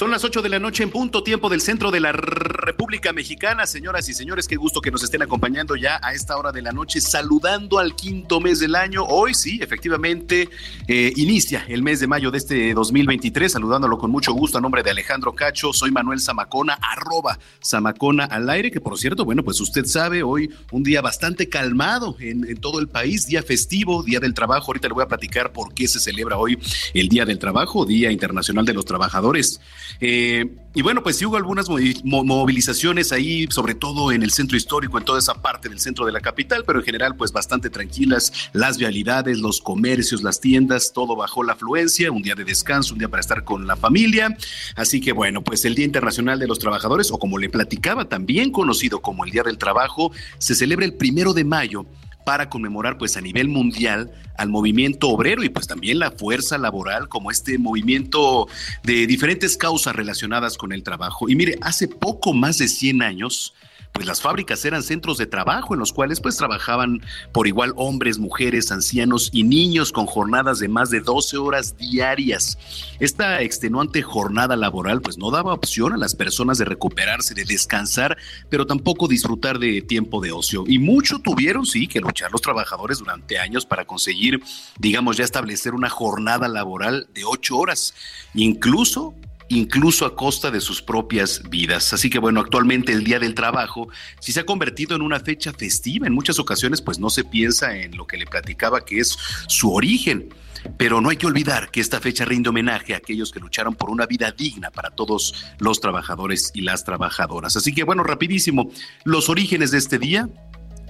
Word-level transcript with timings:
Son 0.00 0.10
las 0.10 0.24
8 0.24 0.40
de 0.40 0.48
la 0.48 0.58
noche 0.58 0.82
en 0.82 0.88
punto 0.88 1.22
tiempo 1.22 1.50
del 1.50 1.60
centro 1.60 1.90
de 1.90 2.00
la 2.00 2.10
República 2.10 3.12
Mexicana. 3.12 3.66
Señoras 3.66 4.08
y 4.08 4.14
señores, 4.14 4.48
qué 4.48 4.56
gusto 4.56 4.80
que 4.80 4.90
nos 4.90 5.02
estén 5.02 5.20
acompañando 5.20 5.76
ya 5.76 6.00
a 6.02 6.14
esta 6.14 6.38
hora 6.38 6.52
de 6.52 6.62
la 6.62 6.72
noche, 6.72 7.02
saludando 7.02 7.78
al 7.78 7.94
quinto 7.94 8.40
mes 8.40 8.60
del 8.60 8.76
año. 8.76 9.04
Hoy 9.04 9.34
sí, 9.34 9.58
efectivamente, 9.60 10.48
eh, 10.88 11.12
inicia 11.16 11.66
el 11.68 11.82
mes 11.82 12.00
de 12.00 12.06
mayo 12.06 12.30
de 12.30 12.38
este 12.38 12.72
2023, 12.72 13.52
saludándolo 13.52 13.98
con 13.98 14.10
mucho 14.10 14.32
gusto 14.32 14.56
a 14.56 14.62
nombre 14.62 14.82
de 14.82 14.88
Alejandro 14.88 15.34
Cacho. 15.34 15.74
Soy 15.74 15.90
Manuel 15.90 16.18
Zamacona, 16.18 16.78
arroba 16.80 17.38
Zamacona 17.62 18.24
al 18.24 18.48
aire, 18.48 18.70
que 18.70 18.80
por 18.80 18.98
cierto, 18.98 19.26
bueno, 19.26 19.44
pues 19.44 19.60
usted 19.60 19.84
sabe, 19.84 20.22
hoy 20.22 20.48
un 20.72 20.82
día 20.82 21.02
bastante 21.02 21.50
calmado 21.50 22.16
en, 22.20 22.48
en 22.48 22.56
todo 22.56 22.80
el 22.80 22.88
país, 22.88 23.26
día 23.26 23.42
festivo, 23.42 24.02
día 24.02 24.18
del 24.18 24.32
trabajo. 24.32 24.68
Ahorita 24.68 24.88
le 24.88 24.94
voy 24.94 25.04
a 25.04 25.08
platicar 25.08 25.52
por 25.52 25.74
qué 25.74 25.86
se 25.86 26.00
celebra 26.00 26.38
hoy 26.38 26.58
el 26.94 27.10
Día 27.10 27.26
del 27.26 27.38
Trabajo, 27.38 27.84
Día 27.84 28.10
Internacional 28.10 28.64
de 28.64 28.72
los 28.72 28.86
Trabajadores. 28.86 29.60
Eh, 30.00 30.46
y 30.72 30.82
bueno, 30.82 31.02
pues 31.02 31.16
sí 31.16 31.26
hubo 31.26 31.36
algunas 31.36 31.68
movilizaciones 32.04 33.10
ahí, 33.10 33.48
sobre 33.50 33.74
todo 33.74 34.12
en 34.12 34.22
el 34.22 34.30
centro 34.30 34.56
histórico, 34.56 34.98
en 34.98 35.04
toda 35.04 35.18
esa 35.18 35.34
parte 35.34 35.68
del 35.68 35.80
centro 35.80 36.06
de 36.06 36.12
la 36.12 36.20
capital, 36.20 36.62
pero 36.64 36.78
en 36.78 36.84
general 36.84 37.16
pues 37.16 37.32
bastante 37.32 37.70
tranquilas, 37.70 38.32
las 38.52 38.78
vialidades, 38.78 39.38
los 39.38 39.60
comercios, 39.60 40.22
las 40.22 40.40
tiendas, 40.40 40.92
todo 40.92 41.16
bajó 41.16 41.42
la 41.42 41.54
afluencia, 41.54 42.12
un 42.12 42.22
día 42.22 42.36
de 42.36 42.44
descanso, 42.44 42.92
un 42.92 43.00
día 43.00 43.08
para 43.08 43.20
estar 43.20 43.42
con 43.42 43.66
la 43.66 43.74
familia. 43.74 44.36
Así 44.76 45.00
que 45.00 45.10
bueno, 45.10 45.42
pues 45.42 45.64
el 45.64 45.74
Día 45.74 45.86
Internacional 45.86 46.38
de 46.38 46.46
los 46.46 46.60
Trabajadores, 46.60 47.10
o 47.10 47.18
como 47.18 47.38
le 47.38 47.48
platicaba, 47.48 48.08
también 48.08 48.52
conocido 48.52 49.00
como 49.00 49.24
el 49.24 49.32
Día 49.32 49.42
del 49.42 49.58
Trabajo, 49.58 50.12
se 50.38 50.54
celebra 50.54 50.84
el 50.84 50.94
primero 50.94 51.32
de 51.32 51.44
mayo 51.44 51.84
para 52.24 52.48
conmemorar 52.48 52.98
pues 52.98 53.16
a 53.16 53.20
nivel 53.20 53.48
mundial 53.48 54.10
al 54.36 54.48
movimiento 54.48 55.08
obrero 55.08 55.42
y 55.42 55.48
pues 55.48 55.66
también 55.66 55.98
la 55.98 56.10
fuerza 56.10 56.58
laboral 56.58 57.08
como 57.08 57.30
este 57.30 57.58
movimiento 57.58 58.48
de 58.82 59.06
diferentes 59.06 59.56
causas 59.56 59.94
relacionadas 59.94 60.56
con 60.56 60.72
el 60.72 60.82
trabajo. 60.82 61.28
Y 61.28 61.36
mire, 61.36 61.58
hace 61.60 61.88
poco 61.88 62.32
más 62.32 62.58
de 62.58 62.68
100 62.68 63.02
años, 63.02 63.54
pues 63.92 64.06
las 64.06 64.22
fábricas 64.22 64.64
eran 64.64 64.82
centros 64.82 65.18
de 65.18 65.26
trabajo 65.26 65.74
en 65.74 65.80
los 65.80 65.92
cuales 65.92 66.20
pues 66.20 66.36
trabajaban 66.36 67.02
por 67.32 67.46
igual 67.46 67.72
hombres, 67.76 68.18
mujeres, 68.18 68.70
ancianos 68.72 69.30
y 69.32 69.42
niños 69.42 69.92
con 69.92 70.06
jornadas 70.06 70.58
de 70.58 70.68
más 70.68 70.90
de 70.90 71.00
12 71.00 71.36
horas 71.38 71.76
diarias. 71.76 72.58
Esta 72.98 73.42
extenuante 73.42 74.02
jornada 74.02 74.56
laboral 74.56 75.00
pues 75.00 75.18
no 75.18 75.30
daba 75.30 75.52
opción 75.52 75.92
a 75.92 75.96
las 75.96 76.14
personas 76.14 76.58
de 76.58 76.64
recuperarse, 76.64 77.34
de 77.34 77.44
descansar, 77.44 78.16
pero 78.48 78.66
tampoco 78.66 79.08
disfrutar 79.08 79.58
de 79.58 79.82
tiempo 79.82 80.20
de 80.20 80.32
ocio. 80.32 80.64
Y 80.66 80.78
mucho 80.78 81.18
tuvieron, 81.18 81.66
sí, 81.66 81.86
que 81.86 82.00
luchar 82.00 82.30
los 82.32 82.40
trabajadores 82.40 82.98
durante 82.98 83.38
años 83.38 83.66
para 83.66 83.84
conseguir, 83.84 84.42
digamos, 84.78 85.16
ya 85.16 85.24
establecer 85.24 85.74
una 85.74 85.90
jornada 85.90 86.48
laboral 86.48 87.08
de 87.12 87.24
8 87.24 87.56
horas. 87.56 87.94
Incluso 88.34 89.14
incluso 89.50 90.06
a 90.06 90.14
costa 90.14 90.50
de 90.50 90.60
sus 90.60 90.80
propias 90.80 91.42
vidas. 91.50 91.92
Así 91.92 92.08
que 92.08 92.18
bueno, 92.18 92.40
actualmente 92.40 92.92
el 92.92 93.04
Día 93.04 93.18
del 93.18 93.34
Trabajo 93.34 93.88
sí 94.20 94.32
se 94.32 94.40
ha 94.40 94.46
convertido 94.46 94.96
en 94.96 95.02
una 95.02 95.20
fecha 95.20 95.52
festiva. 95.52 96.06
En 96.06 96.14
muchas 96.14 96.38
ocasiones 96.38 96.80
pues 96.80 96.98
no 96.98 97.10
se 97.10 97.24
piensa 97.24 97.76
en 97.76 97.96
lo 97.96 98.06
que 98.06 98.16
le 98.16 98.26
platicaba 98.26 98.84
que 98.84 99.00
es 99.00 99.18
su 99.48 99.74
origen. 99.74 100.32
Pero 100.76 101.00
no 101.00 101.08
hay 101.08 101.16
que 101.16 101.26
olvidar 101.26 101.70
que 101.70 101.80
esta 101.80 102.00
fecha 102.00 102.24
rinde 102.24 102.50
homenaje 102.50 102.94
a 102.94 102.98
aquellos 102.98 103.32
que 103.32 103.40
lucharon 103.40 103.74
por 103.74 103.90
una 103.90 104.06
vida 104.06 104.30
digna 104.30 104.70
para 104.70 104.90
todos 104.90 105.34
los 105.58 105.80
trabajadores 105.80 106.52
y 106.54 106.60
las 106.60 106.84
trabajadoras. 106.84 107.56
Así 107.56 107.74
que 107.74 107.82
bueno, 107.82 108.04
rapidísimo, 108.04 108.70
los 109.04 109.28
orígenes 109.30 109.70
de 109.72 109.78
este 109.78 109.98
día 109.98 110.28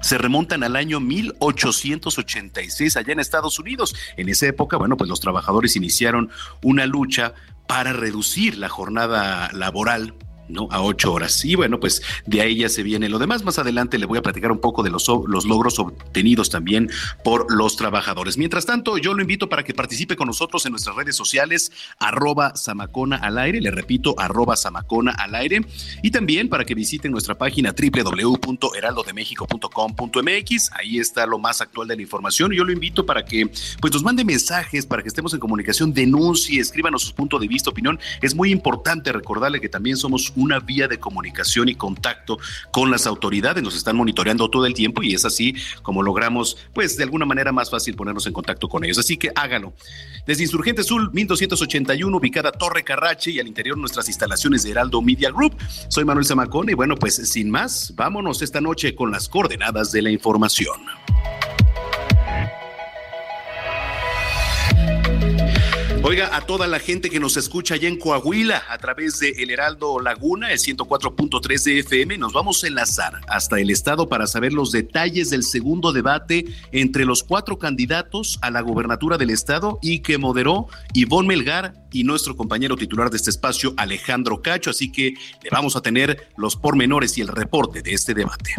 se 0.03 0.19
remontan 0.19 0.65
al 0.65 0.76
año 0.76 0.99
1886 1.00 2.97
allá 2.97 3.12
en 3.12 3.20
Estados 3.20 3.59
Unidos. 3.59 3.94
En 4.16 4.28
esa 4.28 4.47
época, 4.47 4.76
bueno, 4.76 4.97
pues 4.97 5.09
los 5.09 5.20
trabajadores 5.20 5.76
iniciaron 5.76 6.31
una 6.62 6.87
lucha 6.87 7.34
para 7.70 7.92
reducir 7.92 8.58
la 8.58 8.69
jornada 8.69 9.48
laboral 9.53 10.16
¿no? 10.53 10.69
A 10.71 10.83
ocho 10.83 11.12
horas. 11.12 11.44
Y 11.44 11.55
bueno, 11.55 11.81
pues 11.81 12.03
de 12.27 12.41
ahí 12.41 12.56
ya 12.56 12.69
se 12.69 12.83
viene 12.83 13.09
lo 13.09 13.19
demás. 13.19 13.44
Más 13.44 13.59
adelante 13.59 13.99
le 13.99 14.06
voy 14.06 14.19
a 14.19 14.22
platicar 14.22 14.53
un 14.53 14.61
poco 14.61 14.83
de 14.83 14.91
los, 14.91 15.09
los 15.09 15.44
logros 15.44 15.78
obtenidos 15.78 16.50
también 16.50 16.91
por 17.25 17.53
los 17.53 17.77
trabajadores. 17.77 18.38
Mientras 18.38 18.66
tanto, 18.66 18.99
yo 18.99 19.15
lo 19.15 19.22
invito 19.22 19.49
para 19.49 19.62
que 19.62 19.75
participe 19.75 20.16
con 20.16 20.27
nosotros 20.27 20.66
en 20.66 20.72
nuestras 20.72 20.97
redes 20.97 21.15
sociales, 21.16 21.71
arroba 21.99 22.56
Samacona 22.56 23.16
al 23.16 23.38
aire, 23.38 23.61
le 23.61 23.71
repito, 23.71 24.15
arroba 24.19 24.56
Samacona 24.56 25.12
al 25.12 25.34
aire, 25.34 25.65
y 26.03 26.11
también 26.11 26.49
para 26.49 26.65
que 26.65 26.75
visiten 26.75 27.12
nuestra 27.12 27.37
página 27.38 27.72
www.heraldodemexico.com.mx. 27.72 30.71
Ahí 30.72 30.99
está 30.99 31.27
lo 31.27 31.38
más 31.38 31.61
actual 31.61 31.87
de 31.88 31.97
la 31.97 32.03
información. 32.03 32.53
Yo 32.53 32.65
lo 32.65 32.72
invito 32.72 33.05
para 33.06 33.25
que 33.25 33.50
pues 33.81 33.93
nos 33.93 34.03
mande 34.03 34.25
mensajes, 34.25 34.87
para 34.87 35.03
que 35.03 35.09
estemos 35.09 35.34
en 35.34 35.41
comunicación, 35.41 35.93
denuncie, 35.93 36.61
escríbanos 36.61 37.03
su 37.03 37.15
punto 37.15 37.38
de 37.38 37.49
vista, 37.49 37.71
opinión. 37.71 37.99
Es 38.21 38.34
muy 38.34 38.50
importante 38.50 39.12
recordarle 39.12 39.61
que 39.61 39.69
también 39.69 39.97
somos 39.97 40.32
una 40.41 40.59
vía 40.61 40.89
de 40.89 40.99
comunicación 40.99 41.69
y 41.69 41.75
contacto 41.75 42.39
con 42.73 42.91
las 42.91 43.06
autoridades. 43.06 43.62
Nos 43.62 43.77
están 43.77 43.97
monitoreando 43.97 44.49
todo 44.51 44.67
el 44.67 44.75
tiempo 44.75 45.03
y 45.03 45.15
es 45.15 45.25
así 45.25 45.55
como 45.83 46.03
logramos, 46.03 46.56
pues 46.75 46.97
de 46.97 47.05
alguna 47.05 47.27
manera 47.27 47.53
más 47.53 47.71
fácil 47.71 47.95
ponernos 47.95 48.27
en 48.27 48.33
contacto 48.33 48.69
con 48.69 48.84
ellos. 48.84 48.99
Así 48.99 49.17
que 49.17 49.31
hágalo. 49.34 49.75
Desde 50.27 50.43
Insurgente 50.43 50.83
Sur, 50.83 51.12
1281, 51.12 52.17
ubicada 52.17 52.53
Torre 52.53 52.84
Carrache 52.84 53.31
y 53.31 53.41
al 53.41 53.47
interior 53.47 53.77
nuestras 53.77 54.09
instalaciones 54.09 54.62
de 54.62 54.71
Heraldo 54.71 55.03
Media 55.03 55.31
Group. 55.31 55.56
Soy 55.89 56.05
Manuel 56.05 56.27
Zamacón 56.27 56.71
y 56.71 56.75
bueno, 56.75 56.97
pues 56.97 57.17
sin 57.17 57.50
más, 57.50 57.93
vámonos 57.97 58.43
esta 58.43 58.61
noche 58.61 58.95
con 58.95 59.11
las 59.11 59.29
coordenadas 59.29 59.93
de 59.93 60.03
la 60.03 60.11
información. 60.11 60.81
Oiga, 66.10 66.34
a 66.34 66.41
toda 66.41 66.66
la 66.66 66.81
gente 66.81 67.09
que 67.09 67.21
nos 67.21 67.37
escucha 67.37 67.75
allá 67.75 67.87
en 67.87 67.97
Coahuila 67.97 68.65
a 68.69 68.78
través 68.78 69.21
de 69.21 69.28
El 69.28 69.48
Heraldo 69.48 70.00
Laguna, 70.00 70.50
el 70.50 70.59
104.3 70.59 71.62
de 71.62 71.78
FM, 71.78 72.19
nos 72.19 72.32
vamos 72.32 72.65
a 72.65 72.66
enlazar 72.66 73.21
hasta 73.28 73.60
el 73.60 73.71
estado 73.71 74.09
para 74.09 74.26
saber 74.26 74.53
los 74.53 74.72
detalles 74.72 75.31
del 75.31 75.44
segundo 75.44 75.93
debate 75.93 76.46
entre 76.73 77.05
los 77.05 77.23
cuatro 77.23 77.61
candidatos 77.61 78.40
a 78.43 78.50
la 78.50 78.61
gobernatura 78.61 79.19
del 79.19 79.31
estado 79.31 79.79
y 79.82 80.00
que 80.00 80.19
moderó 80.19 80.67
Ivonne 80.94 81.29
Melgar 81.29 81.75
y 81.93 82.02
nuestro 82.02 82.35
compañero 82.35 82.75
titular 82.75 83.08
de 83.08 83.17
este 83.17 83.31
espacio, 83.31 83.73
Alejandro 83.76 84.43
Cacho. 84.43 84.70
Así 84.70 84.90
que 84.90 85.14
le 85.44 85.50
vamos 85.52 85.76
a 85.76 85.81
tener 85.81 86.29
los 86.37 86.56
pormenores 86.56 87.17
y 87.19 87.20
el 87.20 87.29
reporte 87.29 87.82
de 87.82 87.93
este 87.93 88.14
debate. 88.14 88.56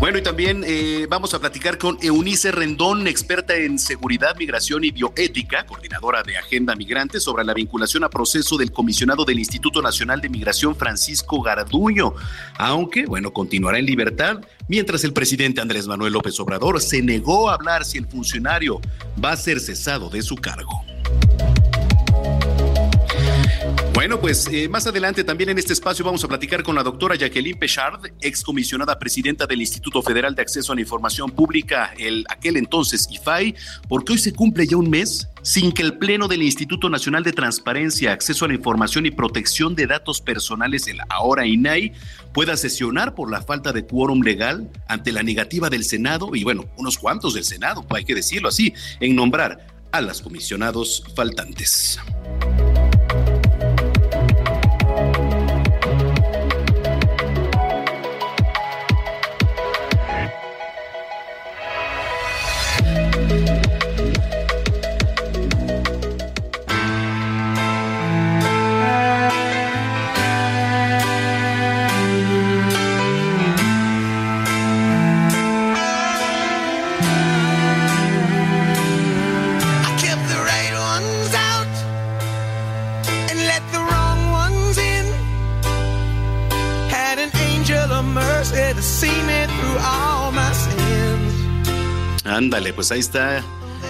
Bueno, 0.00 0.16
y 0.16 0.22
también 0.22 0.64
eh, 0.66 1.06
vamos 1.10 1.34
a 1.34 1.38
platicar 1.40 1.76
con 1.76 1.98
Eunice 2.00 2.50
Rendón, 2.52 3.06
experta 3.06 3.54
en 3.54 3.78
seguridad, 3.78 4.34
migración 4.34 4.82
y 4.82 4.90
bioética, 4.90 5.66
coordinadora 5.66 6.22
de 6.22 6.38
Agenda 6.38 6.74
Migrante, 6.74 7.20
sobre 7.20 7.44
la 7.44 7.52
vinculación 7.52 8.02
a 8.04 8.08
proceso 8.08 8.56
del 8.56 8.72
comisionado 8.72 9.26
del 9.26 9.38
Instituto 9.38 9.82
Nacional 9.82 10.22
de 10.22 10.30
Migración, 10.30 10.74
Francisco 10.74 11.42
Garduño, 11.42 12.14
aunque, 12.56 13.04
bueno, 13.04 13.30
continuará 13.34 13.78
en 13.78 13.84
libertad, 13.84 14.40
mientras 14.68 15.04
el 15.04 15.12
presidente 15.12 15.60
Andrés 15.60 15.86
Manuel 15.86 16.14
López 16.14 16.40
Obrador 16.40 16.80
se 16.80 17.02
negó 17.02 17.50
a 17.50 17.54
hablar 17.56 17.84
si 17.84 17.98
el 17.98 18.06
funcionario 18.06 18.80
va 19.22 19.32
a 19.32 19.36
ser 19.36 19.60
cesado 19.60 20.08
de 20.08 20.22
su 20.22 20.36
cargo. 20.36 20.82
Bueno, 24.00 24.18
pues 24.18 24.48
eh, 24.50 24.66
más 24.66 24.86
adelante 24.86 25.24
también 25.24 25.50
en 25.50 25.58
este 25.58 25.74
espacio 25.74 26.02
vamos 26.02 26.24
a 26.24 26.28
platicar 26.28 26.62
con 26.62 26.74
la 26.74 26.82
doctora 26.82 27.16
Jacqueline 27.16 27.58
Pechard, 27.58 28.00
excomisionada 28.22 28.98
presidenta 28.98 29.46
del 29.46 29.60
Instituto 29.60 30.00
Federal 30.00 30.34
de 30.34 30.40
Acceso 30.40 30.72
a 30.72 30.74
la 30.74 30.80
Información 30.80 31.30
Pública, 31.30 31.92
el 31.98 32.24
aquel 32.30 32.56
entonces 32.56 33.06
IFAI, 33.10 33.54
porque 33.90 34.14
hoy 34.14 34.18
se 34.18 34.32
cumple 34.32 34.66
ya 34.66 34.78
un 34.78 34.88
mes 34.88 35.28
sin 35.42 35.70
que 35.70 35.82
el 35.82 35.98
Pleno 35.98 36.28
del 36.28 36.42
Instituto 36.42 36.88
Nacional 36.88 37.24
de 37.24 37.32
Transparencia, 37.32 38.12
Acceso 38.12 38.46
a 38.46 38.48
la 38.48 38.54
Información 38.54 39.04
y 39.04 39.10
Protección 39.10 39.74
de 39.74 39.86
Datos 39.86 40.22
Personales, 40.22 40.88
el 40.88 41.00
ahora 41.10 41.46
INAI, 41.46 41.92
pueda 42.32 42.56
sesionar 42.56 43.14
por 43.14 43.30
la 43.30 43.42
falta 43.42 43.70
de 43.70 43.84
quórum 43.84 44.22
legal 44.22 44.70
ante 44.88 45.12
la 45.12 45.22
negativa 45.22 45.68
del 45.68 45.84
Senado 45.84 46.34
y 46.34 46.42
bueno, 46.42 46.70
unos 46.78 46.96
cuantos 46.96 47.34
del 47.34 47.44
Senado, 47.44 47.84
hay 47.90 48.06
que 48.06 48.14
decirlo 48.14 48.48
así, 48.48 48.72
en 48.98 49.14
nombrar 49.14 49.66
a 49.92 50.00
las 50.00 50.22
comisionados 50.22 51.04
faltantes. 51.14 52.00
Ándale, 92.40 92.72
pues 92.72 92.90
ahí 92.90 93.00
está. 93.00 93.42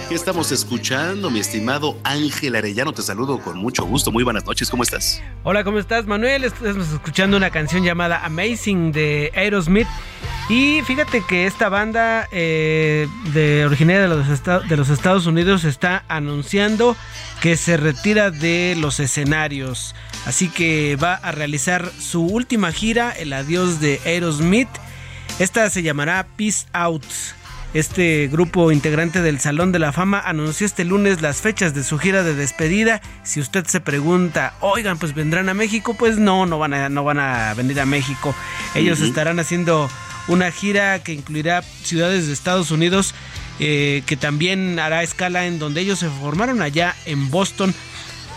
¿Qué 0.09 0.15
estamos 0.15 0.51
escuchando, 0.51 1.29
mi 1.29 1.39
estimado 1.39 1.97
Ángel 2.03 2.57
Arellano? 2.57 2.91
Te 2.91 3.01
saludo 3.01 3.39
con 3.39 3.57
mucho 3.57 3.85
gusto. 3.85 4.11
Muy 4.11 4.25
buenas 4.25 4.45
noches, 4.45 4.69
¿cómo 4.69 4.83
estás? 4.83 5.23
Hola, 5.43 5.63
¿cómo 5.63 5.79
estás, 5.79 6.05
Manuel? 6.05 6.43
Estamos 6.43 6.91
escuchando 6.91 7.37
una 7.37 7.49
canción 7.49 7.85
llamada 7.85 8.25
Amazing 8.25 8.91
de 8.91 9.31
Aerosmith. 9.35 9.87
Y 10.49 10.81
fíjate 10.81 11.23
que 11.25 11.45
esta 11.45 11.69
banda 11.69 12.27
eh, 12.33 13.07
de 13.33 13.65
originaria 13.65 14.01
de 14.01 14.09
los, 14.09 14.43
de 14.67 14.75
los 14.75 14.89
Estados 14.89 15.27
Unidos 15.27 15.63
está 15.63 16.03
anunciando 16.09 16.97
que 17.39 17.55
se 17.55 17.77
retira 17.77 18.31
de 18.31 18.75
los 18.77 18.99
escenarios. 18.99 19.95
Así 20.25 20.49
que 20.49 20.97
va 21.01 21.13
a 21.13 21.31
realizar 21.31 21.89
su 22.01 22.25
última 22.25 22.73
gira, 22.73 23.11
el 23.11 23.31
adiós 23.31 23.79
de 23.79 24.01
Aerosmith. 24.03 24.67
Esta 25.39 25.69
se 25.69 25.83
llamará 25.83 26.27
Peace 26.35 26.65
Out. 26.73 27.05
Este 27.73 28.27
grupo 28.27 28.73
integrante 28.73 29.21
del 29.21 29.39
Salón 29.39 29.71
de 29.71 29.79
la 29.79 29.93
Fama 29.93 30.19
anunció 30.19 30.65
este 30.65 30.83
lunes 30.83 31.21
las 31.21 31.37
fechas 31.39 31.73
de 31.73 31.85
su 31.85 31.97
gira 31.97 32.21
de 32.21 32.35
despedida. 32.35 33.01
Si 33.23 33.39
usted 33.39 33.65
se 33.65 33.79
pregunta, 33.79 34.53
oigan, 34.59 34.97
pues 34.97 35.13
vendrán 35.13 35.47
a 35.47 35.53
México, 35.53 35.95
pues 35.97 36.17
no, 36.17 36.45
no 36.45 36.59
van 36.59 36.73
a, 36.73 36.89
no 36.89 37.05
van 37.05 37.19
a 37.19 37.53
venir 37.53 37.79
a 37.79 37.85
México. 37.85 38.35
Ellos 38.75 38.99
estarán 38.99 39.39
haciendo 39.39 39.89
una 40.27 40.51
gira 40.51 40.99
que 40.99 41.13
incluirá 41.13 41.61
ciudades 41.61 42.27
de 42.27 42.33
Estados 42.33 42.71
Unidos, 42.71 43.15
eh, 43.61 44.03
que 44.05 44.17
también 44.17 44.77
hará 44.77 45.01
escala 45.01 45.45
en 45.45 45.57
donde 45.57 45.79
ellos 45.79 45.99
se 45.99 46.09
formaron 46.09 46.61
allá 46.61 46.93
en 47.05 47.31
Boston. 47.31 47.73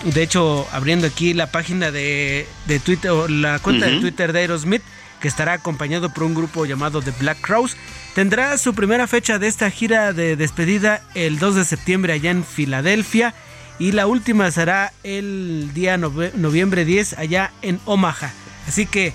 De 0.05 0.23
hecho, 0.23 0.69
abriendo 0.71 1.09
aquí 1.09 1.35
la 1.35 1.49
página 1.49 1.91
de, 1.91 2.47
de 2.69 2.79
Twitter, 2.79 3.11
la 3.29 3.59
cuenta 3.59 3.87
de 3.87 3.99
Twitter 3.99 4.33
de 4.33 4.41
Aerosmith, 4.41 4.83
que 5.25 5.29
estará 5.29 5.55
acompañado 5.55 6.11
por 6.11 6.25
un 6.25 6.35
grupo 6.35 6.67
llamado 6.67 7.01
The 7.01 7.13
Black 7.19 7.41
Crowes. 7.41 7.79
Tendrá 8.15 8.59
su 8.59 8.75
primera 8.75 9.07
fecha 9.07 9.39
de 9.39 9.47
esta 9.47 9.71
gira 9.71 10.13
de 10.13 10.37
despedida 10.37 11.01
el 11.15 11.39
2 11.39 11.55
de 11.55 11.65
septiembre 11.65 12.13
allá 12.13 12.31
en 12.31 12.45
Filadelfia 12.45 13.35
y 13.79 13.93
la 13.93 14.07
última 14.07 14.51
será 14.51 14.93
el 15.03 15.71
día 15.73 15.97
noviembre 15.97 16.85
10 16.85 17.15
allá 17.15 17.53
en 17.63 17.81
Omaha. 17.87 18.35
Así 18.69 18.85
que 18.85 19.15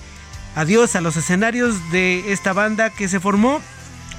adiós 0.56 0.96
a 0.96 1.00
los 1.00 1.16
escenarios 1.16 1.76
de 1.92 2.32
esta 2.32 2.52
banda 2.54 2.90
que 2.90 3.06
se 3.06 3.20
formó, 3.20 3.60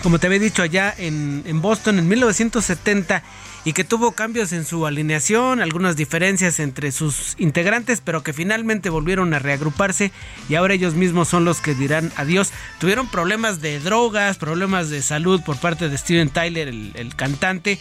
como 0.02 0.18
te 0.18 0.28
había 0.28 0.40
dicho, 0.40 0.64
allá 0.64 0.96
en, 0.98 1.44
en 1.46 1.62
Boston 1.62 2.00
en 2.00 2.08
1970 2.08 3.22
y 3.64 3.74
que 3.74 3.84
tuvo 3.84 4.14
cambios 4.14 4.54
en 4.54 4.66
su 4.66 4.86
alineación, 4.88 5.62
algunas 5.62 5.96
diferencias 5.96 6.60
entre 6.60 6.92
sus 6.92 7.36
integrantes, 7.38 8.02
pero 8.04 8.24
que 8.24 8.34
finalmente 8.34 8.90
volvieron 8.90 9.34
a 9.34 9.40
reagruparse 9.40 10.12
y 10.50 10.56
ahora 10.56 10.74
ellos 10.74 10.96
mismos 10.96 11.28
son 11.28 11.46
los 11.46 11.62
que 11.62 11.76
dirán 11.76 12.12
adiós. 12.16 12.52
Tuvieron 12.80 13.08
problemas 13.08 13.62
de 13.62 13.80
drogas, 13.80 14.38
problemas 14.38 14.90
de 14.90 15.02
salud 15.02 15.42
por 15.46 15.58
parte 15.58 15.90
de 15.90 15.98
Steven 15.98 16.30
Tyler, 16.30 16.68
el, 16.70 17.16
cantante 17.16 17.78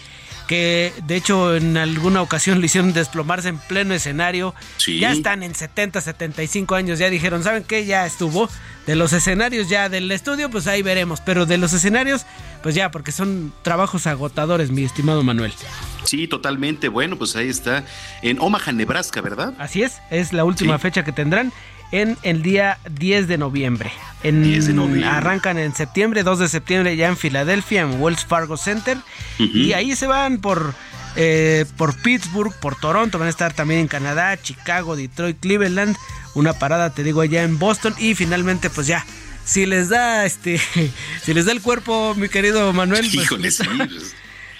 que 0.51 0.93
de 1.07 1.15
hecho 1.15 1.55
en 1.55 1.77
alguna 1.77 2.23
ocasión 2.23 2.59
le 2.59 2.67
hicieron 2.67 2.93
desplomarse 2.93 3.51
en 3.51 3.59
pleno 3.59 3.95
escenario. 3.95 4.53
Ya 4.85 5.13
están 5.13 5.45
en 5.45 5.55
70, 5.55 6.01
75 6.01 6.75
años, 6.75 6.99
ya 6.99 7.09
dijeron, 7.09 7.45
¿saben 7.45 7.63
qué? 7.63 7.87
Ya 7.87 8.05
estuvo. 8.05 8.49
De 8.85 8.97
los 8.97 9.13
escenarios 9.13 9.69
ya 9.69 9.89
del 9.89 10.11
estudio, 10.11 10.51
pues 10.51 10.67
ahí 10.67 10.83
veremos, 10.83 11.21
pero 11.21 11.47
de 11.47 11.57
los 11.57 11.73
escenarios 11.73 12.27
pues 12.65 12.75
ya, 12.75 12.91
porque 12.91 13.13
son 13.13 13.53
trabajos 13.63 14.09
agotadores, 14.09 14.73
mi 14.73 14.83
estimado 14.83 15.23
Manuel. 15.23 15.53
Sí, 16.03 16.27
totalmente. 16.27 16.89
Bueno, 16.89 17.17
pues 17.17 17.37
ahí 17.37 17.49
está, 17.49 17.85
en 18.21 18.41
Omaha, 18.41 18.73
Nebraska, 18.73 19.21
¿verdad? 19.21 19.55
Así 19.57 19.85
es, 19.85 20.01
es 20.11 20.33
la 20.33 20.43
última 20.45 20.81
fecha 20.81 21.05
que 21.05 21.13
tendrán 21.13 21.53
en 21.93 22.17
el 22.23 22.43
día 22.43 22.79
10 22.91 23.29
de 23.29 23.39
noviembre. 23.39 23.91
En, 24.23 24.43
10 24.43 24.67
de 24.67 24.73
noviembre. 24.75 25.07
Arrancan 25.07 25.59
en 25.59 25.75
septiembre, 25.75 26.23
2 26.23 26.39
de 26.39 26.49
septiembre 26.49 26.97
ya 26.97 27.09
en 27.09 27.17
Filadelfia, 27.17 27.83
en 27.83 28.01
Wells 28.01 28.25
Fargo 28.25 28.57
Center. 28.57 28.99
Y 29.39 29.73
ahí 29.73 29.97
se 29.97 30.07
van 30.07 30.39
por, 30.39 30.75
eh, 31.17 31.65
por 31.77 31.97
Pittsburgh, 31.97 32.53
por 32.61 32.77
Toronto, 32.77 33.19
van 33.19 33.29
a 33.29 33.31
estar 33.31 33.53
también 33.53 33.81
en 33.81 33.89
Canadá, 33.89 34.37
Chicago, 34.41 34.97
Detroit, 34.97 35.41
Cleveland. 35.41 35.97
Una 36.35 36.53
parada, 36.53 36.91
te 36.91 37.03
digo, 37.03 37.23
allá 37.23 37.43
en 37.43 37.59
Boston. 37.59 37.95
Y 37.99 38.15
finalmente, 38.15 38.71
pues 38.71 38.87
ya 38.87 39.05
si 39.45 39.67
les 39.67 39.89
da 39.89 40.27
este 40.27 40.61
si 41.25 41.35
les 41.35 41.47
da 41.47 41.53
el 41.53 41.61
cuerpo, 41.61 42.15
mi 42.15 42.29
querido 42.29 42.73
Manuel, 42.73 43.09
pues, 43.13 43.25
Híjole, 43.25 43.51
sí. 43.51 43.65
Pues, 43.77 44.15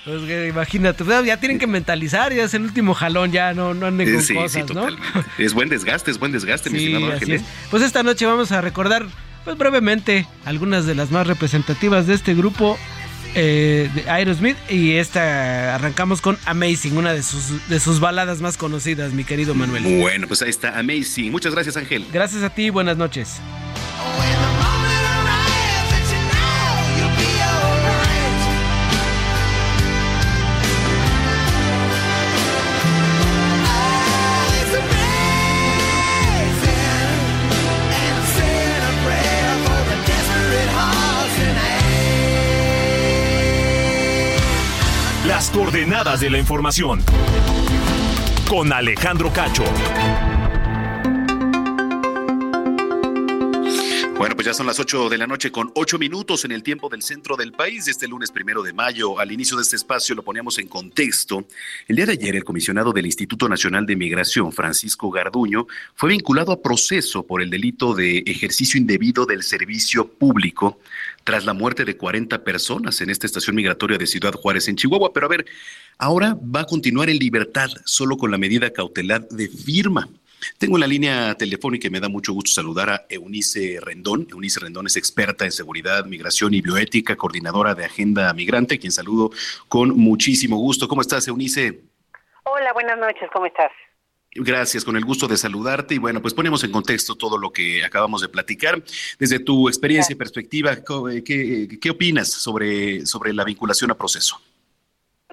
pues 0.05 0.49
imagínate, 0.49 1.05
pues, 1.05 1.27
ya 1.27 1.39
tienen 1.39 1.59
que 1.59 1.67
mentalizar, 1.67 2.33
ya 2.33 2.45
es 2.45 2.55
el 2.55 2.63
último 2.63 2.95
jalón, 2.95 3.33
ya 3.33 3.53
no, 3.53 3.75
no 3.75 3.87
anden 3.87 4.15
con 4.15 4.37
cosas, 4.37 4.71
¿no? 4.71 4.87
Es 5.39 5.53
buen 5.53 5.69
desgaste, 5.69 6.11
es 6.11 6.19
buen 6.19 6.33
desgaste, 6.33 6.71
mi 6.71 6.79
estimado 6.79 7.13
Ángel. 7.13 7.33
¿eh? 7.33 7.43
Pues 7.71 7.83
esta 7.83 8.03
noche 8.03 8.27
vamos 8.27 8.51
a 8.53 8.61
recordar, 8.61 9.07
pues 9.45 9.59
brevemente, 9.59 10.27
algunas 10.45 10.87
de 10.87 10.95
las 10.95 11.11
más 11.11 11.27
representativas 11.27 12.07
de 12.07 12.15
este 12.15 12.35
grupo 12.35 12.79
eh, 13.35 13.89
de 13.95 14.11
Aerosmith 14.11 14.57
y 14.69 14.93
esta 14.93 15.75
arrancamos 15.75 16.21
con 16.21 16.39
Amazing, 16.47 16.97
una 16.97 17.13
de 17.13 17.23
sus, 17.23 17.69
de 17.69 17.79
sus 17.79 18.01
baladas 18.01 18.41
más 18.41 18.57
conocidas, 18.57 19.13
mi 19.13 19.25
querido 19.25 19.55
Manuel. 19.55 20.01
Bueno, 20.01 20.27
pues 20.27 20.43
ahí 20.43 20.51
está 20.51 20.79
Amazing. 20.79 21.31
Muchas 21.31 21.55
gracias, 21.55 21.77
Ángel. 21.77 22.07
Gracias 22.13 22.43
a 22.43 22.51
ti, 22.51 22.71
buenas 22.71 22.97
noches. 22.97 23.41
Coordenadas 45.53 46.21
de 46.21 46.31
la 46.31 46.39
información. 46.39 47.03
Con 48.49 48.73
Alejandro 48.73 49.33
Cacho. 49.33 49.65
Bueno, 54.21 54.35
pues 54.37 54.47
ya 54.47 54.53
son 54.53 54.67
las 54.67 54.79
8 54.79 55.09
de 55.09 55.17
la 55.17 55.27
noche 55.27 55.51
con 55.51 55.73
8 55.75 55.99
minutos 55.99 56.45
en 56.45 56.53
el 56.53 56.63
tiempo 56.63 56.91
del 56.91 57.03
centro 57.03 57.37
del 57.37 57.53
país. 57.53 57.89
Este 57.89 58.07
lunes 58.07 58.31
primero 58.31 58.63
de 58.63 58.75
mayo, 58.75 59.19
al 59.19 59.33
inicio 59.33 59.57
de 59.57 59.63
este 59.63 59.77
espacio, 59.77 60.15
lo 60.15 60.23
poníamos 60.23 60.59
en 60.59 60.69
contexto. 60.69 61.47
El 61.89 61.97
día 61.97 62.05
de 62.05 62.13
ayer, 62.13 62.37
el 62.37 62.45
comisionado 62.45 62.93
del 62.93 63.07
Instituto 63.07 63.49
Nacional 63.49 63.87
de 63.87 63.97
Migración, 63.97 64.53
Francisco 64.53 65.11
Garduño, 65.11 65.67
fue 65.95 66.11
vinculado 66.11 66.53
a 66.53 66.61
proceso 66.61 67.23
por 67.23 67.41
el 67.41 67.49
delito 67.49 67.95
de 67.95 68.19
ejercicio 68.27 68.79
indebido 68.79 69.25
del 69.25 69.43
servicio 69.43 70.07
público 70.07 70.79
tras 71.25 71.45
la 71.45 71.53
muerte 71.53 71.85
de 71.85 71.97
40 71.97 72.43
personas 72.45 73.01
en 73.01 73.11
esta 73.11 73.27
estación 73.27 73.57
migratoria 73.57 73.99
de 73.99 74.07
Ciudad 74.07 74.33
Juárez, 74.33 74.69
en 74.69 74.77
Chihuahua. 74.77 75.13
Pero 75.13 75.27
a 75.27 75.29
ver, 75.29 75.47
ahora 75.99 76.37
va 76.43 76.61
a 76.61 76.67
continuar 76.67 77.11
en 77.11 77.19
libertad, 77.19 77.69
solo 77.85 78.17
con 78.17 78.31
la 78.31 78.39
medida 78.39 78.71
cautelar 78.71 79.29
de 79.29 79.49
firma. 79.49 80.09
Tengo 80.59 80.77
en 80.77 80.81
la 80.81 80.87
línea 80.87 81.35
telefónica 81.35 81.89
y 81.89 81.91
me 81.91 82.01
da 82.01 82.09
mucho 82.09 82.33
gusto 82.33 82.51
saludar 82.51 82.91
a 82.91 83.07
Eunice 83.09 83.79
Rendón. 83.83 84.27
Eunice 84.31 84.61
Rendón 84.61 84.87
es 84.87 84.97
experta 84.97 85.45
en 85.45 85.53
seguridad, 85.53 86.07
migración 86.07 86.55
y 86.55 86.63
bioética, 86.63 87.17
coordinadora 87.17 87.75
de 87.75 87.85
Agenda 87.85 88.33
Migrante, 88.33 88.79
quien 88.79 88.93
saludo 88.93 89.31
con 89.69 89.91
muchísimo 89.97 90.57
gusto. 90.57 90.89
¿Cómo 90.89 91.03
estás, 91.03 91.29
Eunice? 91.29 91.81
Hola, 92.45 92.73
buenas 92.73 92.99
noches, 92.99 93.29
¿cómo 93.33 93.47
estás? 93.47 93.71
Gracias, 94.33 94.85
con 94.85 94.97
el 94.97 95.05
gusto 95.05 95.27
de 95.27 95.37
saludarte 95.37 95.97
y 95.97 95.99
bueno, 95.99 96.23
pues 96.23 96.35
ponemos 96.35 96.63
en 96.63 96.71
contexto 96.71 97.17
todo 97.17 97.37
lo 97.37 97.51
que 97.51 97.85
acabamos 97.85 98.21
de 98.21 98.29
platicar. 98.29 98.81
Desde 99.19 99.41
tu 99.41 99.69
experiencia 99.69 100.13
y 100.13 100.17
perspectiva, 100.17 100.77
¿qué, 101.25 101.79
qué 101.81 101.91
opinas 101.91 102.31
sobre, 102.31 103.05
sobre 103.07 103.33
la 103.33 103.43
vinculación 103.45 103.91
a 103.91 103.95
proceso? 103.95 104.41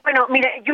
Bueno, 0.01 0.25
mira, 0.29 0.49
yo 0.63 0.73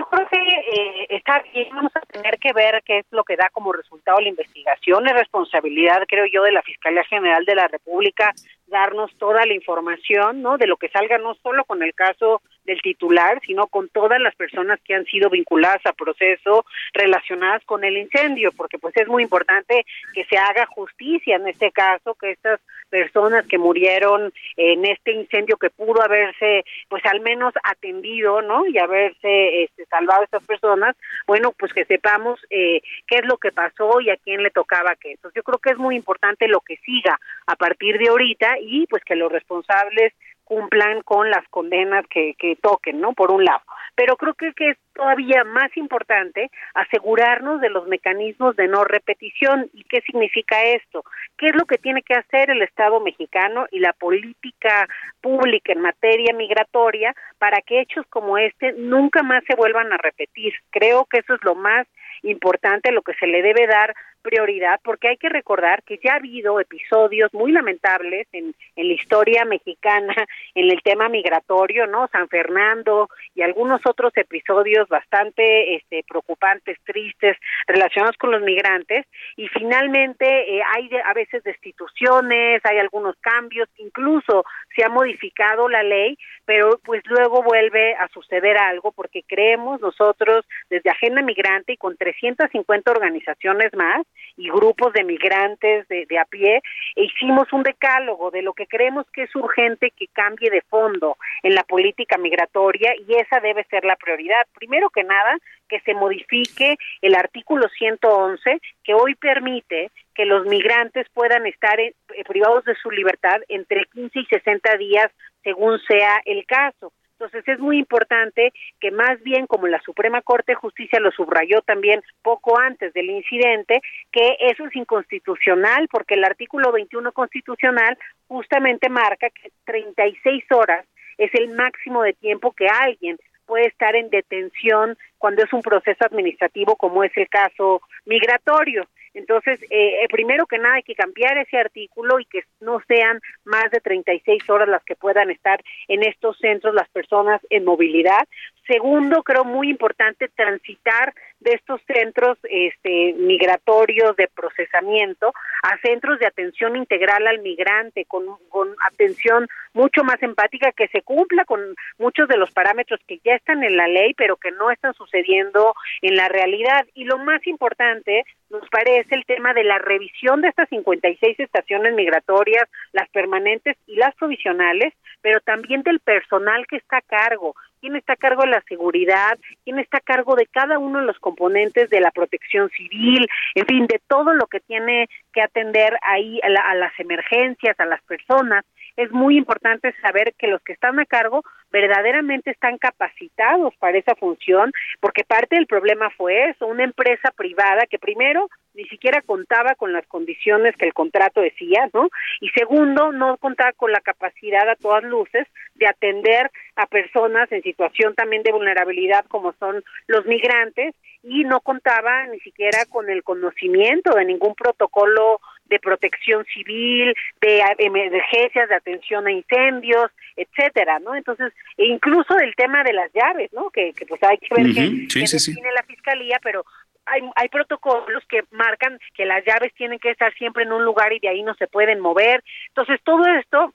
eh, 0.74 1.06
está 1.10 1.44
bien, 1.54 1.70
vamos 1.72 1.92
a 1.96 2.02
tener 2.02 2.40
que 2.40 2.52
ver 2.54 2.82
qué 2.86 3.00
es 3.00 3.06
lo 3.12 3.24
que 3.24 3.36
da 3.36 3.50
como 3.52 3.74
resultado 3.74 4.20
la 4.20 4.30
investigación. 4.30 5.08
Es 5.08 5.14
responsabilidad, 5.14 6.04
creo 6.08 6.26
yo, 6.26 6.44
de 6.44 6.52
la 6.52 6.62
Fiscalía 6.64 7.04
General 7.04 7.46
de 7.46 7.56
la 7.56 7.68
República 7.68 8.34
darnos 8.68 9.16
toda 9.18 9.46
la 9.46 9.54
información, 9.54 10.42
¿no? 10.42 10.58
De 10.58 10.68
lo 10.68 10.78
que 10.78 10.90
salga, 10.90 11.20
no 11.20 11.36
solo 11.36 11.64
con 11.66 11.84
el 11.84 11.94
caso 11.94 12.42
del 12.66 12.82
titular, 12.82 13.40
sino 13.46 13.68
con 13.68 13.88
todas 13.90 14.20
las 14.20 14.36
personas 14.36 14.80
que 14.84 14.96
han 14.96 15.06
sido 15.06 15.30
vinculadas 15.30 15.86
a 15.86 15.94
proceso 15.94 16.66
relacionadas 16.94 17.64
con 17.66 17.84
el 17.84 17.98
incendio, 17.98 18.52
porque 18.52 18.80
pues 18.80 18.96
es 18.98 19.08
muy 19.08 19.22
importante 19.22 19.86
que 20.14 20.26
se 20.26 20.38
haga 20.38 20.66
justicia 20.66 21.36
en 21.36 21.48
este 21.48 21.72
caso, 21.72 22.16
que 22.16 22.32
estas 22.32 22.60
personas 22.94 23.44
que 23.48 23.58
murieron 23.58 24.32
en 24.56 24.86
este 24.86 25.14
incendio 25.14 25.58
que 25.58 25.72
pudo 25.72 26.04
haberse 26.04 26.64
pues 26.90 27.04
al 27.08 27.22
menos 27.22 27.52
atendido, 27.64 28.44
¿no? 28.44 28.68
Y 28.68 28.78
haberse 28.78 29.64
este, 29.64 29.88
salvado 29.88 30.22
a 30.22 30.26
estas 30.26 30.46
personas, 30.46 30.96
bueno, 31.26 31.56
pues 31.58 31.74
que 31.74 31.86
sepamos 31.86 32.40
eh, 32.52 32.82
qué 33.08 33.16
es 33.16 33.26
lo 33.26 33.38
que 33.38 33.52
pasó 33.52 34.00
y 34.00 34.12
a 34.12 34.18
quién 34.18 34.44
le 34.44 34.52
tocaba 34.52 34.96
qué. 34.96 35.14
Entonces 35.14 35.38
yo 35.38 35.42
creo 35.42 35.58
que 35.58 35.72
es 35.72 35.78
muy 35.80 35.96
importante 35.96 36.48
lo 36.48 36.60
que 36.60 36.78
siga 36.86 37.20
a 37.48 37.56
partir 37.56 37.98
de 37.98 38.10
ahorita 38.10 38.60
y 38.62 38.86
pues 38.86 39.04
que 39.04 39.16
los 39.16 39.32
responsables 39.32 40.14
cumplan 40.44 41.02
con 41.02 41.30
las 41.30 41.48
condenas 41.50 42.06
que, 42.08 42.36
que 42.38 42.56
toquen, 42.56 43.00
¿no? 43.02 43.14
Por 43.14 43.32
un 43.32 43.44
lado. 43.44 43.62
Pero 43.96 44.16
creo 44.18 44.34
que, 44.34 44.54
que 44.54 44.72
es 44.72 44.78
todavía 44.94 45.44
más 45.44 45.76
importante 45.78 46.50
asegurarnos 46.74 47.62
de 47.62 47.70
los 47.70 47.88
mecanismos 47.88 48.56
de 48.56 48.68
no 48.68 48.84
repetición. 48.84 49.70
¿Y 49.74 49.84
qué 49.84 50.02
significa 50.02 50.62
esto? 50.64 51.04
¿Qué 51.38 51.48
es 51.48 51.56
lo 51.56 51.66
que 51.66 51.78
tiene 51.78 52.02
que 52.02 52.16
hacer 52.16 52.50
el 52.50 52.62
Estado 52.62 53.00
mexicano 53.00 53.66
y 53.72 53.80
la 53.80 53.94
política 53.94 54.88
pública 55.22 55.74
en 55.74 55.82
materia 55.82 56.34
migratoria 56.34 57.16
para 57.38 57.62
que 57.62 57.82
hechos 57.82 58.06
como 58.10 58.38
este 58.38 58.74
nunca 58.74 59.24
más 59.24 59.44
se 59.48 59.56
vuelvan 59.56 59.92
a 59.94 59.98
repetir? 59.98 60.54
Creo 60.72 61.06
que 61.06 61.20
eso 61.20 61.36
es 61.36 61.44
lo 61.44 61.56
más 61.56 61.88
importante, 62.24 62.92
lo 62.92 63.02
que 63.02 63.14
se 63.16 63.28
le 63.28 63.42
debe 63.42 63.68
dar 63.68 63.94
prioridad, 64.24 64.80
porque 64.84 65.10
hay 65.10 65.18
que 65.18 65.30
recordar 65.30 65.84
que 65.84 66.00
ya 66.04 66.14
ha 66.14 66.16
habido 66.16 66.60
episodios 66.60 67.32
muy 67.34 67.52
lamentables 67.52 68.28
en, 68.32 68.56
en 68.76 68.88
la 68.88 68.94
historia 68.94 69.46
mexicana 69.46 70.16
en 70.56 70.72
el 70.72 70.82
tema 70.82 71.10
migratorio, 71.10 71.86
¿no? 71.86 72.08
San 72.12 72.28
Fernando 72.30 73.10
y 73.36 73.42
algunos 73.42 73.82
otros 73.86 74.14
episodios 74.16 74.88
bastante 74.88 75.76
este, 75.76 76.04
preocupantes, 76.08 76.78
tristes, 76.86 77.38
relacionados 77.68 78.18
con 78.18 78.32
los 78.32 78.42
migrantes, 78.42 79.06
y 79.36 79.48
finalmente 79.50 80.26
eh, 80.26 80.62
hay 80.76 80.90
a 81.06 81.14
veces 81.14 81.44
destituciones, 81.44 82.62
hay 82.64 82.80
algunos 82.80 83.16
cambios, 83.18 83.68
incluso 83.78 84.46
se 84.76 84.84
ha 84.84 84.90
modificado 84.90 85.68
la 85.70 85.84
ley, 85.84 86.18
pero 86.46 86.80
pues 86.84 87.04
luego 87.06 87.44
vuelve 87.44 87.96
a 87.96 88.08
suceder 88.10 88.58
algo 88.58 88.92
porque 88.92 89.24
creemos 89.24 89.82
nosotros 89.82 90.46
desde 90.70 90.90
Agenda 90.90 91.22
Migrante 91.22 91.74
y 91.74 91.78
con 91.78 91.98
350 91.98 92.92
organizaciones 92.92 93.74
más 93.74 94.06
y 94.38 94.50
grupos 94.50 94.94
de 94.94 95.04
migrantes 95.04 95.88
de, 95.88 96.06
de 96.06 96.20
a 96.20 96.26
pie, 96.26 96.62
e 96.96 97.04
hicimos 97.04 97.52
un 97.54 97.64
decálogo 97.64 98.32
de 98.32 98.42
lo 98.42 98.54
que 98.54 98.68
creemos 98.68 99.06
que 99.12 99.24
es 99.24 99.36
urgente 99.36 99.92
que 99.92 100.08
cambie 100.08 100.50
de 100.50 100.62
fondo 100.62 101.18
en 101.44 101.56
la 101.56 101.64
política 101.64 102.18
migratoria 102.18 102.94
y 103.08 103.16
esa 103.16 103.40
debe 103.40 103.64
ser 103.66 103.86
la 103.86 103.96
prioridad. 103.96 104.46
Primero 104.54 104.90
que 104.90 105.04
nada, 105.04 105.38
que 105.70 105.80
se 105.82 105.94
modifique 105.94 106.78
el 107.02 107.16
artículo 107.16 107.68
111 107.70 108.60
que 108.84 108.94
hoy 108.94 109.16
permite 109.16 109.92
que 110.14 110.26
los 110.26 110.46
migrantes 110.46 111.08
puedan 111.14 111.46
estar 111.48 111.80
eh, 111.80 111.94
privados 112.28 112.64
de 112.66 112.76
su 112.76 112.92
libertad 112.92 113.42
entre 113.48 113.86
15 113.86 114.20
y 114.20 114.26
60 114.26 114.78
días 114.78 115.12
según 115.44 115.80
sea 115.88 116.22
el 116.26 116.46
caso. 116.46 116.94
Entonces 117.14 117.48
es 117.48 117.60
muy 117.60 117.78
importante 117.78 118.52
que 118.80 118.92
más 118.92 119.22
bien 119.24 119.48
como 119.48 119.68
la 119.68 119.82
Suprema 119.82 120.22
Corte 120.22 120.54
de 120.54 120.56
Justicia 120.56 121.00
lo 121.00 121.12
subrayó 121.12 121.62
también 121.62 122.02
poco 122.22 122.60
antes 122.60 122.94
del 122.94 123.10
incidente, 123.10 123.82
que 124.12 124.38
eso 124.40 124.66
es 124.66 124.76
inconstitucional 124.76 125.88
porque 125.90 126.16
el 126.16 126.24
artículo 126.24 126.72
21 126.72 127.12
constitucional 127.12 127.98
justamente 128.28 128.90
marca 128.90 129.30
que 129.30 129.52
36 129.66 130.44
horas 130.52 130.86
es 131.18 131.32
el 131.36 131.50
máximo 131.50 132.02
de 132.04 132.14
tiempo 132.14 132.52
que 132.52 132.68
alguien 132.68 133.18
puede 133.46 133.68
estar 133.68 133.96
en 133.96 134.10
detención 134.10 134.98
cuando 135.18 135.44
es 135.44 135.54
un 135.54 135.62
proceso 135.62 136.06
administrativo 136.06 136.76
como 136.76 137.04
es 137.04 137.16
el 137.16 137.30
caso 137.30 137.82
migratorio. 138.06 138.88
Entonces, 139.14 139.62
eh, 139.70 140.04
eh, 140.04 140.08
primero 140.10 140.46
que 140.48 140.58
nada 140.58 140.76
hay 140.76 140.84
que 140.84 140.96
cambiar 140.96 141.38
ese 141.38 141.58
artículo 141.58 142.20
y 142.20 142.26
que 142.26 142.44
no 142.62 142.82
sean 142.88 143.20
más 143.46 143.70
de 143.72 143.80
36 143.80 144.50
horas 144.50 144.68
las 144.68 144.84
que 144.84 144.96
puedan 144.96 145.30
estar 145.30 145.62
en 145.88 146.04
estos 146.04 146.38
centros 146.40 146.74
las 146.74 146.90
personas 146.90 147.42
en 147.50 147.66
movilidad. 147.66 148.28
Segundo, 148.68 149.24
creo 149.24 149.44
muy 149.44 149.70
importante 149.70 150.30
transitar 150.30 151.14
de 151.44 151.54
estos 151.54 151.82
centros 151.86 152.38
este, 152.44 153.14
migratorios 153.14 154.16
de 154.16 154.28
procesamiento 154.28 155.34
a 155.64 155.78
centros 155.80 156.20
de 156.20 156.28
atención 156.28 156.76
integral 156.76 157.28
al 157.28 157.40
migrante, 157.40 158.06
con, 158.06 158.26
con 158.50 158.76
atención 158.92 159.48
mucho 159.74 160.04
más 160.04 160.22
empática, 160.22 160.72
que 160.72 160.88
se 160.90 161.02
cumpla 161.02 161.46
con 161.46 161.60
muchos 161.98 162.28
de 162.28 162.38
los 162.38 162.52
parámetros 162.52 163.00
que 163.08 163.20
ya 163.24 163.36
están 163.36 163.64
en 163.64 163.78
la 163.78 163.88
ley, 163.88 164.14
pero 164.14 164.38
que 164.38 164.52
no 164.52 164.72
están 164.72 164.94
sucediendo 164.94 165.74
en 166.02 166.16
la 166.16 166.30
realidad. 166.30 166.86
Y 166.94 167.06
lo 167.06 167.18
más 167.18 167.46
importante, 167.48 168.24
nos 168.50 168.68
parece 168.70 169.16
el 169.16 169.26
tema 169.26 169.54
de 169.54 169.64
la 169.64 169.80
revisión 169.80 170.42
de 170.42 170.50
estas 170.50 170.70
56 170.70 171.40
estaciones 171.40 171.94
migratorias, 171.96 172.70
las 172.92 173.10
permanentes 173.10 173.78
y 173.88 173.96
las 173.96 174.14
provisionales, 174.16 174.94
pero 175.22 175.40
también 175.42 175.82
del 175.84 176.00
personal 176.00 176.66
que 176.68 176.78
está 176.78 176.98
a 176.98 177.02
cargo 177.02 177.56
quién 177.84 177.98
está 177.98 178.14
a 178.14 178.16
cargo 178.16 178.44
de 178.44 178.52
la 178.52 178.64
seguridad, 178.70 179.38
quién 179.66 179.78
está 179.78 179.98
a 179.98 180.00
cargo 180.00 180.36
de 180.36 180.48
cada 180.48 180.80
uno 180.80 181.00
de 181.00 181.06
los 181.06 181.20
componentes 181.20 181.90
de 181.90 182.00
la 182.00 182.12
protección 182.12 182.70
civil, 182.70 183.28
en 183.56 183.66
fin, 183.66 183.88
de 183.88 184.00
todo 184.08 184.34
lo 184.34 184.48
que 184.48 184.62
tiene 184.62 185.10
que 185.34 185.42
atender 185.42 185.98
ahí 186.02 186.40
a, 186.44 186.72
a 186.72 186.76
las 186.76 186.98
emergencias, 186.98 187.78
a 187.78 187.86
las 187.86 188.02
personas 188.04 188.64
es 188.96 189.12
muy 189.12 189.38
importante 189.38 189.94
saber 190.02 190.34
que 190.38 190.48
los 190.48 190.62
que 190.62 190.74
están 190.74 191.00
a 191.00 191.06
cargo 191.06 191.44
verdaderamente 191.72 192.52
están 192.52 192.78
capacitados 192.78 193.74
para 193.78 193.98
esa 193.98 194.16
función, 194.16 194.72
porque 195.00 195.24
parte 195.24 195.56
del 195.56 195.66
problema 195.66 196.12
fue 196.12 196.50
eso, 196.50 196.68
una 196.68 196.84
empresa 196.84 197.32
privada 197.36 197.88
que 197.90 197.98
primero 197.98 198.48
ni 198.76 198.86
siquiera 198.86 199.22
contaba 199.22 199.76
con 199.76 199.94
las 199.94 200.06
condiciones 200.08 200.76
que 200.78 200.86
el 200.86 200.94
contrato 200.94 201.42
decía, 201.42 201.90
¿no? 201.94 202.10
Y 202.42 202.50
segundo, 202.50 203.12
no 203.12 203.38
contaba 203.38 203.72
con 203.74 203.92
la 203.92 204.02
capacidad 204.02 204.68
a 204.70 204.76
todas 204.76 205.04
luces 205.04 205.48
de 205.76 205.88
atender 205.88 206.52
a 206.76 206.86
personas 206.88 207.52
en 207.52 207.62
situación 207.64 208.16
también 208.16 208.44
de 208.44 208.52
vulnerabilidad 208.52 209.26
como 209.28 209.54
son 209.54 209.84
los 210.08 210.26
migrantes 210.26 210.96
y 211.24 211.44
no 211.44 211.62
contaba 211.62 212.28
ni 212.28 212.40
siquiera 212.40 212.86
con 212.90 213.10
el 213.10 213.24
conocimiento 213.24 214.14
de 214.16 214.26
ningún 214.26 214.56
protocolo 214.56 215.40
de 215.66 215.80
protección 215.80 216.46
civil, 216.46 217.14
de 217.42 217.64
emergencias, 217.80 218.70
de 218.70 218.76
atención 218.76 219.28
a 219.28 219.32
incendios, 219.32 220.12
etcétera, 220.36 221.00
¿no? 221.00 221.16
Entonces, 221.16 221.54
e 221.78 221.86
incluso 221.86 222.38
el 222.38 222.56
tema 222.56 222.84
de 222.84 222.94
las 222.94 223.12
llaves, 223.14 223.52
¿no? 223.54 223.70
Que, 223.70 223.94
pues 224.08 224.22
hay 224.24 224.38
que 224.38 224.54
ver 224.56 224.74
qué, 224.74 225.20
define 225.20 225.72
la 225.74 225.84
fiscalía, 225.84 226.40
pero 226.44 226.66
hay, 227.06 227.22
hay 227.36 227.50
protocolos 227.50 228.24
que 228.28 228.44
marcan 228.52 229.00
que 229.14 229.26
las 229.26 229.44
llaves 229.46 229.74
tienen 229.76 230.00
que 230.00 230.12
estar 230.12 230.34
siempre 230.36 230.64
en 230.64 230.74
un 230.74 230.86
lugar 230.86 231.12
y 231.14 231.20
de 231.20 231.30
ahí 231.30 231.44
no 231.44 231.54
se 231.56 231.68
pueden 231.68 232.00
mover. 232.00 232.44
Entonces, 232.70 233.00
todo 233.04 233.26
esto 233.26 233.74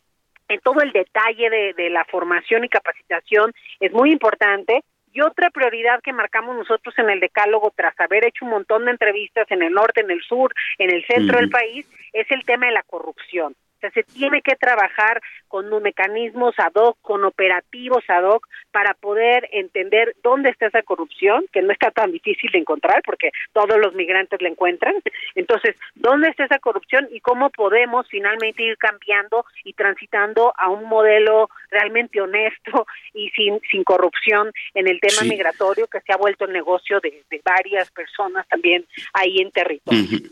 en 0.48 0.60
todo 0.60 0.80
el 0.80 0.92
detalle 0.92 1.50
de, 1.50 1.74
de 1.74 1.90
la 1.90 2.04
formación 2.06 2.64
y 2.64 2.68
capacitación 2.68 3.52
es 3.80 3.92
muy 3.92 4.10
importante 4.10 4.82
y 5.12 5.20
otra 5.20 5.50
prioridad 5.50 6.00
que 6.02 6.12
marcamos 6.12 6.56
nosotros 6.56 6.94
en 6.98 7.10
el 7.10 7.20
decálogo, 7.20 7.72
tras 7.76 7.98
haber 8.00 8.26
hecho 8.26 8.44
un 8.44 8.52
montón 8.52 8.84
de 8.84 8.92
entrevistas 8.92 9.50
en 9.50 9.62
el 9.62 9.72
norte, 9.72 10.00
en 10.00 10.10
el 10.10 10.22
sur, 10.22 10.52
en 10.78 10.90
el 10.90 11.04
centro 11.06 11.38
del 11.38 11.50
país, 11.50 11.86
es 12.12 12.30
el 12.30 12.44
tema 12.44 12.66
de 12.66 12.72
la 12.72 12.82
corrupción. 12.82 13.54
O 13.78 13.80
sea, 13.80 13.90
se 13.92 14.02
tiene 14.02 14.42
que 14.42 14.56
trabajar 14.56 15.20
con 15.46 15.68
mecanismos 15.80 16.52
ad 16.58 16.72
hoc, 16.74 16.98
con 17.00 17.24
operativos 17.24 18.02
ad 18.08 18.24
hoc, 18.24 18.44
para 18.72 18.94
poder 18.94 19.48
entender 19.52 20.16
dónde 20.22 20.50
está 20.50 20.66
esa 20.66 20.82
corrupción, 20.82 21.44
que 21.52 21.62
no 21.62 21.72
está 21.72 21.92
tan 21.92 22.10
difícil 22.10 22.50
de 22.50 22.58
encontrar 22.58 23.02
porque 23.04 23.30
todos 23.52 23.78
los 23.78 23.94
migrantes 23.94 24.42
la 24.42 24.48
encuentran. 24.48 24.94
Entonces, 25.36 25.76
¿dónde 25.94 26.28
está 26.28 26.44
esa 26.44 26.58
corrupción 26.58 27.08
y 27.12 27.20
cómo 27.20 27.50
podemos 27.50 28.08
finalmente 28.08 28.64
ir 28.64 28.76
cambiando 28.78 29.44
y 29.62 29.74
transitando 29.74 30.52
a 30.56 30.68
un 30.70 30.88
modelo 30.88 31.48
realmente 31.70 32.20
honesto 32.20 32.86
y 33.14 33.30
sin, 33.30 33.60
sin 33.70 33.84
corrupción 33.84 34.50
en 34.74 34.88
el 34.88 34.98
tema 34.98 35.22
migratorio 35.22 35.86
que 35.86 36.00
se 36.00 36.12
ha 36.12 36.16
vuelto 36.16 36.46
el 36.46 36.52
negocio 36.52 36.98
de, 37.00 37.22
varias 37.44 37.90
personas 37.92 38.46
también 38.48 38.84
ahí 39.12 39.38
en 39.38 39.52
territorio? 39.52 40.30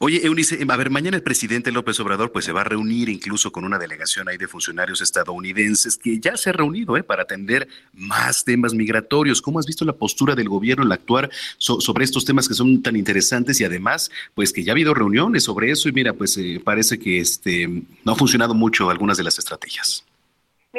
Oye, 0.00 0.26
Eunice, 0.26 0.58
a 0.68 0.76
ver, 0.76 0.90
mañana 0.90 1.16
el 1.16 1.22
presidente 1.22 1.72
López 1.72 1.98
Obrador 2.00 2.32
pues 2.32 2.44
se 2.44 2.52
va 2.52 2.62
a 2.62 2.64
reunir 2.64 3.08
incluso 3.08 3.52
con 3.52 3.64
una 3.64 3.78
delegación 3.78 4.28
ahí 4.28 4.36
de 4.36 4.48
funcionarios 4.48 5.00
estadounidenses 5.00 5.96
que 5.96 6.18
ya 6.18 6.36
se 6.36 6.50
ha 6.50 6.52
reunido 6.52 6.96
¿eh? 6.96 7.02
para 7.02 7.22
atender 7.22 7.68
más 7.92 8.44
temas 8.44 8.74
migratorios. 8.74 9.42
¿Cómo 9.42 9.58
has 9.58 9.66
visto 9.66 9.84
la 9.84 9.92
postura 9.92 10.34
del 10.34 10.48
gobierno 10.48 10.84
al 10.84 10.92
actuar 10.92 11.30
sobre 11.58 12.04
estos 12.04 12.24
temas 12.24 12.48
que 12.48 12.54
son 12.54 12.82
tan 12.82 12.96
interesantes 12.96 13.60
y 13.60 13.64
además 13.64 14.10
pues 14.34 14.52
que 14.52 14.64
ya 14.64 14.72
ha 14.72 14.74
habido 14.74 14.94
reuniones 14.94 15.44
sobre 15.44 15.70
eso 15.70 15.88
y 15.88 15.92
mira, 15.92 16.12
pues 16.12 16.36
eh, 16.36 16.60
parece 16.62 16.98
que 16.98 17.20
este 17.20 17.68
no 18.04 18.12
ha 18.12 18.16
funcionado 18.16 18.54
mucho 18.54 18.90
algunas 18.90 19.16
de 19.16 19.24
las 19.24 19.38
estrategias? 19.38 20.04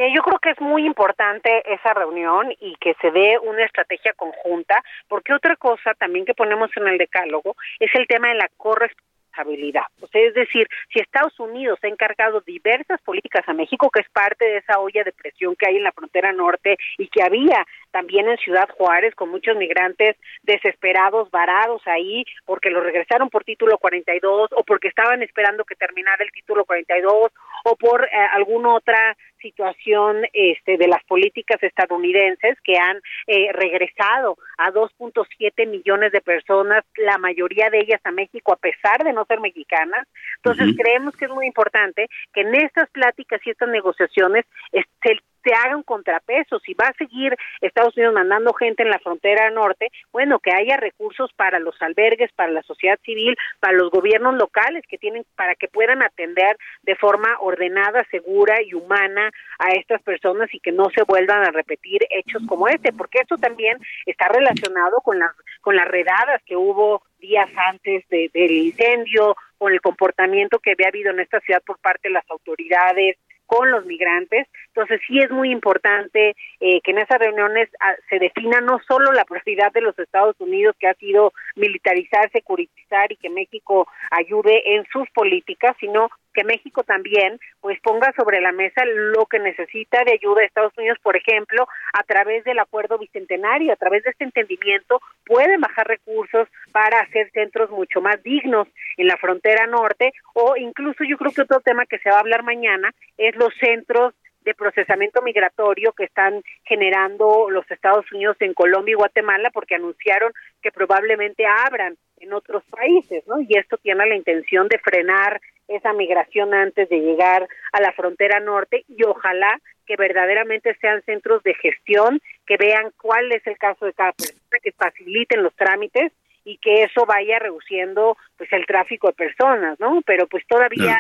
Yo 0.08 0.22
creo 0.22 0.40
que 0.40 0.52
es 0.52 0.62
muy 0.62 0.86
importante 0.86 1.62
esa 1.66 1.94
reunión 1.94 2.54
y 2.62 2.76
que 2.78 2.96
se 3.02 3.12
dé 3.12 3.38
una 3.40 3.66
estrategia 3.66 4.14
conjunta, 4.14 4.82
porque 5.10 5.34
otra 5.34 5.58
cosa 5.58 5.94
también 5.94 6.26
que 6.26 6.34
ponemos 6.34 6.70
en 6.78 6.88
el 6.88 6.98
decálogo 6.98 7.58
es 7.80 7.94
el 7.96 8.08
tema 8.08 8.30
de 8.30 8.36
la 8.36 8.50
corresponsabilidad. 8.56 9.84
O 10.02 10.08
sea, 10.08 10.22
es 10.22 10.34
decir, 10.34 10.68
si 10.92 11.00
Estados 11.00 11.38
Unidos 11.40 11.80
ha 11.84 11.88
encargado 11.88 12.42
diversas 12.42 13.02
políticas 13.02 13.48
a 13.48 13.54
México, 13.54 13.90
que 13.90 14.02
es 14.02 14.10
parte 14.10 14.46
de 14.46 14.58
esa 14.58 14.80
olla 14.80 15.04
de 15.04 15.12
presión 15.12 15.56
que 15.56 15.68
hay 15.68 15.78
en 15.78 15.84
la 15.84 15.92
frontera 15.92 16.32
norte 16.32 16.78
y 16.98 17.08
que 17.10 17.22
había 17.22 17.66
también 17.92 18.28
en 18.28 18.38
Ciudad 18.38 18.70
Juárez 18.78 19.16
con 19.16 19.30
muchos 19.30 19.56
migrantes 19.58 20.16
desesperados, 20.44 21.30
varados 21.32 21.82
ahí, 21.88 22.24
porque 22.46 22.70
los 22.70 22.84
regresaron 22.84 23.30
por 23.30 23.44
título 23.44 23.78
42 23.78 24.50
o 24.56 24.64
porque 24.64 24.88
estaban 24.88 25.24
esperando 25.24 25.66
que 25.66 25.76
terminara 25.76 26.24
el 26.24 26.32
título 26.32 26.66
42 26.66 27.32
o 27.66 27.76
por 27.76 28.06
eh, 28.06 28.10
alguna 28.34 28.76
otra 28.76 29.18
situación 29.42 30.24
este, 30.34 30.78
de 30.78 30.88
las 30.88 31.04
políticas 31.06 31.62
estadounidenses 31.62 32.58
que 32.64 32.78
han 32.78 32.98
eh, 33.28 33.52
regresado 33.54 34.38
a 34.58 34.72
2.7 34.72 35.68
millones 35.68 36.12
de 36.12 36.22
personas, 36.22 36.84
la 36.98 37.18
mayoría 37.18 37.70
de 37.70 37.80
ellas 37.80 38.02
a 38.04 38.12
México 38.12 38.54
a 38.54 38.58
pesar 38.58 39.04
de 39.04 39.14
no 39.14 39.26
ser 39.26 39.40
mexicanas. 39.40 40.08
Entonces 40.38 40.76
creemos 40.78 41.16
que 41.16 41.26
es 41.26 41.32
muy 41.32 41.48
importante 41.48 42.08
que 42.34 42.42
en 42.42 42.56
estas 42.56 42.90
pláticas 42.90 43.42
y 43.46 43.52
estas 43.52 43.70
negociaciones 43.70 44.46
se 44.72 45.20
se 45.44 45.54
haga 45.54 45.76
un 45.76 45.84
contrapeso. 45.84 46.60
Si 46.60 46.74
va 46.74 46.88
a 46.88 46.94
seguir 46.94 47.36
Estados 47.62 47.96
Unidos 47.96 48.14
mandando 48.14 48.54
gente 48.54 48.84
en 48.84 48.90
la 48.90 49.00
frontera 49.00 49.50
norte, 49.50 49.90
bueno, 50.12 50.40
que 50.40 50.52
haya 50.52 50.78
recursos 50.78 51.32
para 51.34 51.60
los 51.60 51.80
albergues, 51.82 52.32
para 52.34 52.52
la 52.52 52.64
sociedad 52.64 53.00
civil, 53.04 53.36
para 53.60 53.74
los 53.74 53.90
gobiernos 53.92 54.36
locales 54.36 54.84
que 54.88 54.98
tienen 54.98 55.26
para 55.36 55.56
que 55.56 55.68
puedan 55.68 56.02
atender 56.02 56.58
de 56.84 56.96
forma 56.96 57.38
ordenada, 57.40 58.06
segura 58.12 58.62
y 58.62 58.74
humana 58.74 59.29
a 59.60 59.72
estas 59.72 60.02
personas 60.02 60.54
y 60.54 60.60
que 60.60 60.72
no 60.72 60.90
se 60.90 61.04
vuelvan 61.04 61.46
a 61.46 61.52
repetir 61.52 62.02
hechos 62.10 62.42
como 62.48 62.68
este, 62.68 62.94
porque 62.94 63.20
esto 63.20 63.38
también 63.38 63.78
está 64.06 64.28
relacionado 64.28 65.02
con 65.02 65.20
las 65.20 65.32
con 65.62 65.76
las 65.76 65.88
redadas 65.88 66.42
que 66.46 66.56
hubo 66.56 67.04
días 67.20 67.50
antes 67.68 68.08
del 68.10 68.52
incendio, 68.52 69.36
con 69.58 69.74
el 69.74 69.82
comportamiento 69.82 70.60
que 70.60 70.72
había 70.72 70.88
habido 70.88 71.12
en 71.12 71.20
esta 71.20 71.40
ciudad 71.42 71.62
por 71.66 71.80
parte 71.80 72.08
de 72.08 72.14
las 72.14 72.30
autoridades 72.30 73.18
con 73.50 73.72
los 73.72 73.84
migrantes. 73.86 74.48
Entonces 74.68 75.02
sí 75.08 75.20
es 75.20 75.32
muy 75.32 75.52
importante 75.52 76.36
eh, 76.60 76.82
que 76.82 76.92
en 76.92 77.00
esas 77.00 77.18
reuniones 77.18 77.68
ah, 77.80 77.96
se 78.08 78.20
defina 78.20 78.62
no 78.62 78.80
solo 78.88 79.12
la 79.12 79.26
prioridad 79.26 79.72
de 79.74 79.82
los 79.82 79.98
Estados 79.98 80.36
Unidos, 80.40 80.76
que 80.80 80.88
ha 80.88 80.94
sido 80.94 81.34
militarizar, 81.56 82.32
securitizar 82.32 83.12
y 83.12 83.18
que 83.18 83.32
México 83.32 83.88
ayude 84.12 84.76
en 84.76 84.86
sus 84.94 85.10
políticas, 85.10 85.76
sino 85.80 86.10
que 86.40 86.46
México 86.46 86.84
también 86.84 87.38
pues 87.60 87.82
ponga 87.82 88.14
sobre 88.14 88.40
la 88.40 88.54
mesa 88.54 88.86
lo 88.86 89.26
que 89.26 89.40
necesita 89.40 90.06
de 90.06 90.14
ayuda 90.14 90.40
de 90.40 90.46
Estados 90.46 90.72
Unidos, 90.78 90.98
por 91.04 91.18
ejemplo, 91.18 91.68
a 91.92 92.04
través 92.04 92.46
del 92.46 92.60
acuerdo 92.60 92.98
bicentenario, 92.98 93.74
a 93.74 93.76
través 93.76 94.04
de 94.04 94.12
este 94.12 94.24
entendimiento 94.24 95.02
pueden 95.26 95.60
bajar 95.60 95.86
recursos 95.86 96.48
para 96.72 97.02
hacer 97.02 97.30
centros 97.32 97.70
mucho 97.72 98.00
más 98.00 98.24
dignos 98.24 98.70
en 98.96 99.08
la 99.08 99.18
frontera 99.18 99.68
norte 99.68 100.14
o 100.34 100.56
incluso 100.56 101.04
yo 101.04 101.18
creo 101.18 101.34
que 101.34 101.42
otro 101.42 101.60
tema 101.60 101.86
que 101.86 102.00
se 102.00 102.10
va 102.10 102.16
a 102.16 102.22
hablar 102.22 102.44
mañana 102.44 102.92
es 103.18 103.36
los 103.36 103.54
centros 103.60 104.14
de 104.42 104.54
procesamiento 104.54 105.22
migratorio 105.22 105.94
que 105.94 106.06
están 106.06 106.42
generando 106.64 107.50
los 107.50 107.70
Estados 107.70 108.10
Unidos 108.12 108.38
en 108.40 108.54
Colombia 108.54 108.94
y 108.94 108.96
Guatemala 108.96 109.50
porque 109.52 109.76
anunciaron 109.76 110.32
que 110.62 110.72
probablemente 110.72 111.46
abran 111.46 111.98
en 112.20 112.34
otros 112.34 112.64
países, 112.70 113.26
¿no? 113.28 113.40
Y 113.42 113.58
esto 113.58 113.78
tiene 113.78 114.06
la 114.06 114.16
intención 114.16 114.68
de 114.68 114.80
frenar 114.80 115.40
esa 115.68 115.94
migración 115.94 116.54
antes 116.54 116.90
de 116.90 117.00
llegar 117.00 117.48
a 117.72 117.82
la 117.82 117.92
frontera 117.94 118.40
norte 118.40 118.84
y 118.88 119.04
ojalá 119.04 119.60
que 119.86 119.96
verdaderamente 119.96 120.76
sean 120.82 121.02
centros 121.04 121.42
de 121.44 121.54
gestión, 121.56 122.22
que 122.46 122.58
vean 122.58 122.92
cuál 123.02 123.32
es 123.32 123.46
el 123.48 123.58
caso 123.58 123.86
de 123.86 123.94
cada 123.94 124.14
persona, 124.14 124.60
que 124.62 124.72
faciliten 124.72 125.44
los 125.44 125.56
trámites 125.56 126.12
y 126.44 126.58
que 126.58 126.84
eso 126.84 127.06
vaya 127.06 127.40
reduciendo 127.40 128.18
pues 128.38 128.52
el 128.54 128.66
tráfico 128.66 129.08
de 129.08 129.14
personas, 129.14 129.80
¿no? 129.80 130.02
Pero 130.06 130.28
pues 130.28 130.46
todavía 130.48 131.00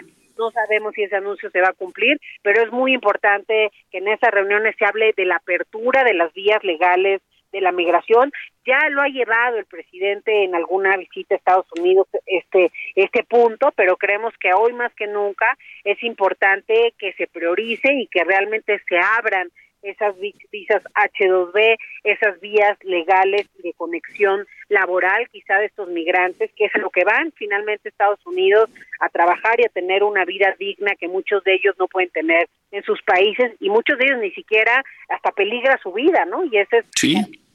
sabemos 0.52 0.94
si 0.94 1.04
ese 1.04 1.16
anuncio 1.16 1.50
se 1.50 1.62
va 1.62 1.70
a 1.70 1.74
cumplir, 1.74 2.20
pero 2.42 2.62
es 2.62 2.72
muy 2.72 2.94
importante 2.94 3.72
que 3.92 3.98
en 4.00 4.08
esas 4.08 4.32
reuniones 4.32 4.76
se 4.78 4.86
hable 4.86 5.14
de 5.16 5.26
la 5.26 5.38
apertura 5.38 6.04
de 6.04 6.14
las 6.14 6.34
vías 6.34 6.64
legales 6.64 7.22
de 7.52 7.62
la 7.62 7.72
migración. 7.72 8.32
Ya 8.66 8.80
lo 8.90 9.02
ha 9.02 9.08
llevado 9.08 9.58
el 9.58 9.66
presidente 9.66 10.44
en 10.44 10.56
alguna 10.56 10.96
visita 10.98 11.36
a 11.36 11.38
Estados 11.38 11.68
Unidos 11.78 12.08
este 12.26 12.72
este 12.96 13.24
punto, 13.24 13.72
pero 13.76 13.98
creemos 13.98 14.34
que 14.40 14.54
hoy 14.54 14.74
más 14.74 14.94
que 14.94 15.08
nunca 15.08 15.58
es 15.84 16.02
importante 16.04 16.94
que 16.98 17.14
se 17.14 17.28
priorice 17.28 17.94
y 17.94 18.08
que 18.08 18.24
realmente 18.24 18.80
se 18.88 18.98
abran 18.98 19.50
esas 19.82 20.16
visas 20.20 20.84
H2B, 20.94 21.78
esas 22.04 22.40
vías 22.40 22.78
legales 22.84 23.48
de 23.64 23.74
conexión 23.74 24.46
laboral 24.68 25.28
quizá 25.32 25.58
de 25.58 25.66
estos 25.68 25.90
migrantes, 25.90 26.52
que 26.56 26.66
es 26.66 26.76
a 26.76 26.80
lo 26.80 26.90
que 26.90 27.04
van 27.04 27.32
finalmente 27.34 27.88
a 27.88 27.90
Estados 27.90 28.20
Unidos 28.26 28.70
a 29.00 29.10
trabajar 29.10 29.60
y 29.60 29.66
a 29.66 29.70
tener 29.70 30.04
una 30.04 30.26
vida 30.26 30.56
digna 30.60 30.96
que 30.96 31.08
muchos 31.08 31.44
de 31.44 31.56
ellos 31.56 31.76
no 31.80 31.88
pueden 31.88 32.10
tener 32.10 32.48
en 32.72 32.84
sus 32.84 33.02
países 33.04 33.54
y 33.60 33.70
muchos 33.70 33.98
de 33.98 34.06
ellos 34.06 34.20
ni 34.20 34.32
siquiera 34.32 34.84
hasta 35.10 35.32
peligra 35.32 35.80
su 35.82 35.92
vida, 35.94 36.26
¿no? 36.26 36.44
Y 36.46 36.58
ese 36.58 36.80
es 36.80 36.86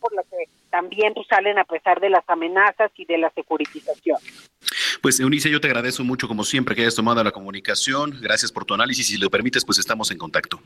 por 0.00 0.14
lo 0.14 0.22
que 0.22 0.48
también 0.70 1.14
pues, 1.14 1.26
salen 1.28 1.58
a 1.58 1.64
pesar 1.64 2.00
de 2.00 2.10
las 2.10 2.24
amenazas 2.28 2.90
y 2.96 3.04
de 3.04 3.16
la 3.16 3.30
securitización. 3.30 4.18
Pues 5.00 5.20
Eunice, 5.20 5.50
yo 5.50 5.60
te 5.60 5.68
agradezco 5.68 6.02
mucho 6.02 6.26
como 6.26 6.44
siempre 6.44 6.74
que 6.74 6.82
hayas 6.82 6.96
tomado 6.96 7.22
la 7.22 7.30
comunicación. 7.30 8.18
Gracias 8.20 8.50
por 8.50 8.64
tu 8.64 8.74
análisis. 8.74 9.06
Si 9.06 9.18
lo 9.18 9.30
permites, 9.30 9.64
pues 9.64 9.78
estamos 9.78 10.10
en 10.10 10.18
contacto. 10.18 10.60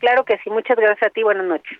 Claro 0.00 0.24
que 0.24 0.38
sí, 0.42 0.50
muchas 0.50 0.76
gracias 0.76 1.10
a 1.10 1.10
ti, 1.10 1.22
buenas 1.22 1.46
noches. 1.46 1.78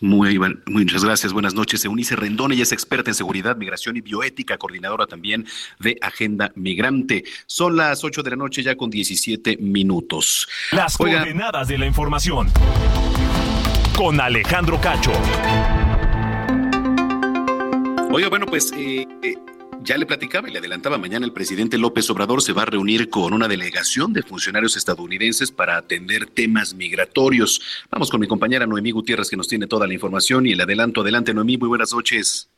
Muy, 0.00 0.38
muchas 0.66 1.04
gracias, 1.04 1.32
buenas 1.32 1.54
noches. 1.54 1.84
Eunice 1.84 2.16
Rendón, 2.16 2.52
ella 2.52 2.62
es 2.62 2.72
experta 2.72 3.10
en 3.10 3.14
seguridad, 3.14 3.56
migración 3.56 3.96
y 3.96 4.02
bioética, 4.02 4.58
coordinadora 4.58 5.06
también 5.06 5.46
de 5.80 5.96
Agenda 6.02 6.52
Migrante. 6.54 7.24
Son 7.46 7.76
las 7.76 8.04
8 8.04 8.22
de 8.22 8.30
la 8.30 8.36
noche 8.36 8.62
ya 8.62 8.76
con 8.76 8.90
17 8.90 9.56
minutos. 9.56 10.48
Las 10.70 10.96
coordenadas 10.96 11.68
de 11.68 11.78
la 11.78 11.86
información 11.86 12.48
con 13.96 14.20
Alejandro 14.20 14.78
Cacho. 14.80 15.12
Oiga, 18.10 18.28
bueno, 18.28 18.46
pues 18.46 18.72
eh, 18.76 19.06
eh 19.22 19.34
ya 19.86 19.96
le 19.96 20.04
platicaba 20.04 20.48
y 20.48 20.52
le 20.52 20.58
adelantaba, 20.58 20.98
mañana 20.98 21.24
el 21.24 21.32
presidente 21.32 21.78
López 21.78 22.10
Obrador 22.10 22.42
se 22.42 22.52
va 22.52 22.62
a 22.62 22.66
reunir 22.66 23.08
con 23.08 23.32
una 23.32 23.46
delegación 23.46 24.12
de 24.12 24.22
funcionarios 24.22 24.76
estadounidenses 24.76 25.52
para 25.52 25.76
atender 25.76 26.26
temas 26.26 26.74
migratorios. 26.74 27.86
Vamos 27.88 28.10
con 28.10 28.20
mi 28.20 28.26
compañera 28.26 28.66
Noemí 28.66 28.90
Gutiérrez 28.90 29.30
que 29.30 29.36
nos 29.36 29.46
tiene 29.46 29.68
toda 29.68 29.86
la 29.86 29.94
información 29.94 30.44
y 30.44 30.52
el 30.52 30.60
adelanto. 30.60 31.02
Adelante, 31.02 31.32
Noemí, 31.32 31.56
muy 31.56 31.68
buenas 31.68 31.92
noches. 31.92 32.50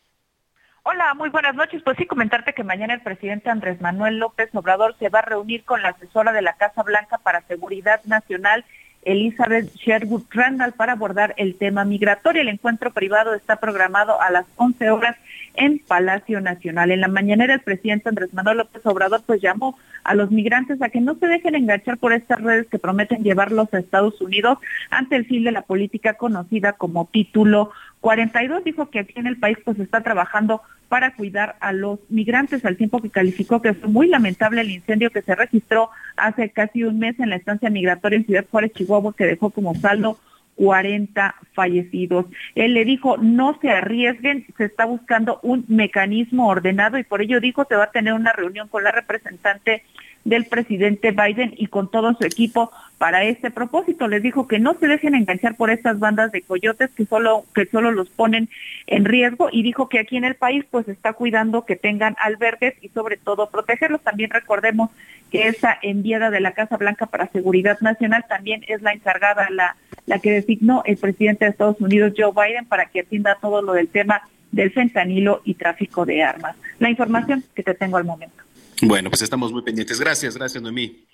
Hola, 0.85 1.13
muy 1.13 1.29
buenas 1.29 1.55
noches. 1.55 1.83
Pues 1.85 1.99
sí, 1.99 2.07
comentarte 2.07 2.55
que 2.55 2.65
mañana 2.65 2.95
el 2.95 3.03
presidente 3.03 3.51
Andrés 3.51 3.79
Manuel 3.83 4.17
López 4.17 4.49
Obrador 4.55 4.97
se 4.99 5.11
va 5.11 5.19
a 5.19 5.23
reunir 5.23 5.65
con 5.65 5.83
la 5.83 5.91
asesora 5.91 6.33
de 6.33 6.41
la 6.41 6.55
Casa 6.55 6.83
Blanca 6.83 7.19
para 7.19 7.43
Seguridad 7.43 8.01
Nacional 8.05 8.65
Elizabeth 9.03 9.75
Sherwood 9.75 10.25
Randall 10.31 10.73
para 10.73 10.93
abordar 10.93 11.35
el 11.37 11.57
tema 11.57 11.85
migratorio. 11.85 12.43
El 12.43 12.49
encuentro 12.49 12.91
privado 12.93 13.35
está 13.35 13.57
programado 13.57 14.21
a 14.21 14.31
las 14.31 14.47
11 14.57 14.91
horas 14.91 15.17
en 15.59 15.81
Palacio 15.81 16.41
Nacional. 16.41 16.93
En 16.93 17.01
la 17.01 17.09
mañanera 17.09 17.55
el 17.55 17.61
presidente 17.61 18.09
Andrés 18.09 18.33
Manuel 18.33 18.59
López 18.59 18.87
Obrador 18.87 19.23
pues 19.27 19.43
llamó 19.43 19.77
a 20.05 20.15
los 20.15 20.31
migrantes 20.31 20.81
a 20.81 20.89
que 20.89 21.01
no 21.01 21.17
se 21.17 21.27
dejen 21.27 21.57
enganchar 21.57 21.99
por 21.99 22.13
estas 22.13 22.41
redes 22.41 22.69
que 22.69 22.79
prometen 22.79 23.25
llevarlos 23.25 23.73
a 23.75 23.81
Estados 23.81 24.21
Unidos 24.21 24.59
ante 24.91 25.17
el 25.17 25.27
fin 25.27 25.45
de 25.45 25.53
la 25.53 25.63
política 25.63 26.15
conocida 26.15 26.75
como 26.75 27.07
título 27.07 27.73
42. 28.01 28.65
Dijo 28.65 28.89
que 28.89 29.01
aquí 29.01 29.15
en 29.17 29.27
el 29.27 29.37
país 29.37 29.59
pues 29.65 29.79
está 29.81 30.01
trabajando 30.01 30.63
para 30.89 31.15
cuidar 31.15 31.57
a 31.61 31.73
los 31.73 31.99
migrantes, 32.09 32.65
al 32.65 32.77
tiempo 32.77 33.03
que 33.03 33.11
calificó 33.11 33.61
que 33.61 33.75
fue 33.75 33.91
muy 33.91 34.07
lamentable 34.07 34.61
el 34.61 34.71
incendio 34.71 35.11
que 35.11 35.23
se 35.23 35.35
registró 35.35 35.91
hace 36.17 36.51
casi 36.51 36.85
un 36.85 36.99
mes 36.99 37.19
en 37.21 37.31
la 37.31 37.37
estancia 37.37 37.69
migratoria 37.69 38.19
en 38.19 38.25
Ciudad 38.25 38.47
Juárez, 38.51 38.73
Chihuahua, 38.73 39.15
que 39.15 39.27
dejó 39.27 39.51
como 39.51 39.75
saldo 39.75 40.19
40 40.59 41.37
fallecidos. 41.55 42.27
Él 42.57 42.75
le 42.75 42.85
dijo, 42.85 43.17
no 43.17 43.57
se 43.61 43.71
arriesguen, 43.71 44.45
se 44.57 44.65
está 44.65 44.85
buscando 44.87 45.39
un 45.43 45.65
mecanismo 45.69 46.49
ordenado 46.49 46.99
y 46.99 47.05
por 47.05 47.23
ello 47.23 47.41
dijo, 47.41 47.65
se 47.65 47.77
va 47.77 47.85
a 47.85 47.91
tener 47.93 48.13
una 48.13 48.33
reunión 48.33 48.67
con 48.69 48.83
la 48.83 48.91
representante 48.91 49.85
del 50.29 50.45
presidente 50.45 51.13
Biden 51.13 51.55
y 51.57 51.69
con 51.69 51.91
todo 51.91 52.13
su 52.15 52.25
equipo 52.25 52.71
para 52.99 53.25
este 53.25 53.51
propósito. 53.51 54.09
Les 54.09 54.23
dijo 54.23 54.47
que 54.47 54.59
no 54.59 54.75
se 54.75 54.87
dejen 54.87 55.15
enganchar 55.15 55.57
por 55.57 55.71
estas 55.71 55.99
bandas 55.99 56.33
de 56.33 56.43
coyotes 56.43 56.91
que 56.91 57.07
solo, 57.07 57.45
que 57.55 57.65
solo 57.67 57.93
los 57.93 58.11
ponen 58.11 58.51
en 58.87 59.07
riesgo 59.07 59.49
y 59.51 59.63
dijo 59.63 59.89
que 59.89 59.99
aquí 59.99 60.17
en 60.17 60.25
el 60.25 60.35
país 60.35 60.65
pues 60.71 60.87
está 60.89 61.15
cuidando 61.15 61.65
que 61.65 61.77
tengan 61.77 62.15
albergues 62.19 62.75
y 62.83 62.89
sobre 62.91 63.17
todo 63.17 63.49
protegerlos. 63.49 64.03
También 64.03 64.31
recordemos 64.31 64.91
que 65.31 65.49
esa 65.49 65.79
enviada 65.81 66.31
de 66.31 66.41
la 66.41 66.53
Casa 66.53 66.77
Blanca 66.77 67.07
para 67.07 67.29
Seguridad 67.29 67.79
Nacional 67.81 68.27
también 68.29 68.65
es 68.69 68.83
la 68.83 68.93
encargada, 68.93 69.49
la, 69.51 69.77
la 70.07 70.19
que 70.19 70.33
designó 70.33 70.83
el 70.85 70.99
presidente 70.99 71.47
de 71.47 71.53
Estados 71.53 71.81
Unidos, 71.81 72.13
Joe 72.17 72.33
Biden, 72.33 72.67
para 72.67 72.87
que 72.87 73.01
atienda 73.01 73.39
todo 73.41 73.63
lo 73.63 73.73
del 73.73 73.89
tema 73.89 74.23
del 74.53 74.73
fentanilo 74.73 75.41
y 75.45 75.55
tráfico 75.55 76.05
de 76.05 76.23
armas. 76.23 76.57
La 76.79 76.91
información 76.91 77.45
que 77.55 77.63
te 77.63 77.75
tengo 77.75 77.97
al 77.97 78.05
momento. 78.05 78.48
Bueno, 78.83 79.11
pues 79.11 79.23
estamos 79.23 79.53
muy 79.53 79.63
pendientes. 79.63 79.99
Gracias, 79.99 80.37
gracias, 80.37 80.63
Noemí. 80.63 81.05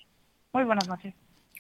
Muy 0.53 0.65
buenas 0.65 0.87
noches. 0.87 1.15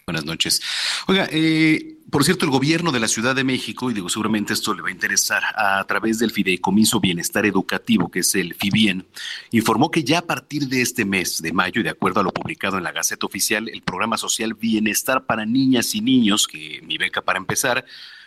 Buenas 0.06 0.26
noches. 0.26 0.60
Oiga, 1.06 1.26
eh, 1.32 1.96
por 2.10 2.24
cierto, 2.24 2.44
el 2.44 2.50
gobierno 2.50 2.92
de 2.92 3.00
la 3.00 3.08
Ciudad 3.08 3.34
de 3.34 3.42
México, 3.42 3.90
y 3.90 3.94
digo, 3.94 4.10
seguramente 4.10 4.52
esto 4.52 4.74
le 4.74 4.82
va 4.82 4.88
a 4.88 4.92
interesar, 4.92 5.42
a 5.56 5.82
través 5.84 6.18
del 6.18 6.30
Fideicomiso 6.30 7.00
Bienestar 7.00 7.46
Educativo, 7.46 8.10
que 8.10 8.18
es 8.18 8.34
el 8.34 8.54
FIBIEN, 8.54 9.06
informó 9.52 9.90
que 9.90 10.04
ya 10.04 10.18
a 10.18 10.26
partir 10.26 10.68
de 10.68 10.82
este 10.82 11.06
mes 11.06 11.40
de 11.40 11.54
mayo, 11.54 11.80
y 11.80 11.84
de 11.84 11.90
acuerdo 11.90 12.20
a 12.20 12.22
lo 12.22 12.32
publicado 12.32 12.76
en 12.76 12.84
la 12.84 12.92
Gaceta 12.92 13.24
Oficial, 13.24 13.70
el 13.70 13.80
programa 13.80 14.18
social 14.18 14.52
Bienestar 14.52 15.24
para 15.24 15.46
Niñas 15.46 15.94
y 15.94 16.02
Niños, 16.02 16.46
que 16.46 16.82
mi 16.86 16.98
beca 16.98 17.22
para 17.22 17.38
empezar, 17.38 17.86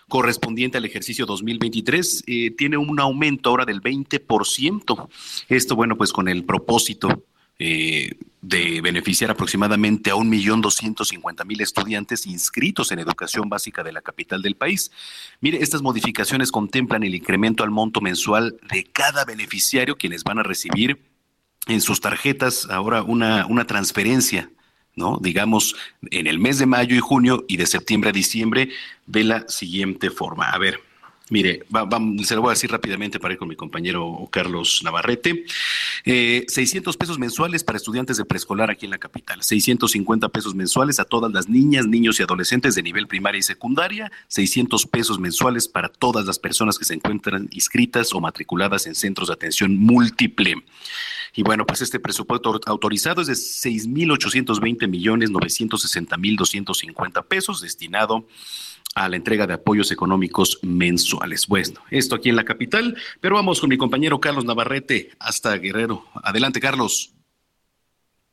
correspondiente 0.10 0.80
al 0.80 0.86
ejercicio 0.86 1.28
2023, 1.28 2.24
eh, 2.26 2.52
tiene 2.58 2.78
un 2.78 3.00
aumento 3.00 3.52
ahora 3.52 3.66
del 3.66 3.82
20%. 3.82 5.10
Esto, 5.48 5.76
bueno, 5.76 5.96
pues 5.96 6.12
con 6.12 6.28
el 6.28 6.44
propósito 6.44 7.24
eh, 7.60 8.12
de 8.42 8.82
beneficiar 8.82 9.32
aproximadamente 9.32 10.10
a 10.10 10.16
un 10.16 10.30
millón 10.30 10.62
doscientos 10.62 11.10
cincuenta 11.10 11.44
mil 11.44 11.60
estudiantes 11.60 12.26
inscritos 12.26 12.92
en 12.92 13.00
educación 13.00 13.50
básica 13.50 13.84
de 13.84 13.92
la 13.92 14.02
capital 14.02 14.42
del 14.42 14.56
país. 14.56 14.92
Mire, 15.42 15.62
estas 15.62 15.82
modificaciones 15.82 16.52
contemplan 16.52 17.04
el 17.04 17.16
incremento 17.16 17.64
al 17.64 17.72
monto 17.72 18.00
mensual 18.00 18.58
de 18.72 18.84
cada 18.86 19.26
beneficiario, 19.26 19.98
quienes 19.98 20.24
van 20.24 20.40
a 20.40 20.44
recibir 20.44 21.02
en 21.68 21.82
sus 21.82 22.00
tarjetas 22.00 22.68
ahora 22.70 23.04
una, 23.04 23.46
una 23.48 23.66
transferencia 23.66 24.50
¿no? 24.98 25.20
Digamos, 25.22 25.76
en 26.10 26.28
el 26.28 26.40
mes 26.40 26.58
de 26.58 26.66
mayo 26.66 26.96
y 26.96 27.00
junio 27.00 27.46
y 27.48 27.56
de 27.58 27.68
septiembre 27.68 28.10
a 28.10 28.14
diciembre 28.14 28.70
de 29.06 29.24
la 29.24 29.48
siguiente 29.48 30.10
forma. 30.10 30.50
A 30.50 30.58
ver, 30.58 30.82
Mire, 31.30 31.66
se 32.24 32.36
lo 32.36 32.42
voy 32.42 32.52
a 32.52 32.54
decir 32.54 32.72
rápidamente 32.72 33.20
para 33.20 33.34
ir 33.34 33.38
con 33.38 33.50
mi 33.50 33.58
compañero 33.58 34.30
Carlos 34.32 34.82
Navarrete. 34.84 35.44
600 36.06 36.96
eh, 36.96 36.98
pesos 36.98 37.20
mensuales 37.20 37.66
para 37.66 37.78
estudiantes 37.78 38.16
de 38.16 38.24
preescolar 38.24 38.72
aquí 38.72 38.86
en 38.86 38.92
la 38.92 38.98
capital, 38.98 39.44
650 39.44 40.30
pesos 40.30 40.56
mensuales 40.56 41.02
a 41.02 41.06
todas 41.06 41.32
las 41.34 41.50
niñas, 41.50 41.86
niños 41.86 42.20
y 42.20 42.24
adolescentes 42.24 42.76
de 42.76 42.84
nivel 42.84 43.08
primaria 43.08 43.40
y 43.40 43.44
secundaria, 43.44 44.10
600 44.30 44.86
pesos 44.86 45.20
mensuales 45.20 45.68
para 45.68 45.90
todas 45.90 46.26
las 46.26 46.40
personas 46.40 46.80
que 46.80 46.86
se 46.86 46.94
encuentran 46.94 47.50
inscritas 47.52 48.14
o 48.14 48.22
matriculadas 48.22 48.88
en 48.88 48.96
centros 48.96 49.28
de 49.28 49.34
atención 49.34 49.78
múltiple. 49.78 50.56
Y 51.36 51.44
bueno, 51.44 51.66
pues 51.68 51.82
este 51.82 52.00
presupuesto 52.00 52.60
autorizado 52.66 53.22
es 53.22 53.28
de 53.28 53.34
6.820 53.34 54.88
millones 54.88 55.30
960 55.30 56.18
mil 56.18 56.38
250 56.38 57.22
pesos 57.24 57.62
destinado 57.62 58.26
la 58.96 59.16
entrega 59.16 59.46
de 59.46 59.54
apoyos 59.54 59.92
económicos 59.92 60.60
mensuales. 60.64 61.48
Bueno, 61.48 61.82
esto 61.92 62.16
aquí 62.16 62.30
en 62.30 62.36
la 62.36 62.46
capital, 62.46 62.98
pero 63.22 63.36
vamos 63.36 63.62
con 63.62 63.70
mi 63.70 63.78
compañero 63.78 64.20
Carlos 64.20 64.46
Navarrete 64.46 65.12
hasta 65.20 65.56
Guerrero. 65.58 66.06
Adelante, 66.24 66.60
Carlos. 66.60 67.14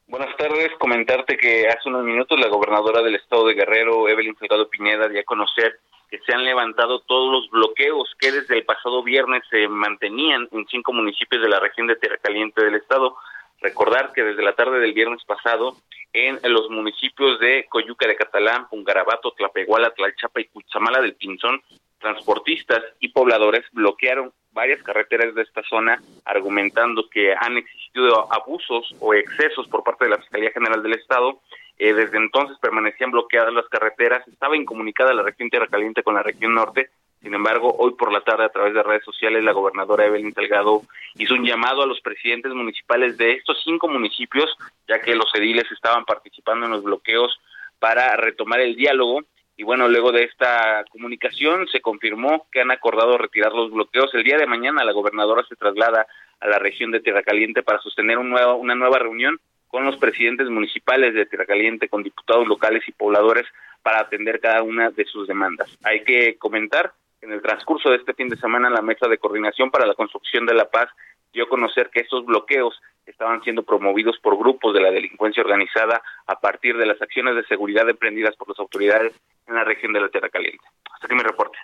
Buenas 0.06 0.36
tardes. 0.36 0.70
Comentarte 0.78 1.36
que 1.36 1.66
hace 1.68 1.88
unos 1.88 2.04
minutos 2.04 2.38
la 2.38 2.48
gobernadora 2.48 3.02
del 3.02 3.16
estado 3.16 3.46
de 3.46 3.54
Guerrero, 3.54 4.08
Evelyn 4.08 4.36
Figado 4.36 4.68
Piñeda, 4.68 5.08
dio 5.08 5.20
a 5.20 5.24
conocer 5.24 5.80
que 6.10 6.18
se 6.20 6.32
han 6.32 6.44
levantado 6.44 7.00
todos 7.00 7.32
los 7.32 7.50
bloqueos 7.50 8.14
que 8.18 8.30
desde 8.30 8.54
el 8.54 8.64
pasado 8.64 9.02
viernes 9.02 9.42
se 9.50 9.66
mantenían 9.68 10.48
en 10.52 10.66
cinco 10.66 10.92
municipios 10.92 11.42
de 11.42 11.48
la 11.48 11.58
región 11.58 11.86
de 11.86 11.96
Tierra 11.96 12.18
Caliente 12.22 12.64
del 12.64 12.76
estado. 12.76 13.16
Recordar 13.60 14.12
que 14.12 14.22
desde 14.22 14.42
la 14.42 14.54
tarde 14.54 14.78
del 14.78 14.92
viernes 14.92 15.24
pasado 15.24 15.76
en 16.14 16.38
los 16.44 16.70
municipios 16.70 17.40
de 17.40 17.66
Coyuca 17.68 18.06
de 18.06 18.14
Catalán, 18.16 18.68
Pungarabato, 18.68 19.32
Tlapehuala, 19.32 19.90
Tlalchapa 19.90 20.40
y 20.40 20.44
Cuchamala 20.44 21.02
del 21.02 21.14
Pinzón, 21.14 21.60
transportistas 21.98 22.82
y 23.00 23.08
pobladores 23.08 23.64
bloquearon 23.72 24.32
varias 24.52 24.80
carreteras 24.84 25.34
de 25.34 25.42
esta 25.42 25.62
zona 25.64 26.00
argumentando 26.24 27.08
que 27.10 27.34
han 27.34 27.56
existido 27.56 28.32
abusos 28.32 28.94
o 29.00 29.12
excesos 29.12 29.66
por 29.66 29.82
parte 29.82 30.04
de 30.04 30.12
la 30.12 30.18
Fiscalía 30.18 30.52
General 30.52 30.80
del 30.82 30.92
Estado. 30.92 31.40
Eh, 31.78 31.92
desde 31.92 32.18
entonces 32.18 32.56
permanecían 32.58 33.10
bloqueadas 33.10 33.52
las 33.52 33.68
carreteras, 33.68 34.26
estaba 34.28 34.56
incomunicada 34.56 35.12
la 35.12 35.24
región 35.24 35.50
Tierra 35.50 35.66
Caliente 35.66 36.04
con 36.04 36.14
la 36.14 36.22
región 36.22 36.54
norte 36.54 36.90
sin 37.24 37.32
embargo, 37.32 37.74
hoy 37.78 37.94
por 37.94 38.12
la 38.12 38.20
tarde 38.20 38.44
a 38.44 38.50
través 38.50 38.74
de 38.74 38.82
redes 38.82 39.02
sociales 39.02 39.42
la 39.42 39.52
gobernadora 39.52 40.04
Evelyn 40.04 40.34
Salgado 40.34 40.82
hizo 41.14 41.32
un 41.32 41.46
llamado 41.46 41.82
a 41.82 41.86
los 41.86 42.02
presidentes 42.02 42.52
municipales 42.52 43.16
de 43.16 43.32
estos 43.32 43.62
cinco 43.64 43.88
municipios, 43.88 44.54
ya 44.86 45.00
que 45.00 45.14
los 45.14 45.34
ediles 45.34 45.64
estaban 45.72 46.04
participando 46.04 46.66
en 46.66 46.72
los 46.72 46.84
bloqueos 46.84 47.40
para 47.78 48.14
retomar 48.16 48.60
el 48.60 48.76
diálogo. 48.76 49.22
Y 49.56 49.62
bueno, 49.62 49.88
luego 49.88 50.12
de 50.12 50.24
esta 50.24 50.84
comunicación 50.90 51.66
se 51.68 51.80
confirmó 51.80 52.46
que 52.52 52.60
han 52.60 52.70
acordado 52.70 53.16
retirar 53.16 53.52
los 53.52 53.70
bloqueos. 53.70 54.12
El 54.12 54.24
día 54.24 54.36
de 54.36 54.46
mañana 54.46 54.84
la 54.84 54.92
gobernadora 54.92 55.46
se 55.48 55.56
traslada 55.56 56.06
a 56.40 56.46
la 56.46 56.58
región 56.58 56.90
de 56.90 57.00
Tierra 57.00 57.22
Caliente 57.22 57.62
para 57.62 57.80
sostener 57.80 58.18
un 58.18 58.28
nuevo, 58.28 58.56
una 58.56 58.74
nueva 58.74 58.98
reunión 58.98 59.40
con 59.68 59.86
los 59.86 59.96
presidentes 59.96 60.50
municipales 60.50 61.14
de 61.14 61.24
Tierra 61.24 61.46
Caliente, 61.46 61.88
con 61.88 62.02
diputados 62.02 62.46
locales 62.46 62.86
y 62.86 62.92
pobladores 62.92 63.46
para 63.82 64.00
atender 64.00 64.40
cada 64.40 64.62
una 64.62 64.90
de 64.90 65.06
sus 65.06 65.26
demandas. 65.26 65.74
Hay 65.84 66.04
que 66.04 66.36
comentar 66.36 66.92
en 67.24 67.32
el 67.32 67.42
transcurso 67.42 67.90
de 67.90 67.96
este 67.96 68.14
fin 68.14 68.28
de 68.28 68.36
semana, 68.36 68.68
la 68.68 68.82
Mesa 68.82 69.08
de 69.08 69.18
Coordinación 69.18 69.70
para 69.70 69.86
la 69.86 69.94
Construcción 69.94 70.44
de 70.46 70.54
la 70.54 70.68
Paz 70.68 70.88
dio 71.32 71.44
a 71.44 71.48
conocer 71.48 71.90
que 71.90 72.00
estos 72.00 72.24
bloqueos 72.24 72.78
estaban 73.06 73.42
siendo 73.42 73.62
promovidos 73.62 74.18
por 74.22 74.38
grupos 74.38 74.74
de 74.74 74.80
la 74.80 74.90
delincuencia 74.90 75.42
organizada 75.42 76.02
a 76.26 76.38
partir 76.38 76.76
de 76.76 76.86
las 76.86 77.00
acciones 77.00 77.34
de 77.34 77.44
seguridad 77.46 77.88
emprendidas 77.88 78.36
por 78.36 78.48
las 78.48 78.58
autoridades 78.58 79.14
en 79.46 79.54
la 79.54 79.64
región 79.64 79.92
de 79.92 80.00
la 80.00 80.08
Tierra 80.08 80.28
Caliente. 80.28 80.64
Hasta 80.92 81.06
aquí 81.06 81.14
mi 81.14 81.22
reporte. 81.22 81.58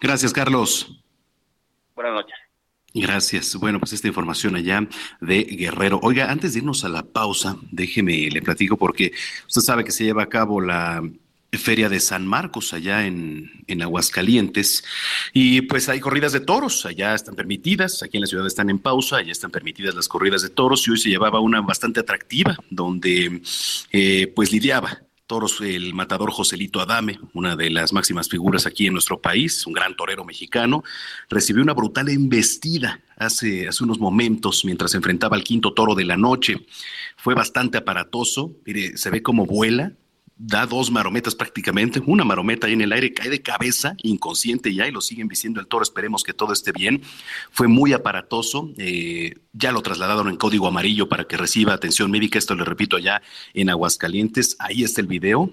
Gracias, 0.00 0.32
Carlos. 0.32 1.04
Buenas 1.94 2.14
noches. 2.14 2.36
Gracias. 2.94 3.56
Bueno, 3.56 3.80
pues 3.80 3.92
esta 3.92 4.06
información 4.06 4.54
allá 4.54 4.86
de 5.20 5.42
Guerrero. 5.42 5.98
Oiga, 6.02 6.30
antes 6.30 6.52
de 6.52 6.60
irnos 6.60 6.84
a 6.84 6.88
la 6.88 7.02
pausa, 7.02 7.56
déjeme, 7.72 8.28
le 8.30 8.40
platico 8.40 8.76
porque 8.76 9.10
usted 9.48 9.60
sabe 9.60 9.84
que 9.84 9.90
se 9.90 10.04
lleva 10.04 10.22
a 10.22 10.28
cabo 10.28 10.60
la 10.60 11.02
Feria 11.58 11.88
de 11.88 12.00
San 12.00 12.26
Marcos, 12.26 12.72
allá 12.72 13.06
en, 13.06 13.50
en, 13.66 13.82
Aguascalientes. 13.82 14.84
Y 15.32 15.62
pues 15.62 15.88
hay 15.88 16.00
corridas 16.00 16.32
de 16.32 16.40
toros, 16.40 16.86
allá 16.86 17.14
están 17.14 17.34
permitidas, 17.34 18.02
aquí 18.02 18.16
en 18.16 18.22
la 18.22 18.26
ciudad 18.26 18.46
están 18.46 18.70
en 18.70 18.78
pausa, 18.78 19.16
allá 19.16 19.32
están 19.32 19.50
permitidas 19.50 19.94
las 19.94 20.08
corridas 20.08 20.42
de 20.42 20.50
toros 20.50 20.86
y 20.86 20.92
hoy 20.92 20.98
se 20.98 21.10
llevaba 21.10 21.40
una 21.40 21.60
bastante 21.60 22.00
atractiva, 22.00 22.56
donde 22.70 23.42
eh, 23.92 24.32
pues 24.34 24.52
lidiaba 24.52 25.02
toros 25.26 25.60
el 25.62 25.94
matador 25.94 26.30
Joselito 26.30 26.80
Adame, 26.80 27.18
una 27.32 27.56
de 27.56 27.70
las 27.70 27.92
máximas 27.92 28.28
figuras 28.28 28.66
aquí 28.66 28.86
en 28.86 28.92
nuestro 28.92 29.20
país, 29.20 29.66
un 29.66 29.72
gran 29.72 29.96
torero 29.96 30.24
mexicano, 30.24 30.84
recibió 31.30 31.62
una 31.62 31.72
brutal 31.72 32.08
embestida 32.10 33.00
hace, 33.16 33.66
hace 33.66 33.84
unos 33.84 33.98
momentos 33.98 34.64
mientras 34.64 34.94
enfrentaba 34.94 35.36
al 35.36 35.44
quinto 35.44 35.72
toro 35.72 35.94
de 35.94 36.04
la 36.04 36.16
noche. 36.16 36.66
Fue 37.16 37.34
bastante 37.34 37.78
aparatoso, 37.78 38.52
mire, 38.66 38.96
se 38.98 39.10
ve 39.10 39.22
como 39.22 39.46
vuela, 39.46 39.92
da 40.36 40.66
dos 40.66 40.90
marometas 40.90 41.34
prácticamente, 41.34 42.02
una 42.04 42.24
marometa 42.24 42.66
ahí 42.66 42.72
en 42.72 42.80
el 42.80 42.92
aire, 42.92 43.12
cae 43.12 43.30
de 43.30 43.42
cabeza, 43.42 43.96
inconsciente 44.02 44.74
ya, 44.74 44.86
y 44.88 44.90
lo 44.90 45.00
siguen 45.00 45.28
vistiendo 45.28 45.60
el 45.60 45.66
toro, 45.66 45.82
esperemos 45.82 46.24
que 46.24 46.32
todo 46.32 46.52
esté 46.52 46.72
bien. 46.72 47.02
Fue 47.50 47.68
muy 47.68 47.92
aparatoso, 47.92 48.72
eh, 48.78 49.36
ya 49.52 49.72
lo 49.72 49.82
trasladaron 49.82 50.28
en 50.28 50.36
código 50.36 50.66
amarillo 50.66 51.08
para 51.08 51.24
que 51.24 51.36
reciba 51.36 51.72
atención 51.72 52.10
médica, 52.10 52.38
esto 52.38 52.54
le 52.54 52.64
repito 52.64 52.96
allá 52.96 53.22
en 53.52 53.70
Aguascalientes, 53.70 54.56
ahí 54.58 54.82
está 54.82 55.00
el 55.00 55.06
video, 55.06 55.52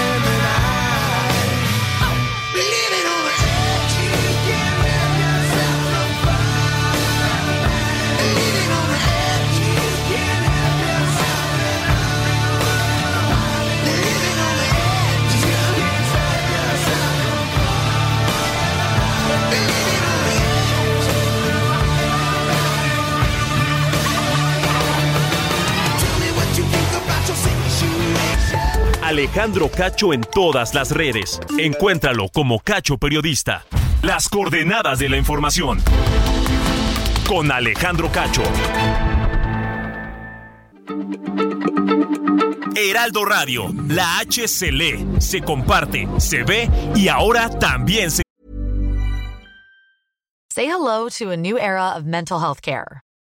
Alejandro 29.05 29.69
Cacho 29.69 30.13
en 30.13 30.21
todas 30.21 30.73
las 30.73 30.89
redes. 30.89 31.39
Encuéntralo 31.59 32.27
como 32.29 32.59
Cacho 32.59 32.97
Periodista. 32.97 33.63
Las 34.01 34.27
coordenadas 34.27 34.97
de 34.97 35.09
la 35.09 35.17
información. 35.17 35.79
Con 37.27 37.51
Alejandro 37.51 38.11
Cacho. 38.11 38.41
Heraldo 42.75 43.25
Radio, 43.25 43.71
la 43.89 44.17
H 44.17 44.47
se 44.47 44.71
lee, 44.71 45.05
se 45.19 45.41
comparte, 45.41 46.07
se 46.17 46.41
ve 46.41 46.67
y 46.95 47.07
ahora 47.07 47.51
también 47.59 48.09
se 48.09 48.23
Say 50.49 50.65
hello 50.65 51.09
to 51.09 51.29
a 51.29 51.37
new 51.37 51.59
era 51.59 51.95
of 51.95 52.05
mental 52.05 52.39
health 52.39 52.61
care. 52.61 53.04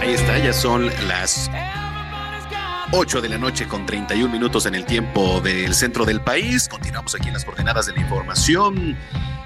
Ahí 0.00 0.14
está, 0.14 0.38
ya 0.38 0.52
son 0.52 0.86
las 1.08 1.50
8 2.92 3.20
de 3.20 3.28
la 3.28 3.38
noche 3.38 3.66
con 3.66 3.86
31 3.86 4.32
minutos 4.32 4.66
en 4.66 4.74
el 4.74 4.84
tiempo 4.84 5.40
del 5.40 5.74
centro 5.74 6.04
del 6.04 6.20
país. 6.20 6.68
Continuamos 6.68 7.14
aquí 7.14 7.28
en 7.28 7.34
las 7.34 7.44
coordenadas 7.44 7.86
de 7.86 7.92
la 7.94 8.00
información. 8.00 8.96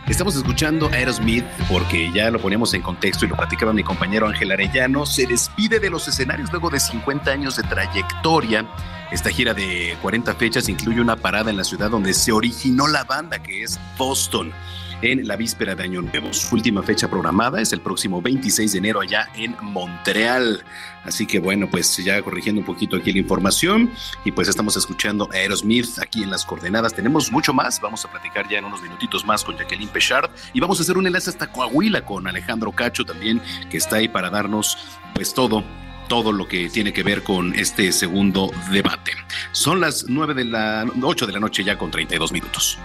Estamos 0.08 0.36
escuchando 0.36 0.88
Aerosmith 0.88 1.44
porque 1.70 2.10
ya 2.12 2.30
lo 2.30 2.40
ponemos 2.40 2.74
en 2.74 2.82
contexto 2.82 3.24
y 3.24 3.28
lo 3.28 3.36
platicaba 3.36 3.72
mi 3.72 3.84
compañero 3.84 4.26
Ángel 4.26 4.50
Arellano. 4.50 5.06
Se 5.06 5.26
despide 5.26 5.80
de 5.80 5.90
los 5.90 6.08
escenarios 6.08 6.50
luego 6.50 6.70
de 6.70 6.80
50 6.80 7.30
años 7.30 7.56
de 7.56 7.62
trayectoria. 7.62 8.66
Esta 9.10 9.30
gira 9.30 9.54
de 9.54 9.96
40 10.02 10.34
fechas 10.34 10.68
incluye 10.68 11.00
una 11.00 11.16
parada 11.16 11.50
en 11.50 11.56
la 11.56 11.64
ciudad 11.64 11.90
donde 11.90 12.14
se 12.14 12.32
originó 12.32 12.88
la 12.88 13.04
banda, 13.04 13.42
que 13.42 13.62
es 13.62 13.78
Boston 13.96 14.52
en 15.02 15.26
la 15.26 15.36
víspera 15.36 15.74
de 15.74 15.84
Año 15.84 16.02
Nuevo. 16.02 16.32
Su 16.32 16.54
última 16.54 16.82
fecha 16.82 17.08
programada 17.08 17.60
es 17.60 17.72
el 17.72 17.80
próximo 17.80 18.20
26 18.20 18.72
de 18.72 18.78
enero 18.78 19.00
allá 19.00 19.28
en 19.34 19.56
Montreal. 19.60 20.64
Así 21.04 21.26
que 21.26 21.38
bueno, 21.38 21.68
pues 21.70 21.96
ya 21.96 22.20
corrigiendo 22.22 22.60
un 22.60 22.66
poquito 22.66 22.96
aquí 22.96 23.12
la 23.12 23.18
información 23.18 23.90
y 24.24 24.32
pues 24.32 24.48
estamos 24.48 24.76
escuchando 24.76 25.28
a 25.32 25.36
Aerosmith 25.36 25.98
aquí 26.00 26.22
en 26.22 26.30
las 26.30 26.44
coordenadas. 26.44 26.94
Tenemos 26.94 27.30
mucho 27.32 27.54
más, 27.54 27.80
vamos 27.80 28.04
a 28.04 28.10
platicar 28.10 28.48
ya 28.48 28.58
en 28.58 28.64
unos 28.64 28.82
minutitos 28.82 29.24
más 29.24 29.44
con 29.44 29.56
Jacqueline 29.56 29.88
Pechard 29.88 30.30
y 30.52 30.60
vamos 30.60 30.78
a 30.78 30.82
hacer 30.82 30.98
un 30.98 31.06
enlace 31.06 31.30
hasta 31.30 31.50
Coahuila 31.50 32.04
con 32.04 32.26
Alejandro 32.26 32.72
Cacho 32.72 33.04
también, 33.04 33.40
que 33.70 33.76
está 33.78 33.96
ahí 33.96 34.08
para 34.08 34.30
darnos 34.30 34.76
pues 35.14 35.32
todo 35.32 35.64
todo 36.08 36.32
lo 36.32 36.48
que 36.48 36.70
tiene 36.70 36.92
que 36.92 37.02
ver 37.02 37.22
con 37.22 37.54
este 37.54 37.92
segundo 37.92 38.50
debate. 38.72 39.12
Son 39.52 39.78
las 39.78 40.06
9 40.08 40.32
de 40.32 40.44
la 40.46 40.86
8 41.02 41.26
de 41.26 41.32
la 41.32 41.40
noche 41.40 41.62
ya 41.62 41.76
con 41.76 41.90
32 41.90 42.32
minutos. 42.32 42.78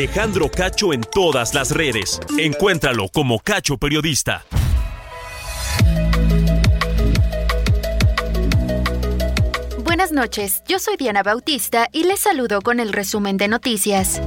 Alejandro 0.00 0.50
Cacho 0.50 0.94
en 0.94 1.02
todas 1.02 1.52
las 1.52 1.72
redes. 1.72 2.20
Encuéntralo 2.38 3.10
como 3.10 3.38
Cacho 3.38 3.76
Periodista. 3.76 4.46
Buenas 9.84 10.10
noches, 10.10 10.62
yo 10.66 10.78
soy 10.78 10.96
Diana 10.96 11.22
Bautista 11.22 11.88
y 11.92 12.04
les 12.04 12.20
saludo 12.20 12.62
con 12.62 12.80
el 12.80 12.94
resumen 12.94 13.36
de 13.36 13.48
noticias. 13.48 14.22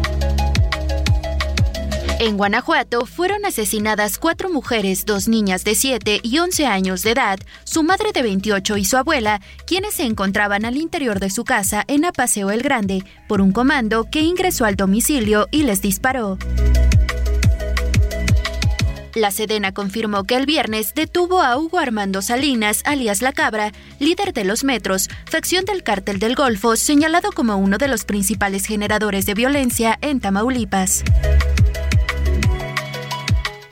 En 2.23 2.37
Guanajuato 2.37 3.05
fueron 3.05 3.45
asesinadas 3.45 4.17
cuatro 4.17 4.49
mujeres, 4.49 5.05
dos 5.05 5.27
niñas 5.27 5.65
de 5.65 5.75
7 5.75 6.21
y 6.23 6.39
11 6.39 6.65
años 6.65 7.03
de 7.03 7.11
edad, 7.11 7.37
su 7.65 7.83
madre 7.83 8.13
de 8.13 8.21
28 8.21 8.77
y 8.77 8.85
su 8.85 8.95
abuela, 8.95 9.41
quienes 9.67 9.95
se 9.95 10.03
encontraban 10.03 10.63
al 10.63 10.77
interior 10.77 11.19
de 11.19 11.29
su 11.29 11.43
casa 11.43 11.83
en 11.85 12.05
Apaseo 12.05 12.49
el 12.49 12.61
Grande, 12.61 13.03
por 13.27 13.41
un 13.41 13.51
comando 13.51 14.09
que 14.09 14.21
ingresó 14.21 14.63
al 14.63 14.77
domicilio 14.77 15.49
y 15.51 15.63
les 15.63 15.81
disparó. 15.81 16.37
La 19.15 19.29
Sedena 19.29 19.73
confirmó 19.73 20.23
que 20.23 20.35
el 20.35 20.45
viernes 20.45 20.93
detuvo 20.95 21.41
a 21.41 21.57
Hugo 21.57 21.77
Armando 21.77 22.21
Salinas, 22.21 22.83
alias 22.85 23.21
La 23.21 23.33
Cabra, 23.33 23.73
líder 23.99 24.31
de 24.31 24.45
los 24.45 24.63
Metros, 24.63 25.09
facción 25.25 25.65
del 25.65 25.83
Cártel 25.83 26.19
del 26.19 26.35
Golfo, 26.35 26.77
señalado 26.77 27.33
como 27.33 27.57
uno 27.57 27.77
de 27.77 27.89
los 27.89 28.05
principales 28.05 28.65
generadores 28.65 29.25
de 29.25 29.33
violencia 29.33 29.99
en 30.01 30.21
Tamaulipas. 30.21 31.03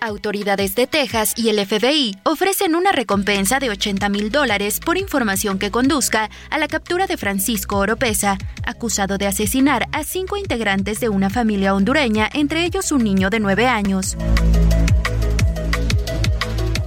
Autoridades 0.03 0.73
de 0.73 0.87
Texas 0.87 1.35
y 1.37 1.49
el 1.49 1.63
FBI 1.63 2.17
ofrecen 2.23 2.73
una 2.73 2.91
recompensa 2.91 3.59
de 3.59 3.69
80 3.69 4.09
mil 4.09 4.31
dólares 4.31 4.79
por 4.79 4.97
información 4.97 5.59
que 5.59 5.69
conduzca 5.69 6.31
a 6.49 6.57
la 6.57 6.67
captura 6.67 7.05
de 7.05 7.17
Francisco 7.17 7.77
Oropesa, 7.77 8.39
acusado 8.65 9.19
de 9.19 9.27
asesinar 9.27 9.87
a 9.91 10.03
cinco 10.03 10.37
integrantes 10.37 10.99
de 10.99 11.09
una 11.09 11.29
familia 11.29 11.75
hondureña, 11.75 12.27
entre 12.33 12.65
ellos 12.65 12.91
un 12.91 13.03
niño 13.03 13.29
de 13.29 13.39
nueve 13.39 13.67
años. 13.67 14.17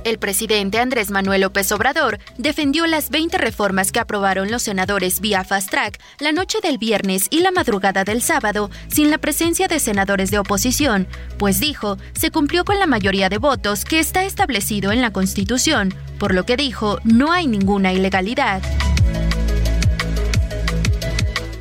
El 0.04 0.18
presidente 0.18 0.80
Andrés 0.80 1.10
Manuel 1.10 1.40
López 1.40 1.72
Obrador 1.72 2.18
defendió 2.36 2.86
las 2.86 3.08
20 3.08 3.38
reformas 3.38 3.90
que 3.90 4.00
aprobaron 4.00 4.50
los 4.50 4.62
senadores 4.62 5.20
vía 5.20 5.44
Fast 5.44 5.70
Track 5.70 5.98
la 6.20 6.30
noche 6.30 6.58
del 6.62 6.76
viernes 6.76 7.26
y 7.30 7.40
la 7.40 7.50
madrugada 7.50 8.04
del 8.04 8.20
sábado 8.20 8.70
sin 8.88 9.10
la 9.10 9.16
presencia 9.16 9.66
de 9.66 9.78
senadores 9.78 10.30
de 10.30 10.38
oposición, 10.38 11.08
pues 11.38 11.58
dijo, 11.58 11.96
se 12.12 12.30
cumplió 12.30 12.66
con 12.66 12.78
la 12.78 12.86
mayoría 12.86 13.30
de 13.30 13.38
votos 13.38 13.86
que 13.86 13.98
está 13.98 14.24
establecido 14.24 14.92
en 14.92 15.00
la 15.00 15.10
Constitución, 15.10 15.94
por 16.18 16.34
lo 16.34 16.44
que 16.44 16.58
dijo, 16.58 16.98
no 17.04 17.32
hay 17.32 17.46
ninguna 17.46 17.94
ilegalidad. 17.94 18.62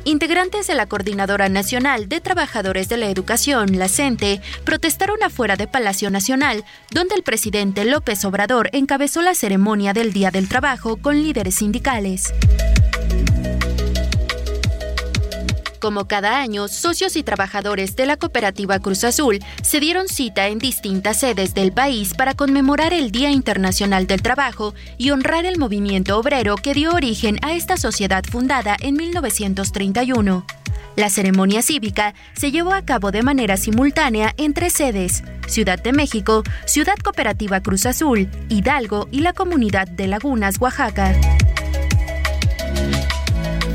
Integrantes 0.06 0.66
de 0.66 0.74
la 0.74 0.84
Coordinadora 0.84 1.48
Nacional 1.48 2.10
de 2.10 2.20
Trabajadores 2.20 2.90
de 2.90 2.98
la 2.98 3.08
Educación, 3.08 3.78
la 3.78 3.88
CENTE, 3.88 4.42
protestaron 4.64 5.22
afuera 5.22 5.56
de 5.56 5.66
Palacio 5.66 6.10
Nacional, 6.10 6.62
donde 6.90 7.14
el 7.14 7.22
presidente 7.22 7.86
López 7.86 8.22
Obrador 8.26 8.68
encabezó 8.74 9.22
la 9.22 9.34
ceremonia 9.34 9.94
del 9.94 10.12
Día 10.12 10.30
del 10.30 10.46
Trabajo 10.46 10.98
con 10.98 11.22
líderes 11.22 11.54
sindicales. 11.54 12.34
Como 15.84 16.08
cada 16.08 16.40
año, 16.40 16.66
socios 16.66 17.14
y 17.14 17.22
trabajadores 17.22 17.94
de 17.94 18.06
la 18.06 18.16
cooperativa 18.16 18.78
Cruz 18.78 19.04
Azul 19.04 19.40
se 19.62 19.80
dieron 19.80 20.08
cita 20.08 20.48
en 20.48 20.58
distintas 20.58 21.18
sedes 21.18 21.52
del 21.52 21.72
país 21.72 22.14
para 22.14 22.32
conmemorar 22.32 22.94
el 22.94 23.10
Día 23.10 23.30
Internacional 23.30 24.06
del 24.06 24.22
Trabajo 24.22 24.72
y 24.96 25.10
honrar 25.10 25.44
el 25.44 25.58
movimiento 25.58 26.18
obrero 26.18 26.56
que 26.56 26.72
dio 26.72 26.94
origen 26.94 27.38
a 27.42 27.52
esta 27.52 27.76
sociedad 27.76 28.24
fundada 28.24 28.78
en 28.80 28.94
1931. 28.94 30.46
La 30.96 31.10
ceremonia 31.10 31.60
cívica 31.60 32.14
se 32.32 32.50
llevó 32.50 32.72
a 32.72 32.86
cabo 32.86 33.10
de 33.10 33.22
manera 33.22 33.58
simultánea 33.58 34.32
en 34.38 34.54
tres 34.54 34.72
sedes, 34.72 35.22
Ciudad 35.48 35.78
de 35.82 35.92
México, 35.92 36.44
Ciudad 36.64 36.96
Cooperativa 36.96 37.60
Cruz 37.60 37.84
Azul, 37.84 38.30
Hidalgo 38.48 39.06
y 39.12 39.20
la 39.20 39.34
comunidad 39.34 39.86
de 39.86 40.06
Lagunas, 40.06 40.58
Oaxaca. 40.60 41.14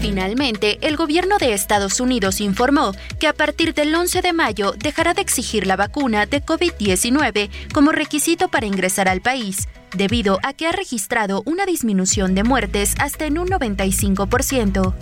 Finalmente, 0.01 0.77
el 0.81 0.95
gobierno 0.95 1.38
de 1.38 1.53
Estados 1.53 1.99
Unidos 1.99 2.39
informó 2.39 2.93
que 3.19 3.27
a 3.27 3.33
partir 3.33 3.73
del 3.73 3.93
11 3.93 4.21
de 4.21 4.33
mayo 4.33 4.73
dejará 4.77 5.13
de 5.13 5.21
exigir 5.21 5.67
la 5.67 5.75
vacuna 5.75 6.25
de 6.25 6.41
COVID-19 6.41 7.49
como 7.73 7.91
requisito 7.91 8.47
para 8.47 8.65
ingresar 8.65 9.09
al 9.09 9.21
país, 9.21 9.67
debido 9.95 10.39
a 10.43 10.53
que 10.53 10.67
ha 10.67 10.71
registrado 10.71 11.43
una 11.45 11.65
disminución 11.65 12.33
de 12.33 12.43
muertes 12.43 12.95
hasta 12.99 13.25
en 13.25 13.38
un 13.38 13.49
95%. 13.49 14.93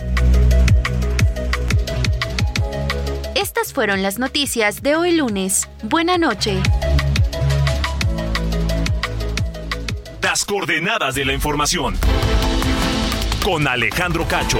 Estas 3.36 3.72
fueron 3.72 4.02
las 4.02 4.18
noticias 4.18 4.82
de 4.82 4.96
hoy 4.96 5.12
lunes. 5.12 5.68
Buena 5.84 6.18
noche. 6.18 6.60
Las 10.22 10.44
coordenadas 10.44 11.14
de 11.14 11.24
la 11.24 11.32
información. 11.32 11.94
Con 13.44 13.66
Alejandro 13.66 14.26
Cacho. 14.26 14.58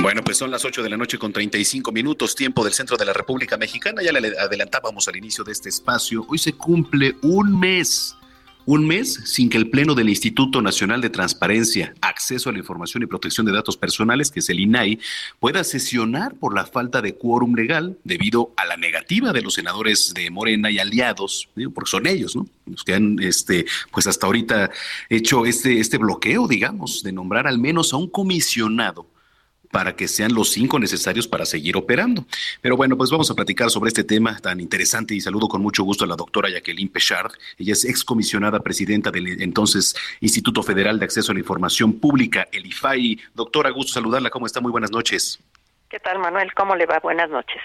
Bueno, 0.00 0.22
pues 0.24 0.38
son 0.38 0.50
las 0.50 0.64
8 0.64 0.82
de 0.82 0.88
la 0.88 0.96
noche 0.96 1.18
con 1.18 1.32
35 1.32 1.92
minutos, 1.92 2.34
tiempo 2.34 2.64
del 2.64 2.72
centro 2.72 2.96
de 2.96 3.04
la 3.04 3.12
República 3.12 3.56
Mexicana. 3.56 4.02
Ya 4.02 4.12
le 4.12 4.38
adelantábamos 4.38 5.06
al 5.08 5.16
inicio 5.16 5.44
de 5.44 5.52
este 5.52 5.68
espacio. 5.68 6.24
Hoy 6.28 6.38
se 6.38 6.54
cumple 6.54 7.16
un 7.22 7.58
mes, 7.58 8.16
un 8.66 8.86
mes 8.86 9.20
sin 9.24 9.48
que 9.48 9.58
el 9.58 9.70
Pleno 9.70 9.94
del 9.94 10.08
Instituto 10.08 10.62
Nacional 10.62 11.00
de 11.00 11.10
Transparencia, 11.10 11.94
Acceso 12.00 12.50
a 12.50 12.52
la 12.52 12.58
Información 12.58 13.02
y 13.02 13.06
Protección 13.06 13.46
de 13.46 13.52
Datos 13.52 13.76
Personales, 13.76 14.30
que 14.30 14.40
es 14.40 14.50
el 14.50 14.60
INAI, 14.60 14.98
pueda 15.38 15.64
sesionar 15.64 16.34
por 16.34 16.54
la 16.54 16.66
falta 16.66 17.02
de 17.02 17.14
quórum 17.14 17.54
legal 17.54 17.98
debido 18.04 18.52
a 18.56 18.64
la 18.64 18.76
negativa 18.76 19.32
de 19.32 19.42
los 19.42 19.54
senadores 19.54 20.12
de 20.14 20.30
Morena 20.30 20.70
y 20.70 20.78
aliados, 20.78 21.48
porque 21.74 21.90
son 21.90 22.06
ellos, 22.06 22.36
¿no? 22.36 22.46
Los 22.66 22.84
que 22.84 22.94
han, 22.94 23.18
este, 23.20 23.66
pues 23.90 24.06
hasta 24.06 24.26
ahorita 24.26 24.70
hecho 25.08 25.46
este, 25.46 25.80
este 25.80 25.98
bloqueo, 25.98 26.46
digamos, 26.46 27.02
de 27.02 27.12
nombrar 27.12 27.46
al 27.46 27.58
menos 27.58 27.92
a 27.92 27.96
un 27.96 28.08
comisionado 28.08 29.06
para 29.70 29.94
que 29.94 30.08
sean 30.08 30.34
los 30.34 30.50
cinco 30.50 30.78
necesarios 30.78 31.28
para 31.28 31.46
seguir 31.46 31.76
operando. 31.76 32.24
Pero 32.60 32.76
bueno, 32.76 32.96
pues 32.96 33.10
vamos 33.10 33.30
a 33.30 33.34
platicar 33.34 33.70
sobre 33.70 33.88
este 33.88 34.04
tema 34.04 34.38
tan 34.38 34.60
interesante 34.60 35.14
y 35.14 35.20
saludo 35.20 35.48
con 35.48 35.62
mucho 35.62 35.84
gusto 35.84 36.04
a 36.04 36.08
la 36.08 36.16
doctora 36.16 36.50
Jacqueline 36.50 36.88
Pechard. 36.88 37.32
Ella 37.58 37.72
es 37.72 37.84
excomisionada 37.84 38.60
presidenta 38.60 39.10
del 39.10 39.40
entonces 39.42 39.94
Instituto 40.20 40.62
Federal 40.62 40.98
de 40.98 41.04
Acceso 41.04 41.32
a 41.32 41.34
la 41.34 41.40
Información 41.40 41.94
Pública, 41.94 42.48
el 42.52 42.66
IFAI. 42.66 43.18
Doctora, 43.34 43.70
gusto 43.70 43.92
saludarla. 43.92 44.30
¿Cómo 44.30 44.46
está? 44.46 44.60
Muy 44.60 44.72
buenas 44.72 44.90
noches. 44.90 45.40
¿Qué 45.90 45.98
tal, 45.98 46.20
Manuel? 46.20 46.54
¿Cómo 46.54 46.76
le 46.76 46.86
va? 46.86 47.00
Buenas 47.00 47.28
noches. 47.30 47.60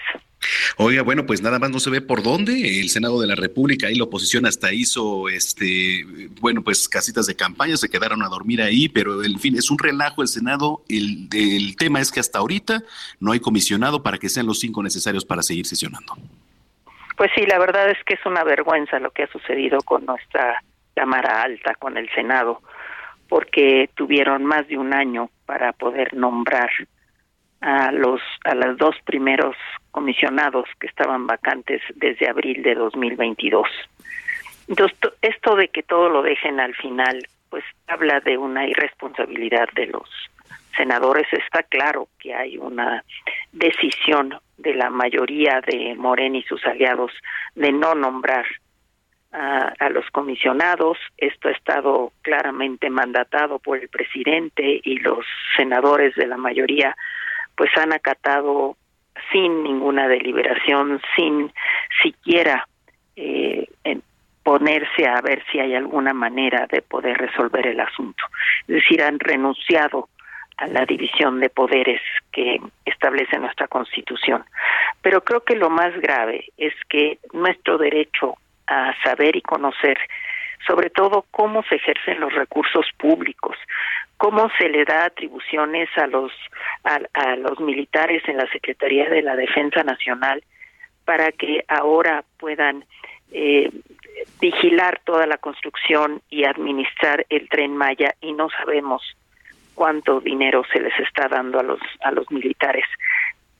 Oiga, 0.78 1.02
bueno, 1.02 1.24
pues 1.26 1.42
nada 1.42 1.60
más 1.60 1.70
no 1.70 1.78
se 1.78 1.90
ve 1.90 2.00
por 2.00 2.24
dónde. 2.24 2.80
El 2.80 2.88
Senado 2.88 3.20
de 3.20 3.28
la 3.28 3.36
República, 3.36 3.86
ahí 3.86 3.94
la 3.94 4.02
oposición 4.02 4.46
hasta 4.46 4.72
hizo, 4.72 5.28
este, 5.28 6.04
bueno, 6.40 6.62
pues 6.62 6.88
casitas 6.88 7.28
de 7.28 7.36
campaña, 7.36 7.76
se 7.76 7.88
quedaron 7.88 8.24
a 8.24 8.28
dormir 8.28 8.60
ahí, 8.60 8.88
pero 8.88 9.22
en 9.22 9.38
fin, 9.38 9.56
es 9.56 9.70
un 9.70 9.78
relajo 9.78 10.22
el 10.22 10.28
Senado. 10.28 10.82
El, 10.88 11.28
el 11.32 11.76
tema 11.76 12.00
es 12.00 12.10
que 12.10 12.18
hasta 12.18 12.40
ahorita 12.40 12.82
no 13.20 13.30
hay 13.30 13.38
comisionado 13.38 14.02
para 14.02 14.18
que 14.18 14.28
sean 14.28 14.46
los 14.46 14.58
cinco 14.58 14.82
necesarios 14.82 15.24
para 15.24 15.42
seguir 15.42 15.66
sesionando. 15.66 16.16
Pues 17.16 17.30
sí, 17.36 17.46
la 17.46 17.60
verdad 17.60 17.88
es 17.90 18.02
que 18.04 18.14
es 18.14 18.26
una 18.26 18.42
vergüenza 18.42 18.98
lo 18.98 19.12
que 19.12 19.22
ha 19.22 19.28
sucedido 19.28 19.78
con 19.82 20.04
nuestra 20.04 20.64
Cámara 20.96 21.42
Alta, 21.42 21.76
con 21.76 21.96
el 21.96 22.10
Senado, 22.12 22.60
porque 23.28 23.88
tuvieron 23.94 24.44
más 24.44 24.66
de 24.66 24.78
un 24.78 24.92
año 24.92 25.30
para 25.46 25.72
poder 25.72 26.12
nombrar 26.14 26.70
a 27.66 27.90
los 27.90 28.20
a 28.44 28.54
los 28.54 28.78
dos 28.78 28.94
primeros 29.04 29.56
comisionados 29.90 30.68
que 30.78 30.86
estaban 30.86 31.26
vacantes 31.26 31.82
desde 31.96 32.28
abril 32.28 32.62
de 32.62 32.76
2022. 32.76 33.66
Entonces, 34.68 34.96
esto 35.20 35.56
de 35.56 35.66
que 35.68 35.82
todo 35.82 36.08
lo 36.08 36.22
dejen 36.22 36.60
al 36.60 36.76
final, 36.76 37.26
pues 37.50 37.64
habla 37.88 38.20
de 38.20 38.38
una 38.38 38.68
irresponsabilidad 38.68 39.68
de 39.74 39.88
los 39.88 40.08
senadores. 40.76 41.26
Está 41.32 41.64
claro 41.64 42.06
que 42.20 42.34
hay 42.36 42.56
una 42.56 43.02
decisión 43.50 44.38
de 44.58 44.74
la 44.74 44.88
mayoría 44.88 45.60
de 45.60 45.96
Morena 45.96 46.38
y 46.38 46.42
sus 46.44 46.64
aliados 46.66 47.10
de 47.56 47.72
no 47.72 47.96
nombrar 47.96 48.46
a, 49.32 49.72
a, 49.80 49.88
los 49.88 50.08
comisionados. 50.10 50.98
Esto 51.16 51.48
ha 51.48 51.52
estado 51.52 52.12
claramente 52.22 52.90
mandatado 52.90 53.58
por 53.58 53.78
el 53.78 53.88
presidente 53.88 54.80
y 54.84 54.98
los 54.98 55.26
senadores 55.56 56.14
de 56.14 56.28
la 56.28 56.36
mayoría 56.36 56.96
pues 57.56 57.70
han 57.76 57.92
acatado 57.92 58.76
sin 59.32 59.62
ninguna 59.62 60.08
deliberación, 60.08 61.00
sin 61.16 61.52
siquiera 62.02 62.66
eh, 63.16 63.66
ponerse 64.46 65.08
a 65.08 65.20
ver 65.22 65.42
si 65.50 65.58
hay 65.58 65.74
alguna 65.74 66.14
manera 66.14 66.68
de 66.70 66.80
poder 66.80 67.18
resolver 67.18 67.66
el 67.66 67.80
asunto. 67.80 68.24
Es 68.68 68.76
decir, 68.76 69.02
han 69.02 69.18
renunciado 69.18 70.08
a 70.58 70.68
la 70.68 70.86
división 70.86 71.40
de 71.40 71.50
poderes 71.50 72.00
que 72.30 72.60
establece 72.84 73.38
nuestra 73.38 73.66
Constitución. 73.66 74.44
Pero 75.02 75.22
creo 75.24 75.42
que 75.42 75.56
lo 75.56 75.68
más 75.68 75.92
grave 76.00 76.46
es 76.56 76.74
que 76.88 77.18
nuestro 77.32 77.76
derecho 77.76 78.36
a 78.68 78.94
saber 79.02 79.34
y 79.34 79.42
conocer 79.42 79.98
sobre 80.66 80.90
todo 80.90 81.24
cómo 81.30 81.62
se 81.64 81.76
ejercen 81.76 82.20
los 82.20 82.32
recursos 82.32 82.86
públicos, 82.98 83.56
cómo 84.16 84.48
se 84.58 84.68
le 84.68 84.84
da 84.84 85.04
atribuciones 85.04 85.88
a 85.96 86.06
los 86.06 86.32
a, 86.84 87.36
los 87.36 87.60
militares 87.60 88.22
en 88.28 88.36
la 88.36 88.48
Secretaría 88.50 89.08
de 89.08 89.22
la 89.22 89.36
Defensa 89.36 89.82
Nacional 89.82 90.42
para 91.04 91.32
que 91.32 91.64
ahora 91.68 92.24
puedan 92.38 92.84
eh, 93.32 93.70
vigilar 94.40 95.00
toda 95.04 95.26
la 95.26 95.38
construcción 95.38 96.22
y 96.30 96.44
administrar 96.44 97.26
el 97.28 97.48
tren 97.48 97.76
Maya 97.76 98.14
y 98.20 98.32
no 98.32 98.48
sabemos 98.50 99.02
cuánto 99.74 100.20
dinero 100.20 100.62
se 100.72 100.80
les 100.80 100.98
está 101.00 101.28
dando 101.28 101.60
a 101.60 101.62
los 101.62 101.80
a 102.02 102.10
los 102.10 102.30
militares. 102.30 102.84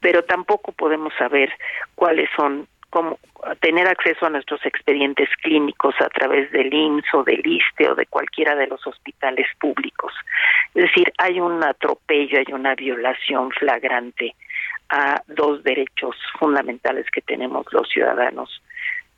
Pero 0.00 0.22
tampoco 0.22 0.72
podemos 0.72 1.12
saber 1.18 1.52
cuáles 1.94 2.28
son 2.36 2.68
cómo 2.90 3.18
tener 3.60 3.86
acceso 3.86 4.26
a 4.26 4.30
nuestros 4.30 4.64
expedientes 4.64 5.28
clínicos 5.42 5.94
a 6.00 6.08
través 6.08 6.50
del 6.52 6.72
IMSS 6.72 7.14
o 7.14 7.24
del 7.24 7.46
ISTE 7.46 7.90
o 7.90 7.94
de 7.94 8.06
cualquiera 8.06 8.54
de 8.54 8.66
los 8.66 8.86
hospitales 8.86 9.46
públicos. 9.60 10.12
Es 10.74 10.84
decir, 10.84 11.12
hay 11.18 11.40
un 11.40 11.62
atropello, 11.62 12.38
hay 12.38 12.52
una 12.52 12.74
violación 12.74 13.50
flagrante 13.50 14.34
a 14.88 15.22
dos 15.26 15.62
derechos 15.62 16.16
fundamentales 16.38 17.06
que 17.10 17.22
tenemos 17.22 17.66
los 17.72 17.88
ciudadanos, 17.88 18.62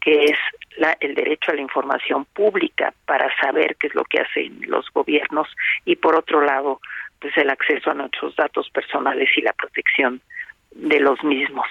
que 0.01 0.25
es 0.25 0.39
la, 0.77 0.97
el 1.01 1.15
derecho 1.15 1.51
a 1.51 1.55
la 1.55 1.61
información 1.61 2.25
pública 2.27 2.95
para 3.05 3.31
saber 3.41 3.77
qué 3.77 3.89
es 3.89 3.95
lo 3.95 4.05
que 4.05 4.21
hacen 4.21 4.61
los 4.67 4.89
gobiernos 4.91 5.49
y 5.85 5.97
por 5.97 6.15
otro 6.15 6.41
lado, 6.41 6.81
pues 7.21 7.37
el 7.37 7.51
acceso 7.51 7.91
a 7.91 7.95
nuestros 7.95 8.35
datos 8.37 8.71
personales 8.71 9.29
y 9.37 9.43
la 9.43 9.53
protección 9.53 10.21
de 10.71 11.01
los 11.01 11.23
mismos. 11.25 11.67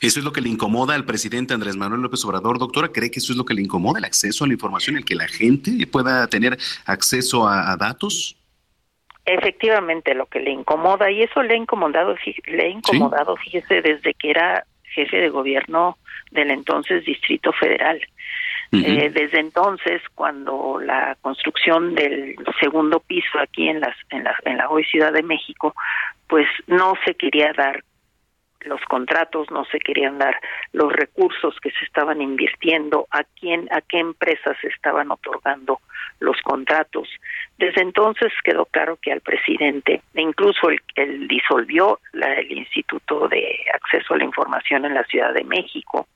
¿Eso 0.00 0.18
es 0.20 0.24
lo 0.24 0.32
que 0.32 0.40
le 0.40 0.48
incomoda 0.48 0.94
al 0.94 1.04
presidente 1.04 1.54
Andrés 1.54 1.76
Manuel 1.76 2.02
López 2.02 2.24
Obrador, 2.24 2.58
doctora? 2.58 2.88
¿Cree 2.88 3.10
que 3.10 3.18
eso 3.18 3.32
es 3.32 3.38
lo 3.38 3.44
que 3.44 3.54
le 3.54 3.62
incomoda, 3.62 3.98
el 3.98 4.04
acceso 4.04 4.44
a 4.44 4.46
la 4.46 4.54
información, 4.54 4.96
el 4.96 5.04
que 5.04 5.14
la 5.14 5.28
gente 5.28 5.86
pueda 5.86 6.26
tener 6.28 6.58
acceso 6.86 7.46
a, 7.46 7.72
a 7.72 7.76
datos? 7.76 8.36
Efectivamente, 9.24 10.14
lo 10.14 10.26
que 10.26 10.40
le 10.40 10.50
incomoda, 10.50 11.10
y 11.10 11.22
eso 11.22 11.42
le 11.42 11.54
ha 11.54 11.56
incomodado, 11.56 12.16
le 12.46 12.62
ha 12.64 12.68
incomodado, 12.68 13.36
fíjese, 13.36 13.82
desde 13.82 14.14
que 14.14 14.30
era 14.30 14.64
jefe 14.82 15.18
de 15.18 15.28
gobierno 15.28 15.98
del 16.30 16.50
entonces 16.50 17.04
Distrito 17.04 17.52
Federal. 17.52 18.00
Eh, 18.72 19.10
desde 19.12 19.40
entonces, 19.40 20.00
cuando 20.14 20.78
la 20.80 21.16
construcción 21.20 21.96
del 21.96 22.36
segundo 22.60 23.00
piso 23.00 23.38
aquí 23.40 23.68
en, 23.68 23.80
las, 23.80 23.96
en, 24.10 24.22
la, 24.22 24.36
en 24.44 24.58
la 24.58 24.68
hoy 24.68 24.84
Ciudad 24.84 25.12
de 25.12 25.24
México, 25.24 25.74
pues 26.28 26.46
no 26.68 26.94
se 27.04 27.16
quería 27.16 27.52
dar 27.52 27.82
los 28.62 28.80
contratos, 28.82 29.50
no 29.50 29.64
se 29.66 29.78
querían 29.78 30.18
dar 30.18 30.38
los 30.72 30.92
recursos 30.92 31.58
que 31.60 31.70
se 31.70 31.84
estaban 31.84 32.20
invirtiendo, 32.20 33.06
a 33.10 33.24
quién, 33.38 33.68
a 33.72 33.80
qué 33.80 33.98
empresas 33.98 34.56
se 34.60 34.68
estaban 34.68 35.10
otorgando 35.10 35.80
los 36.20 36.40
contratos. 36.42 37.08
Desde 37.58 37.82
entonces 37.82 38.32
quedó 38.44 38.66
claro 38.66 38.98
que 39.00 39.12
al 39.12 39.20
presidente, 39.20 40.02
e 40.14 40.22
incluso 40.22 40.68
él, 40.70 40.80
él 40.94 41.28
disolvió 41.28 42.00
la- 42.12 42.34
el 42.34 42.52
Instituto 42.52 43.28
de 43.28 43.58
Acceso 43.74 44.14
a 44.14 44.18
la 44.18 44.24
Información 44.24 44.84
en 44.84 44.94
la 44.94 45.04
Ciudad 45.04 45.32
de 45.32 45.44
México, 45.44 46.06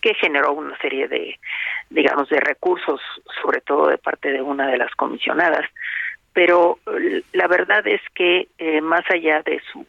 que 0.00 0.14
generó 0.14 0.52
una 0.52 0.76
serie 0.78 1.08
de, 1.08 1.38
digamos, 1.90 2.28
de 2.28 2.40
recursos, 2.40 3.00
sobre 3.42 3.60
todo 3.60 3.88
de 3.88 3.98
parte 3.98 4.30
de 4.32 4.42
una 4.42 4.66
de 4.68 4.78
las 4.78 4.94
comisionadas. 4.94 5.66
Pero 6.32 6.78
eh, 6.86 7.22
la 7.32 7.46
verdad 7.48 7.86
es 7.86 8.00
que 8.14 8.48
eh, 8.58 8.80
más 8.80 9.04
allá 9.10 9.42
de 9.42 9.60
su 9.72 9.86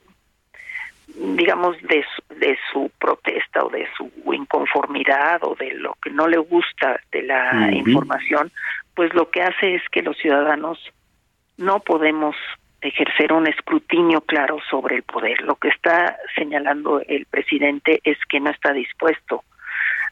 digamos 1.15 1.81
de 1.81 2.03
su, 2.15 2.35
de 2.35 2.57
su 2.71 2.91
protesta 2.99 3.63
o 3.63 3.69
de 3.69 3.87
su 3.97 4.11
inconformidad 4.33 5.39
o 5.43 5.55
de 5.55 5.71
lo 5.73 5.95
que 6.01 6.09
no 6.11 6.27
le 6.27 6.37
gusta 6.37 6.99
de 7.11 7.23
la 7.23 7.71
información, 7.71 8.51
pues 8.95 9.13
lo 9.13 9.29
que 9.29 9.41
hace 9.41 9.75
es 9.75 9.81
que 9.89 10.01
los 10.01 10.17
ciudadanos 10.17 10.79
no 11.57 11.79
podemos 11.79 12.35
ejercer 12.81 13.33
un 13.33 13.47
escrutinio 13.47 14.21
claro 14.21 14.59
sobre 14.69 14.95
el 14.95 15.03
poder. 15.03 15.41
Lo 15.41 15.55
que 15.55 15.69
está 15.69 16.17
señalando 16.35 17.01
el 17.07 17.25
presidente 17.25 17.99
es 18.03 18.17
que 18.29 18.39
no 18.39 18.49
está 18.49 18.71
dispuesto 18.71 19.43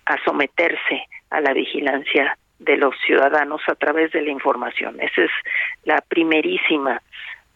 a 0.05 0.17
someterse 0.23 1.07
a 1.29 1.41
la 1.41 1.53
vigilancia 1.53 2.37
de 2.59 2.77
los 2.77 2.95
ciudadanos 3.05 3.61
a 3.67 3.75
través 3.75 4.11
de 4.11 4.21
la 4.21 4.31
información. 4.31 4.99
Esa 4.99 5.23
es 5.23 5.31
la 5.83 6.01
primerísima, 6.01 7.01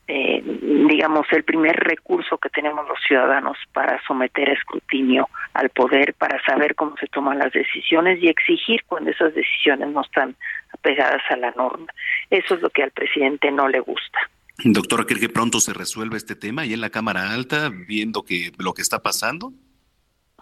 eh, 0.07 0.41
digamos, 0.43 1.25
el 1.31 1.43
primer 1.43 1.75
recurso 1.75 2.37
que 2.37 2.49
tenemos 2.49 2.87
los 2.87 2.99
ciudadanos 3.07 3.57
para 3.71 4.01
someter 4.05 4.49
a 4.49 4.53
escrutinio 4.53 5.29
al 5.53 5.69
poder, 5.69 6.13
para 6.15 6.43
saber 6.43 6.75
cómo 6.75 6.95
se 6.99 7.07
toman 7.07 7.39
las 7.39 7.53
decisiones 7.53 8.21
y 8.21 8.27
exigir 8.27 8.83
cuando 8.87 9.11
esas 9.11 9.33
decisiones 9.33 9.89
no 9.89 10.01
están 10.01 10.35
apegadas 10.73 11.21
a 11.29 11.37
la 11.37 11.51
norma. 11.51 11.87
Eso 12.29 12.55
es 12.55 12.61
lo 12.61 12.69
que 12.69 12.83
al 12.83 12.91
presidente 12.91 13.51
no 13.51 13.69
le 13.69 13.79
gusta. 13.79 14.19
Doctora, 14.63 15.05
¿cree 15.05 15.19
que 15.19 15.29
pronto 15.29 15.59
se 15.59 15.73
resuelve 15.73 16.17
este 16.17 16.35
tema 16.35 16.65
y 16.65 16.73
en 16.73 16.81
la 16.81 16.89
Cámara 16.89 17.33
Alta, 17.33 17.71
viendo 17.71 18.23
que 18.23 18.51
lo 18.59 18.73
que 18.73 18.81
está 18.81 18.99
pasando? 18.99 19.53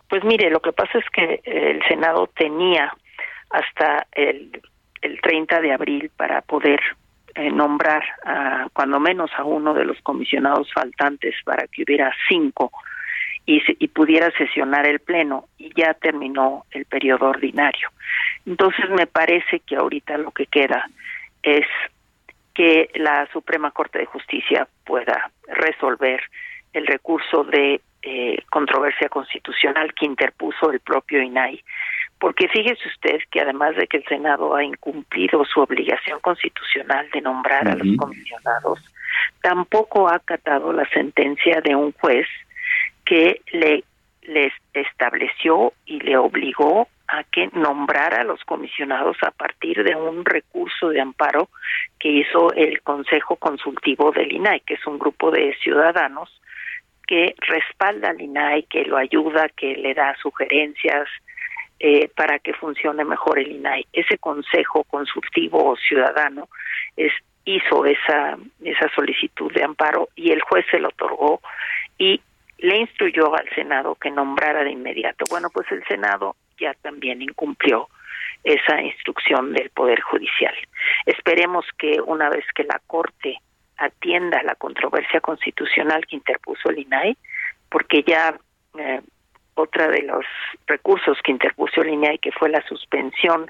Pues 0.09 0.23
mire, 0.23 0.49
lo 0.49 0.61
que 0.61 0.73
pasa 0.73 0.97
es 0.97 1.05
que 1.13 1.41
el 1.45 1.81
Senado 1.87 2.27
tenía 2.35 2.91
hasta 3.51 4.07
el, 4.13 4.61
el 5.01 5.21
30 5.21 5.61
de 5.61 5.73
abril 5.73 6.11
para 6.17 6.41
poder 6.41 6.79
eh, 7.39 7.51
nombrar 7.51 8.03
a, 8.25 8.67
cuando 8.73 8.99
menos 8.99 9.31
a 9.37 9.43
uno 9.43 9.73
de 9.73 9.85
los 9.85 9.97
comisionados 10.01 10.71
faltantes 10.73 11.35
para 11.45 11.67
que 11.67 11.83
hubiera 11.83 12.11
cinco 12.27 12.71
y, 13.45 13.61
se- 13.61 13.77
y 13.79 13.87
pudiera 13.87 14.29
sesionar 14.31 14.85
el 14.85 14.99
pleno 14.99 15.45
y 15.57 15.71
ya 15.75 15.93
terminó 15.93 16.65
el 16.71 16.85
periodo 16.85 17.27
ordinario. 17.29 17.89
Entonces 18.45 18.89
me 18.89 19.07
parece 19.07 19.61
que 19.61 19.75
ahorita 19.77 20.17
lo 20.17 20.31
que 20.31 20.45
queda 20.47 20.85
es 21.43 21.65
que 22.53 22.89
la 22.95 23.25
Suprema 23.31 23.71
Corte 23.71 23.99
de 23.99 24.05
Justicia 24.05 24.67
pueda 24.85 25.31
resolver 25.47 26.21
el 26.73 26.85
recurso 26.87 27.43
de 27.45 27.79
eh, 28.01 28.43
controversia 28.49 29.09
constitucional 29.09 29.93
que 29.93 30.05
interpuso 30.05 30.71
el 30.71 30.79
propio 30.81 31.21
INAI, 31.21 31.63
porque 32.19 32.47
fíjese 32.49 32.87
usted 32.87 33.19
que 33.31 33.41
además 33.41 33.75
de 33.75 33.87
que 33.87 33.97
el 33.97 34.05
Senado 34.05 34.55
ha 34.55 34.63
incumplido 34.63 35.45
su 35.45 35.61
obligación 35.61 36.19
constitucional 36.19 37.09
de 37.11 37.21
nombrar 37.21 37.67
a 37.67 37.75
los 37.75 37.97
comisionados, 37.97 38.79
tampoco 39.41 40.09
ha 40.09 40.15
acatado 40.15 40.73
la 40.73 40.87
sentencia 40.89 41.61
de 41.61 41.75
un 41.75 41.93
juez 41.93 42.27
que 43.05 43.41
le 43.51 43.83
les 44.29 44.53
estableció 44.73 45.73
y 45.85 45.99
le 46.01 46.15
obligó 46.17 46.87
a 47.07 47.23
que 47.23 47.49
nombrara 47.53 48.21
a 48.21 48.23
los 48.23 48.43
comisionados 48.45 49.17
a 49.23 49.31
partir 49.31 49.83
de 49.83 49.95
un 49.95 50.23
recurso 50.23 50.89
de 50.89 51.01
amparo 51.01 51.49
que 51.99 52.09
hizo 52.09 52.53
el 52.53 52.81
Consejo 52.83 53.37
Consultivo 53.37 54.11
del 54.11 54.31
INAI, 54.31 54.59
que 54.61 54.75
es 54.75 54.85
un 54.85 54.99
grupo 54.99 55.31
de 55.31 55.55
ciudadanos 55.63 56.29
que 57.07 57.33
respalda 57.39 58.09
al 58.09 58.21
INAI, 58.21 58.63
que 58.63 58.85
lo 58.85 58.97
ayuda, 58.97 59.49
que 59.49 59.75
le 59.75 59.95
da 59.95 60.15
sugerencias 60.21 61.09
eh, 61.79 62.09
para 62.15 62.39
que 62.39 62.53
funcione 62.53 63.05
mejor 63.05 63.39
el 63.39 63.51
INAI. 63.51 63.87
Ese 63.93 64.17
Consejo 64.17 64.83
Consultivo 64.83 65.75
Ciudadano 65.77 66.49
es, 66.97 67.13
hizo 67.45 67.85
esa, 67.85 68.37
esa 68.63 68.89
solicitud 68.93 69.51
de 69.53 69.63
amparo 69.63 70.09
y 70.15 70.31
el 70.31 70.41
juez 70.41 70.65
se 70.69 70.79
lo 70.79 70.89
otorgó 70.89 71.41
y 71.97 72.21
le 72.57 72.77
instruyó 72.77 73.33
al 73.33 73.49
Senado 73.55 73.95
que 73.95 74.11
nombrara 74.11 74.63
de 74.63 74.71
inmediato. 74.71 75.23
Bueno, 75.29 75.49
pues 75.53 75.71
el 75.71 75.83
Senado 75.85 76.35
ya 76.59 76.73
también 76.81 77.21
incumplió 77.21 77.87
esa 78.43 78.81
instrucción 78.81 79.53
del 79.53 79.69
Poder 79.69 80.01
Judicial. 80.01 80.53
Esperemos 81.05 81.65
que 81.77 82.01
una 82.05 82.29
vez 82.29 82.45
que 82.53 82.63
la 82.63 82.81
Corte 82.87 83.37
atienda 83.77 84.43
la 84.43 84.55
controversia 84.55 85.21
constitucional 85.21 86.05
que 86.05 86.17
interpuso 86.17 86.69
el 86.69 86.79
INAI, 86.79 87.17
porque 87.69 88.03
ya 88.03 88.37
eh, 88.77 89.01
otra 89.59 89.87
de 89.87 90.03
los 90.03 90.25
recursos 90.67 91.17
que 91.23 91.31
interpuso 91.31 91.81
el 91.81 91.89
INAI, 91.89 92.19
que 92.19 92.31
fue 92.31 92.49
la 92.49 92.61
suspensión 92.67 93.49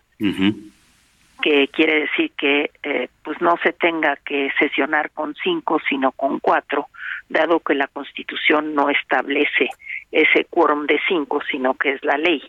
que 1.41 1.68
quiere 1.70 2.01
decir 2.01 2.32
que 2.38 2.72
eh, 2.84 3.07
pues 3.24 3.39
no 3.41 3.55
se 3.64 3.72
tenga 3.74 4.18
que 4.18 4.49
sesionar 4.60 5.12
con 5.12 5.36
cinco 5.36 5.80
sino 5.88 6.12
con 6.12 6.39
cuatro 6.39 6.88
dado 7.30 7.60
que 7.62 7.76
la 7.76 7.88
Constitución 7.88 8.76
no 8.76 8.89
establece 8.89 9.70
ese 10.12 10.45
quórum 10.49 10.86
de 10.86 10.99
cinco 11.07 11.39
sino 11.49 11.76
que 11.76 11.91
es 11.91 12.03
la 12.03 12.18
ley. 12.18 12.43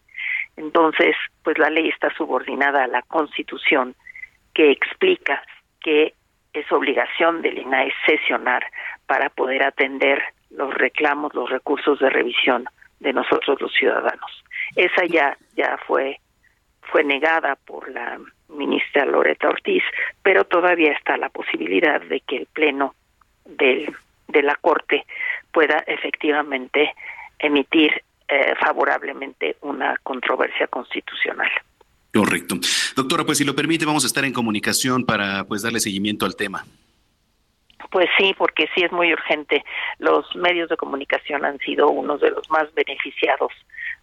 Entonces 0.57 1.15
pues 1.45 1.59
la 1.59 1.71
ley 1.71 1.89
está 1.89 2.13
subordinada 2.15 2.85
a 2.85 2.89
la 2.89 3.03
Constitución 3.03 3.95
que 4.55 4.73
explica 4.73 5.43
que 5.81 6.15
es 6.53 6.73
obligación 6.73 7.43
del 7.43 7.59
INAE 7.59 7.93
sesionar 8.07 8.65
para 9.07 9.31
poder 9.31 9.63
atender 9.63 10.21
los 10.51 10.75
reclamos 10.75 11.33
los 11.35 11.49
recursos 11.49 12.01
de 12.01 12.11
revisión 12.11 12.65
de 13.01 13.13
nosotros 13.13 13.61
los 13.61 13.73
ciudadanos 13.73 14.31
esa 14.77 15.05
ya 15.07 15.37
ya 15.57 15.79
fue 15.87 16.21
fue 16.91 17.05
negada 17.05 17.57
por 17.57 17.91
la 17.91 18.19
ministra 18.49 19.05
Loreta 19.05 19.49
Ortiz, 19.49 19.83
pero 20.23 20.45
todavía 20.45 20.93
está 20.93 21.17
la 21.17 21.29
posibilidad 21.29 22.01
de 22.01 22.21
que 22.21 22.39
el 22.39 22.47
Pleno 22.47 22.95
del, 23.45 23.95
de 24.29 24.43
la 24.43 24.57
Corte 24.57 25.07
pueda 25.53 25.85
efectivamente 25.87 26.93
emitir 27.39 28.03
eh, 28.29 28.55
favorablemente 28.61 29.57
una 29.63 29.97
controversia 30.03 30.67
constitucional. 30.67 31.51
Correcto. 32.13 32.57
Doctora, 32.97 33.25
pues 33.25 33.39
si 33.39 33.45
lo 33.45 33.55
permite, 33.55 33.85
vamos 33.85 34.05
a 34.05 34.09
estar 34.09 34.25
en 34.25 34.33
comunicación 34.33 35.05
para 35.05 35.45
pues 35.45 35.63
darle 35.63 35.79
seguimiento 35.79 36.27
al 36.27 36.35
tema. 36.35 36.65
Pues 37.91 38.09
sí, 38.19 38.35
porque 38.37 38.69
sí 38.75 38.83
es 38.83 38.93
muy 38.93 39.13
urgente. 39.13 39.65
Los 39.99 40.35
medios 40.37 40.69
de 40.69 40.77
comunicación 40.77 41.45
han 41.45 41.59
sido 41.59 41.89
unos 41.91 42.21
de 42.21 42.31
los 42.31 42.49
más 42.51 42.73
beneficiados 42.75 43.53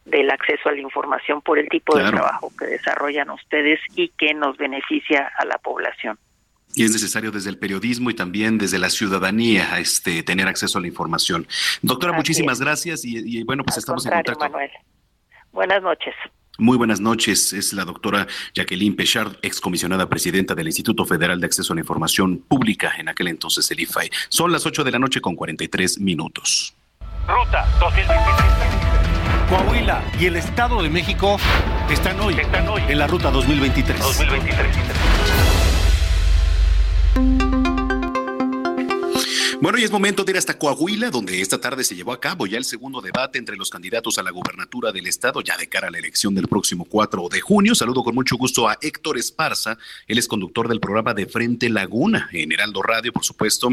del 0.05 0.29
acceso 0.29 0.69
a 0.69 0.71
la 0.71 0.79
información 0.79 1.41
por 1.41 1.59
el 1.59 1.69
tipo 1.69 1.97
de 1.97 2.09
trabajo 2.09 2.51
que 2.57 2.65
desarrollan 2.65 3.29
ustedes 3.29 3.79
y 3.95 4.09
que 4.09 4.33
nos 4.33 4.57
beneficia 4.57 5.31
a 5.37 5.45
la 5.45 5.57
población. 5.57 6.17
Y 6.75 6.83
es 6.83 6.91
necesario 6.91 7.31
desde 7.31 7.49
el 7.49 7.57
periodismo 7.57 8.09
y 8.09 8.13
también 8.13 8.57
desde 8.57 8.77
la 8.77 8.89
ciudadanía 8.89 9.79
este, 9.79 10.21
tener 10.23 10.47
acceso 10.47 10.77
a 10.77 10.81
la 10.81 10.87
información. 10.87 11.47
Doctora, 11.81 12.11
Así 12.11 12.17
muchísimas 12.19 12.59
es. 12.59 12.65
gracias 12.65 13.05
y, 13.05 13.39
y 13.39 13.43
bueno, 13.43 13.63
pues 13.63 13.77
Al 13.77 13.79
estamos 13.79 14.05
en 14.05 14.11
contacto. 14.11 14.39
Manuel. 14.39 14.71
Buenas 15.51 15.81
noches. 15.81 16.13
Muy 16.57 16.75
buenas 16.77 16.99
noches. 16.99 17.53
Es 17.53 17.73
la 17.73 17.85
doctora 17.85 18.27
Jacqueline 18.53 18.95
Pechard, 18.95 19.37
excomisionada 19.43 20.09
presidenta 20.09 20.55
del 20.55 20.67
Instituto 20.67 21.05
Federal 21.05 21.39
de 21.39 21.45
Acceso 21.45 21.73
a 21.73 21.75
la 21.75 21.81
Información 21.81 22.39
Pública, 22.47 22.93
en 22.97 23.09
aquel 23.09 23.27
entonces 23.27 23.69
el 23.69 23.79
IFAI. 23.79 24.09
Son 24.29 24.51
las 24.51 24.65
8 24.65 24.83
de 24.83 24.91
la 24.91 24.99
noche 24.99 25.21
con 25.21 25.35
43 25.35 25.99
minutos. 25.99 26.75
Ruta 27.27 27.67
2023. 27.79 28.47
Coahuila 29.49 30.03
y 30.19 30.25
el 30.25 30.35
Estado 30.35 30.81
de 30.81 30.89
México 30.89 31.37
están 31.89 32.19
hoy, 32.19 32.35
están 32.35 32.67
hoy 32.67 32.81
en 32.87 32.99
la 32.99 33.07
Ruta 33.07 33.29
2023. 33.31 33.99
2023. 33.99 35.66
Bueno, 39.59 39.79
y 39.79 39.83
es 39.83 39.91
momento 39.91 40.23
de 40.23 40.33
ir 40.33 40.37
hasta 40.37 40.55
Coahuila, 40.59 41.09
donde 41.09 41.41
esta 41.41 41.59
tarde 41.59 41.83
se 41.83 41.95
llevó 41.95 42.11
a 42.13 42.19
cabo 42.19 42.45
ya 42.45 42.59
el 42.59 42.63
segundo 42.63 43.01
debate 43.01 43.39
entre 43.39 43.55
los 43.55 43.71
candidatos 43.71 44.19
a 44.19 44.23
la 44.23 44.29
gubernatura 44.29 44.91
del 44.91 45.07
estado, 45.07 45.41
ya 45.41 45.57
de 45.57 45.67
cara 45.67 45.87
a 45.87 45.91
la 45.91 45.97
elección 45.97 46.35
del 46.35 46.47
próximo 46.47 46.85
4 46.87 47.27
de 47.31 47.41
junio. 47.41 47.73
Saludo 47.73 48.03
con 48.03 48.13
mucho 48.13 48.37
gusto 48.37 48.69
a 48.69 48.77
Héctor 48.79 49.17
Esparza, 49.17 49.75
él 50.07 50.19
es 50.19 50.27
conductor 50.27 50.67
del 50.67 50.79
programa 50.79 51.15
de 51.15 51.25
Frente 51.25 51.69
Laguna, 51.69 52.29
en 52.33 52.51
Heraldo 52.51 52.83
Radio, 52.83 53.11
por 53.11 53.23
supuesto, 53.23 53.69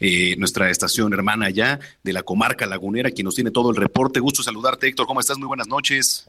eh, 0.00 0.34
nuestra 0.38 0.70
estación 0.70 1.12
hermana 1.12 1.50
ya 1.50 1.78
de 2.02 2.12
la 2.12 2.24
comarca 2.24 2.66
lagunera, 2.66 3.12
quien 3.12 3.26
nos 3.26 3.36
tiene 3.36 3.52
todo 3.52 3.70
el 3.70 3.76
reporte. 3.76 4.18
Gusto 4.18 4.42
saludarte, 4.42 4.88
Héctor, 4.88 5.06
¿cómo 5.06 5.20
estás? 5.20 5.38
Muy 5.38 5.46
buenas 5.46 5.68
noches. 5.68 6.28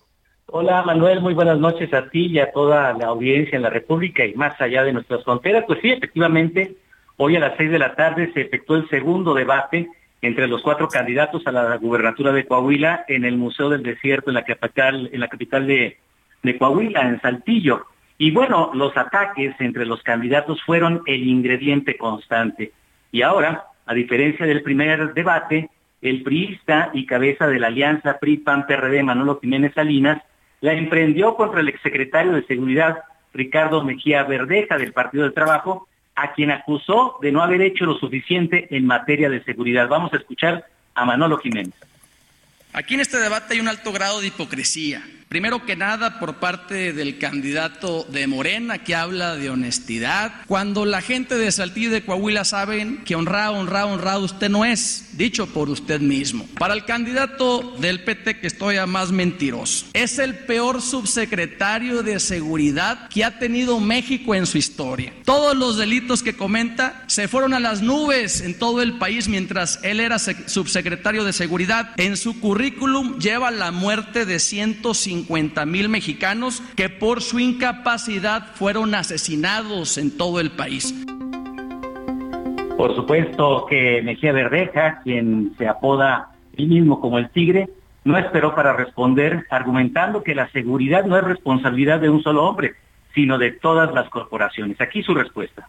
Hola 0.51 0.83
Manuel, 0.83 1.19
muy 1.21 1.33
buenas 1.33 1.59
noches 1.59 1.91
a 1.93 2.09
ti 2.09 2.27
y 2.27 2.39
a 2.39 2.51
toda 2.51 2.93
la 2.93 3.07
audiencia 3.07 3.55
en 3.55 3.63
la 3.63 3.69
República 3.71 4.23
y 4.25 4.35
más 4.35 4.59
allá 4.61 4.83
de 4.83 4.93
nuestras 4.93 5.23
fronteras. 5.23 5.63
Pues 5.67 5.79
sí, 5.81 5.89
efectivamente, 5.89 6.75
hoy 7.21 7.35
a 7.35 7.39
las 7.39 7.57
seis 7.57 7.69
de 7.69 7.79
la 7.79 7.95
tarde 7.95 8.31
se 8.33 8.41
efectuó 8.41 8.77
el 8.77 8.87
segundo 8.87 9.33
debate 9.33 9.89
entre 10.21 10.47
los 10.47 10.61
cuatro 10.61 10.87
candidatos 10.87 11.45
a 11.45 11.51
la 11.51 11.75
gubernatura 11.75 12.31
de 12.31 12.45
Coahuila 12.45 13.03
en 13.09 13.25
el 13.25 13.37
Museo 13.37 13.69
del 13.69 13.83
Desierto 13.83 14.29
en 14.29 14.35
la 14.35 14.45
capital, 14.45 15.09
en 15.11 15.19
la 15.19 15.27
capital 15.27 15.67
de, 15.67 15.97
Coahuila, 16.57 17.01
en 17.01 17.19
Saltillo. 17.21 17.85
Y 18.17 18.31
bueno, 18.31 18.71
los 18.73 18.95
ataques 18.95 19.53
entre 19.59 19.85
los 19.85 20.01
candidatos 20.01 20.61
fueron 20.63 21.01
el 21.05 21.27
ingrediente 21.27 21.97
constante. 21.97 22.71
Y 23.11 23.21
ahora, 23.21 23.65
a 23.85 23.93
diferencia 23.93 24.45
del 24.45 24.63
primer 24.63 25.13
debate, 25.13 25.69
el 26.01 26.23
priista 26.23 26.89
y 26.93 27.05
cabeza 27.05 27.47
de 27.47 27.59
la 27.59 27.67
alianza 27.67 28.17
PRI-PAN-PRD, 28.17 29.03
Manolo 29.03 29.39
Jiménez 29.41 29.73
Salinas, 29.73 30.21
la 30.61 30.71
emprendió 30.71 31.35
contra 31.35 31.59
el 31.59 31.67
exsecretario 31.67 32.31
de 32.31 32.45
Seguridad, 32.45 32.99
Ricardo 33.33 33.83
Mejía 33.83 34.23
Verdeja, 34.23 34.77
del 34.77 34.93
Partido 34.93 35.23
del 35.23 35.33
Trabajo, 35.33 35.89
a 36.21 36.33
quien 36.33 36.51
acusó 36.51 37.17
de 37.21 37.31
no 37.31 37.41
haber 37.41 37.61
hecho 37.61 37.85
lo 37.85 37.97
suficiente 37.97 38.67
en 38.75 38.85
materia 38.85 39.29
de 39.29 39.43
seguridad. 39.43 39.87
Vamos 39.87 40.13
a 40.13 40.17
escuchar 40.17 40.65
a 40.93 41.05
Manolo 41.05 41.37
Jiménez. 41.37 41.73
Aquí 42.73 42.95
en 42.95 42.99
este 42.99 43.17
debate 43.17 43.53
hay 43.53 43.59
un 43.59 43.67
alto 43.67 43.91
grado 43.91 44.19
de 44.19 44.27
hipocresía. 44.27 45.01
Primero 45.29 45.63
que 45.63 45.75
nada 45.75 46.19
por 46.19 46.37
parte 46.39 46.91
del 46.91 47.19
candidato 47.19 48.03
de 48.11 48.25
Morena 48.25 48.79
que 48.79 48.95
habla 48.95 49.35
de 49.35 49.51
honestidad, 49.51 50.33
cuando 50.47 50.85
la 50.85 51.01
gente 51.03 51.35
de 51.37 51.51
Saltillo 51.51 51.89
y 51.89 51.91
de 51.91 52.03
Coahuila 52.03 52.43
saben 52.43 53.03
que 53.05 53.13
honrado, 53.13 53.53
honrado, 53.53 53.89
honrado 53.89 54.21
usted 54.25 54.49
no 54.49 54.65
es, 54.65 55.09
dicho 55.13 55.45
por 55.45 55.69
usted 55.69 56.01
mismo. 56.01 56.47
Para 56.57 56.73
el 56.73 56.83
candidato 56.83 57.75
del 57.79 58.03
PT 58.03 58.39
que 58.39 58.47
estoy 58.47 58.77
a 58.77 58.87
más 58.87 59.11
mentiroso, 59.11 59.85
es 59.93 60.17
el 60.17 60.33
peor 60.33 60.81
subsecretario 60.81 62.01
de 62.01 62.19
seguridad 62.19 63.07
que 63.09 63.23
ha 63.23 63.37
tenido 63.37 63.79
México 63.79 64.33
en 64.33 64.47
su 64.47 64.57
historia. 64.57 65.13
Todos 65.25 65.55
los 65.55 65.77
delitos 65.77 66.23
que 66.23 66.35
comenta 66.35 67.03
se 67.05 67.27
fueron 67.27 67.53
a 67.53 67.59
las 67.59 67.83
nubes 67.83 68.41
en 68.41 68.57
todo 68.57 68.81
el 68.81 68.97
país 68.97 69.27
mientras 69.27 69.79
él 69.83 69.99
era 69.99 70.15
sec- 70.15 70.47
subsecretario 70.47 71.23
de 71.23 71.33
seguridad. 71.33 71.91
En 71.97 72.17
su 72.17 72.39
currículum 72.39 73.19
lleva 73.19 73.51
la 73.51 73.69
muerte 73.71 74.25
de 74.25 74.39
150 74.39 75.18
mil 75.65 75.89
mexicanos 75.89 76.61
que 76.75 76.89
por 76.89 77.21
su 77.21 77.39
incapacidad 77.39 78.47
fueron 78.55 78.95
asesinados 78.95 79.97
en 79.97 80.17
todo 80.17 80.39
el 80.39 80.51
país. 80.51 80.93
Por 82.77 82.95
supuesto 82.95 83.65
que 83.69 84.01
Mejía 84.01 84.31
Verdeja, 84.31 85.01
quien 85.03 85.53
se 85.57 85.67
apoda 85.67 86.29
él 86.55 86.67
mismo 86.67 87.01
como 87.01 87.19
el 87.19 87.29
tigre, 87.29 87.69
no 88.05 88.17
esperó 88.17 88.55
para 88.55 88.73
responder, 88.73 89.45
argumentando 89.49 90.23
que 90.23 90.33
la 90.33 90.49
seguridad 90.51 91.05
no 91.05 91.17
es 91.17 91.23
responsabilidad 91.23 91.99
de 91.99 92.09
un 92.09 92.23
solo 92.23 92.45
hombre, 92.45 92.75
sino 93.13 93.37
de 93.37 93.51
todas 93.51 93.93
las 93.93 94.09
corporaciones. 94.09 94.79
Aquí 94.79 95.03
su 95.03 95.13
respuesta. 95.13 95.67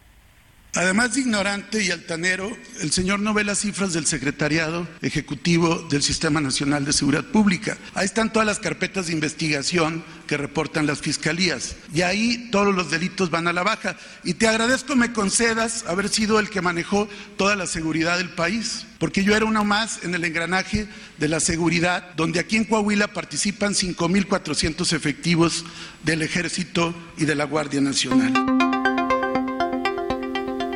Además 0.75 1.15
de 1.15 1.23
ignorante 1.23 1.83
y 1.83 1.91
altanero, 1.91 2.57
el 2.81 2.93
señor 2.93 3.19
no 3.19 3.35
ve 3.35 3.43
las 3.43 3.59
cifras 3.59 3.93
del 3.93 4.07
Secretariado 4.07 4.87
Ejecutivo 5.03 5.87
del 5.91 6.03
Sistema 6.03 6.41
Nacional 6.41 6.85
de 6.85 6.93
Seguridad 6.93 7.25
Pública. 7.25 7.77
Ahí 7.95 8.05
están 8.05 8.33
todas 8.33 8.47
las 8.47 8.61
carpetas 8.61 9.09
de 9.09 9.13
investigación 9.13 10.05
que 10.29 10.37
reportan 10.37 10.87
las 10.87 11.01
fiscalías. 11.01 11.75
Y 11.93 12.03
ahí 12.03 12.51
todos 12.53 12.73
los 12.73 12.89
delitos 12.89 13.31
van 13.31 13.49
a 13.49 13.53
la 13.53 13.65
baja. 13.65 13.97
Y 14.23 14.35
te 14.35 14.47
agradezco 14.47 14.95
me 14.95 15.13
concedas 15.13 15.85
haber 15.89 16.09
sido 16.09 16.39
el 16.39 16.51
que 16.51 16.61
manejó 16.61 17.09
toda 17.37 17.57
la 17.57 17.67
seguridad 17.67 18.19
del 18.19 18.31
país. 18.31 18.87
Porque 19.01 19.25
yo 19.25 19.35
era 19.35 19.47
uno 19.47 19.65
más 19.65 20.05
en 20.05 20.15
el 20.15 20.25
engranaje 20.25 20.87
de 21.19 21.29
la 21.29 21.41
seguridad, 21.41 22.15
donde 22.15 22.39
aquí 22.39 22.57
en 22.57 22.65
Coahuila 22.65 23.09
participan 23.09 23.75
5.400 23.75 24.93
efectivos 24.93 25.65
del 26.05 26.23
Ejército 26.23 26.95
y 27.17 27.25
de 27.25 27.35
la 27.35 27.45
Guardia 27.45 27.81
Nacional. 27.81 28.70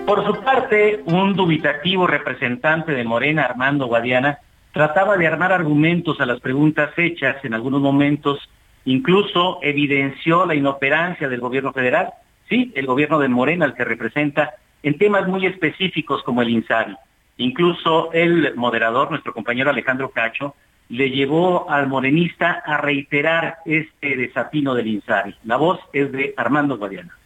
Por 0.06 0.26
su 0.26 0.34
parte, 0.42 1.02
un 1.06 1.34
dubitativo 1.34 2.06
representante 2.06 2.92
de 2.92 3.04
Morena, 3.04 3.44
Armando 3.44 3.86
Guadiana, 3.86 4.38
trataba 4.72 5.16
de 5.16 5.26
armar 5.26 5.50
argumentos 5.50 6.20
a 6.20 6.26
las 6.26 6.40
preguntas 6.40 6.90
hechas 6.98 7.42
en 7.42 7.54
algunos 7.54 7.80
momentos, 7.80 8.38
incluso 8.84 9.60
evidenció 9.62 10.44
la 10.44 10.54
inoperancia 10.54 11.28
del 11.28 11.40
gobierno 11.40 11.72
federal, 11.72 12.10
sí, 12.50 12.70
el 12.74 12.84
gobierno 12.84 13.18
de 13.18 13.28
Morena, 13.28 13.64
el 13.64 13.72
que 13.72 13.84
representa, 13.84 14.54
en 14.82 14.98
temas 14.98 15.26
muy 15.26 15.46
específicos 15.46 16.22
como 16.22 16.42
el 16.42 16.50
INSABI. 16.50 16.96
Incluso 17.38 18.12
el 18.12 18.54
moderador, 18.56 19.10
nuestro 19.10 19.32
compañero 19.32 19.70
Alejandro 19.70 20.10
Cacho, 20.10 20.54
le 20.90 21.10
llevó 21.10 21.70
al 21.70 21.88
morenista 21.88 22.62
a 22.66 22.76
reiterar 22.76 23.56
este 23.64 24.16
desatino 24.16 24.74
del 24.74 24.86
INSABI. 24.86 25.34
La 25.44 25.56
voz 25.56 25.80
es 25.94 26.12
de 26.12 26.34
Armando 26.36 26.76
Guadiana. 26.76 27.16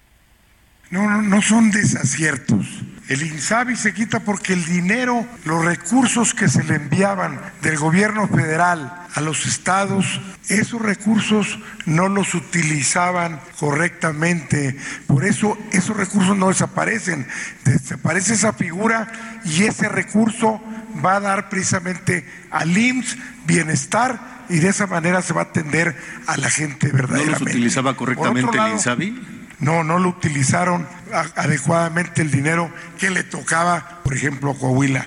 No, 0.91 1.09
no, 1.09 1.23
no 1.23 1.43
son 1.43 1.71
desaciertos. 1.71 2.67
El 3.09 3.23
INSABI 3.23 3.75
se 3.75 3.95
quita 3.95 4.21
porque 4.21 4.53
el 4.53 4.65
dinero, 4.67 5.27
los 5.47 5.65
recursos 5.65 6.35
que 6.35 6.47
se 6.49 6.63
le 6.63 6.75
enviaban 6.75 7.41
del 7.63 7.79
gobierno 7.79 8.29
federal 8.29 9.07
a 9.15 9.21
los 9.23 9.47
estados, 9.47 10.21
esos 10.49 10.81
recursos 10.81 11.59
no 11.87 12.09
los 12.09 12.35
utilizaban 12.35 13.41
correctamente. 13.59 14.77
Por 15.07 15.25
eso 15.25 15.57
esos 15.73 15.97
recursos 15.97 16.37
no 16.37 16.49
desaparecen. 16.49 17.27
Desaparece 17.65 18.35
esa 18.35 18.53
figura 18.53 19.11
y 19.45 19.65
ese 19.65 19.89
recurso 19.89 20.63
va 21.03 21.17
a 21.17 21.21
dar 21.21 21.49
precisamente 21.49 22.27
al 22.51 22.77
IMSS 22.77 23.17
bienestar 23.47 24.45
y 24.51 24.59
de 24.59 24.69
esa 24.69 24.87
manera 24.87 25.23
se 25.23 25.33
va 25.33 25.43
a 25.43 25.45
atender 25.45 25.97
a 26.27 26.37
la 26.37 26.51
gente 26.51 26.89
¿No 26.89 26.95
verdaderamente. 26.95 27.45
los 27.45 27.55
utilizaba 27.55 27.97
correctamente 27.97 28.59
el 28.59 28.73
INSABI? 28.73 29.38
No, 29.61 29.85
no 29.85 29.99
lo 29.99 30.09
utilizaron 30.11 30.87
adecuadamente 31.37 32.23
el 32.23 32.31
dinero 32.31 32.71
que 32.99 33.11
le 33.11 33.25
tocaba, 33.25 34.01
por 34.05 34.15
ejemplo, 34.15 34.51
a 34.51 34.59
Coahuila. 34.59 35.07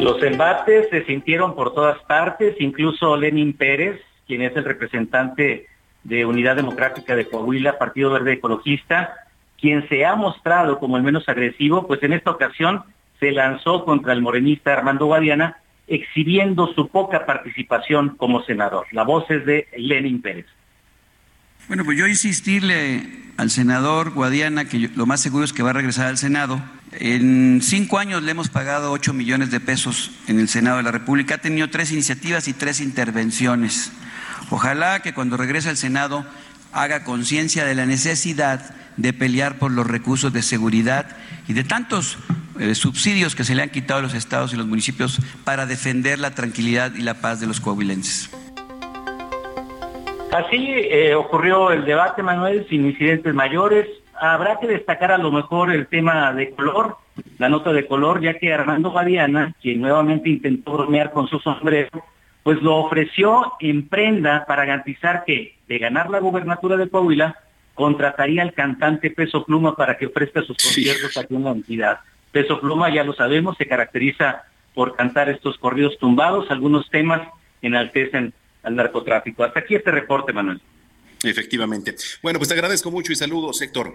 Los 0.00 0.22
embates 0.22 0.88
se 0.90 1.04
sintieron 1.04 1.54
por 1.54 1.74
todas 1.74 1.98
partes, 2.04 2.56
incluso 2.58 3.16
Lenin 3.16 3.52
Pérez, 3.52 4.00
quien 4.26 4.42
es 4.42 4.56
el 4.56 4.64
representante 4.64 5.66
de 6.04 6.24
Unidad 6.24 6.56
Democrática 6.56 7.14
de 7.14 7.28
Coahuila, 7.28 7.78
Partido 7.78 8.10
Verde 8.10 8.34
Ecologista, 8.34 9.14
quien 9.60 9.86
se 9.88 10.06
ha 10.06 10.14
mostrado 10.16 10.78
como 10.78 10.96
el 10.96 11.02
menos 11.02 11.28
agresivo, 11.28 11.86
pues 11.86 12.02
en 12.02 12.14
esta 12.14 12.30
ocasión 12.30 12.82
se 13.18 13.32
lanzó 13.32 13.84
contra 13.84 14.14
el 14.14 14.22
morenista 14.22 14.72
Armando 14.72 15.06
Guadiana, 15.06 15.58
exhibiendo 15.86 16.68
su 16.68 16.88
poca 16.88 17.26
participación 17.26 18.16
como 18.16 18.42
senador. 18.44 18.86
La 18.92 19.02
voz 19.02 19.30
es 19.30 19.44
de 19.44 19.68
Lenin 19.76 20.22
Pérez. 20.22 20.46
Bueno, 21.70 21.84
pues 21.84 21.96
yo 21.96 22.08
insistirle 22.08 23.08
al 23.36 23.48
senador 23.48 24.10
Guadiana 24.10 24.64
que 24.64 24.90
lo 24.92 25.06
más 25.06 25.20
seguro 25.20 25.44
es 25.44 25.52
que 25.52 25.62
va 25.62 25.70
a 25.70 25.72
regresar 25.72 26.08
al 26.08 26.18
Senado. 26.18 26.60
En 26.90 27.60
cinco 27.62 28.00
años 28.00 28.24
le 28.24 28.32
hemos 28.32 28.48
pagado 28.48 28.90
8 28.90 29.12
millones 29.12 29.52
de 29.52 29.60
pesos 29.60 30.10
en 30.26 30.40
el 30.40 30.48
Senado 30.48 30.78
de 30.78 30.82
la 30.82 30.90
República. 30.90 31.36
Ha 31.36 31.38
tenido 31.38 31.70
tres 31.70 31.92
iniciativas 31.92 32.48
y 32.48 32.54
tres 32.54 32.80
intervenciones. 32.80 33.92
Ojalá 34.50 35.00
que 35.00 35.14
cuando 35.14 35.36
regrese 35.36 35.68
al 35.68 35.76
Senado 35.76 36.26
haga 36.72 37.04
conciencia 37.04 37.64
de 37.64 37.76
la 37.76 37.86
necesidad 37.86 38.74
de 38.96 39.12
pelear 39.12 39.60
por 39.60 39.70
los 39.70 39.86
recursos 39.86 40.32
de 40.32 40.42
seguridad 40.42 41.18
y 41.46 41.52
de 41.52 41.62
tantos 41.62 42.18
eh, 42.58 42.74
subsidios 42.74 43.36
que 43.36 43.44
se 43.44 43.54
le 43.54 43.62
han 43.62 43.70
quitado 43.70 44.00
a 44.00 44.02
los 44.02 44.14
estados 44.14 44.52
y 44.52 44.56
los 44.56 44.66
municipios 44.66 45.20
para 45.44 45.66
defender 45.66 46.18
la 46.18 46.34
tranquilidad 46.34 46.96
y 46.96 47.02
la 47.02 47.20
paz 47.20 47.38
de 47.38 47.46
los 47.46 47.60
coahuilenses. 47.60 48.28
Así 50.32 50.64
eh, 50.68 51.14
ocurrió 51.14 51.72
el 51.72 51.84
debate, 51.84 52.22
Manuel, 52.22 52.64
sin 52.68 52.86
incidentes 52.86 53.34
mayores. 53.34 53.88
Habrá 54.14 54.60
que 54.60 54.68
destacar 54.68 55.10
a 55.10 55.18
lo 55.18 55.32
mejor 55.32 55.72
el 55.72 55.88
tema 55.88 56.32
de 56.32 56.50
color, 56.50 56.98
la 57.38 57.48
nota 57.48 57.72
de 57.72 57.86
color, 57.86 58.20
ya 58.20 58.34
que 58.34 58.52
Armando 58.52 58.90
Guadiana, 58.90 59.54
quien 59.60 59.80
nuevamente 59.80 60.28
intentó 60.28 60.74
bromear 60.74 61.10
con 61.10 61.26
su 61.26 61.40
sombrero, 61.40 61.90
pues 62.44 62.62
lo 62.62 62.76
ofreció 62.76 63.54
en 63.58 63.88
prenda 63.88 64.44
para 64.46 64.64
garantizar 64.64 65.24
que, 65.24 65.56
de 65.66 65.78
ganar 65.78 66.10
la 66.10 66.20
gubernatura 66.20 66.76
de 66.76 66.88
Coahuila, 66.88 67.36
contrataría 67.74 68.42
al 68.42 68.52
cantante 68.52 69.10
Peso 69.10 69.44
Pluma 69.44 69.74
para 69.74 69.96
que 69.96 70.06
ofrezca 70.06 70.42
sus 70.42 70.56
conciertos 70.56 71.16
aquí 71.16 71.34
en 71.34 71.44
la 71.44 71.50
entidad. 71.50 72.00
Peso 72.30 72.60
Pluma, 72.60 72.88
ya 72.94 73.02
lo 73.02 73.14
sabemos, 73.14 73.56
se 73.56 73.66
caracteriza 73.66 74.44
por 74.74 74.94
cantar 74.94 75.28
estos 75.28 75.58
corridos 75.58 75.98
tumbados, 75.98 76.50
algunos 76.50 76.88
temas 76.88 77.22
enaltecen 77.62 78.32
al 78.62 78.76
narcotráfico. 78.76 79.44
Hasta 79.44 79.60
aquí 79.60 79.74
este 79.74 79.90
reporte, 79.90 80.32
Manuel. 80.32 80.60
Efectivamente. 81.22 81.94
Bueno, 82.22 82.38
pues 82.38 82.48
te 82.48 82.54
agradezco 82.54 82.90
mucho 82.90 83.12
y 83.12 83.16
saludos, 83.16 83.60
Héctor. 83.60 83.94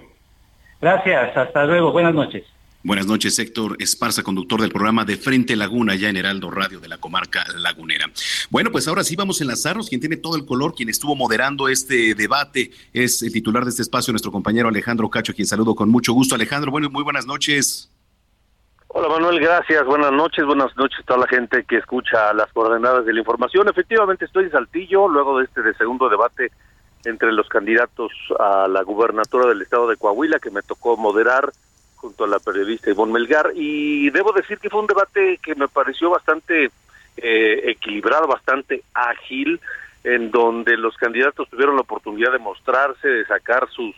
Gracias, 0.81 1.35
hasta 1.35 1.65
luego, 1.65 1.91
buenas 1.91 2.13
noches. 2.13 2.43
Buenas 2.83 3.07
noches, 3.07 3.39
Héctor 3.39 3.77
Esparza, 3.79 4.21
conductor 4.21 4.61
del 4.61 4.69
programa 4.69 5.05
de 5.05 5.17
Frente 5.17 5.55
Laguna, 5.55 5.95
ya 5.95 6.07
en 6.09 6.17
Heraldo 6.17 6.51
Radio 6.51 6.79
de 6.79 6.87
la 6.87 6.99
comarca 6.99 7.43
lagunera. 7.55 8.11
Bueno, 8.51 8.71
pues 8.71 8.87
ahora 8.87 9.03
sí 9.03 9.15
vamos 9.15 9.41
a 9.41 9.43
enlazarnos. 9.43 9.89
Quien 9.89 10.01
tiene 10.01 10.17
todo 10.17 10.35
el 10.35 10.45
color, 10.45 10.75
quien 10.75 10.89
estuvo 10.89 11.15
moderando 11.15 11.67
este 11.67 12.13
debate, 12.13 12.69
es 12.93 13.23
el 13.23 13.33
titular 13.33 13.63
de 13.63 13.71
este 13.71 13.81
espacio, 13.81 14.13
nuestro 14.13 14.31
compañero 14.31 14.69
Alejandro 14.69 15.09
Cacho, 15.09 15.33
quien 15.33 15.47
saludo 15.47 15.73
con 15.73 15.89
mucho 15.89 16.13
gusto. 16.13 16.35
Alejandro, 16.35 16.69
bueno, 16.69 16.87
muy 16.91 17.01
buenas 17.01 17.25
noches. 17.25 17.89
Hola 18.97 19.09
Manuel, 19.09 19.41
gracias. 19.41 19.85
Buenas 19.85 20.13
noches, 20.13 20.45
buenas 20.45 20.73
noches 20.77 21.01
a 21.01 21.03
toda 21.03 21.19
la 21.19 21.27
gente 21.27 21.65
que 21.65 21.75
escucha 21.75 22.33
las 22.33 22.49
coordenadas 22.53 23.05
de 23.05 23.11
la 23.11 23.19
información. 23.19 23.67
Efectivamente 23.67 24.23
estoy 24.23 24.45
en 24.45 24.51
Saltillo, 24.51 25.09
luego 25.09 25.37
de 25.37 25.43
este 25.43 25.61
de 25.63 25.73
segundo 25.73 26.07
debate 26.07 26.53
entre 27.03 27.33
los 27.33 27.49
candidatos 27.49 28.13
a 28.39 28.69
la 28.69 28.83
gubernatura 28.83 29.47
del 29.47 29.61
estado 29.61 29.89
de 29.89 29.97
Coahuila 29.97 30.39
que 30.39 30.49
me 30.49 30.61
tocó 30.61 30.95
moderar 30.95 31.51
junto 31.97 32.23
a 32.23 32.27
la 32.29 32.39
periodista 32.39 32.89
Ivonne 32.89 33.11
Melgar 33.11 33.51
y 33.53 34.11
debo 34.11 34.31
decir 34.31 34.59
que 34.59 34.69
fue 34.69 34.79
un 34.79 34.87
debate 34.87 35.39
que 35.43 35.55
me 35.55 35.67
pareció 35.67 36.09
bastante 36.11 36.71
eh, 37.17 37.61
equilibrado, 37.65 38.27
bastante 38.27 38.81
ágil, 38.93 39.59
en 40.05 40.31
donde 40.31 40.77
los 40.77 40.95
candidatos 40.95 41.49
tuvieron 41.49 41.75
la 41.75 41.81
oportunidad 41.81 42.31
de 42.31 42.39
mostrarse, 42.39 43.09
de 43.09 43.25
sacar 43.25 43.67
sus 43.71 43.93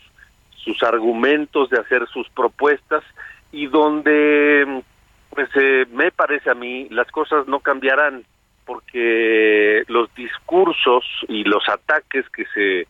sus 0.55 0.81
argumentos, 0.81 1.69
de 1.69 1.77
hacer 1.77 2.07
sus 2.07 2.27
propuestas 2.29 3.03
y 3.51 3.67
donde 3.67 4.83
pues 5.29 5.49
eh, 5.55 5.85
me 5.91 6.11
parece 6.11 6.49
a 6.49 6.55
mí 6.55 6.87
las 6.89 7.09
cosas 7.11 7.47
no 7.47 7.59
cambiarán 7.59 8.23
porque 8.65 9.83
los 9.87 10.13
discursos 10.15 11.05
y 11.27 11.43
los 11.43 11.67
ataques 11.69 12.27
que 12.29 12.45
se 12.53 12.87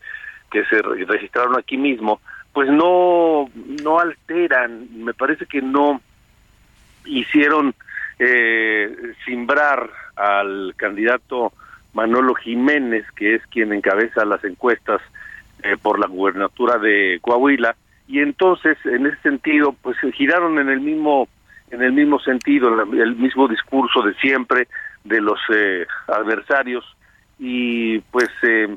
que 0.50 0.64
se 0.64 0.80
registraron 0.82 1.58
aquí 1.58 1.76
mismo 1.76 2.20
pues 2.52 2.68
no 2.70 3.50
no 3.54 4.00
alteran. 4.00 4.88
Me 5.04 5.14
parece 5.14 5.46
que 5.46 5.62
no 5.62 6.00
hicieron 7.04 7.74
eh, 8.18 8.94
simbrar 9.24 9.88
al 10.16 10.74
candidato 10.76 11.52
Manolo 11.92 12.34
Jiménez 12.34 13.04
que 13.12 13.36
es 13.36 13.46
quien 13.46 13.72
encabeza 13.72 14.24
las 14.24 14.42
encuestas 14.44 15.00
eh, 15.62 15.76
por 15.80 15.98
la 15.98 16.08
gubernatura 16.08 16.78
de 16.78 17.18
Coahuila 17.20 17.76
y 18.08 18.20
entonces 18.20 18.78
en 18.86 19.06
ese 19.06 19.20
sentido 19.20 19.74
pues 19.82 19.96
giraron 20.14 20.58
en 20.58 20.70
el 20.70 20.80
mismo 20.80 21.28
en 21.70 21.82
el 21.82 21.92
mismo 21.92 22.18
sentido 22.18 22.82
en 22.82 22.98
el 22.98 23.14
mismo 23.16 23.46
discurso 23.46 24.02
de 24.02 24.14
siempre 24.14 24.66
de 25.04 25.20
los 25.20 25.38
eh, 25.54 25.86
adversarios 26.08 26.84
y 27.38 27.98
pues 28.10 28.28
eh, 28.42 28.76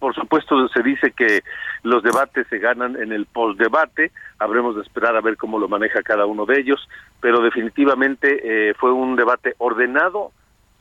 por 0.00 0.14
supuesto 0.16 0.68
se 0.68 0.82
dice 0.82 1.12
que 1.12 1.42
los 1.84 2.02
debates 2.02 2.48
se 2.48 2.58
ganan 2.58 3.00
en 3.00 3.12
el 3.12 3.26
postdebate 3.26 4.10
habremos 4.40 4.74
de 4.74 4.82
esperar 4.82 5.16
a 5.16 5.20
ver 5.20 5.36
cómo 5.36 5.60
lo 5.60 5.68
maneja 5.68 6.02
cada 6.02 6.26
uno 6.26 6.44
de 6.44 6.60
ellos 6.60 6.88
pero 7.20 7.40
definitivamente 7.40 8.40
eh, 8.70 8.74
fue 8.74 8.92
un 8.92 9.14
debate 9.14 9.54
ordenado 9.58 10.32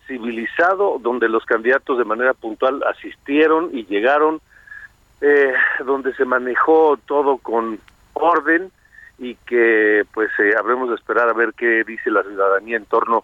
civilizado 0.07 0.97
donde 0.99 1.29
los 1.29 1.45
candidatos 1.45 1.99
de 1.99 2.05
manera 2.05 2.33
puntual 2.33 2.81
asistieron 2.83 3.69
y 3.71 3.85
llegaron 3.85 4.41
eh, 5.21 5.53
donde 5.85 6.13
se 6.15 6.25
manejó 6.25 6.97
todo 7.05 7.37
con 7.37 7.79
orden 8.13 8.71
y 9.19 9.35
que 9.35 10.03
pues 10.13 10.29
eh, 10.39 10.53
habremos 10.57 10.89
de 10.89 10.95
esperar 10.95 11.29
a 11.29 11.33
ver 11.33 11.53
qué 11.55 11.83
dice 11.83 12.09
la 12.09 12.23
ciudadanía 12.23 12.77
en 12.77 12.85
torno 12.85 13.23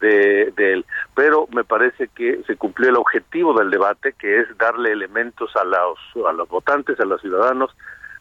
de, 0.00 0.52
de, 0.56 0.72
él. 0.72 0.84
Pero 1.14 1.46
me 1.52 1.64
parece 1.64 2.08
que 2.08 2.42
se 2.46 2.56
cumplió 2.56 2.90
el 2.90 2.96
objetivo 2.96 3.52
del 3.52 3.70
debate, 3.70 4.14
que 4.18 4.40
es 4.40 4.58
darle 4.58 4.92
elementos 4.92 5.54
a 5.56 5.64
los, 5.64 5.98
a 6.26 6.32
los 6.32 6.48
votantes, 6.48 6.98
a 7.00 7.04
los 7.04 7.20
ciudadanos, 7.20 7.74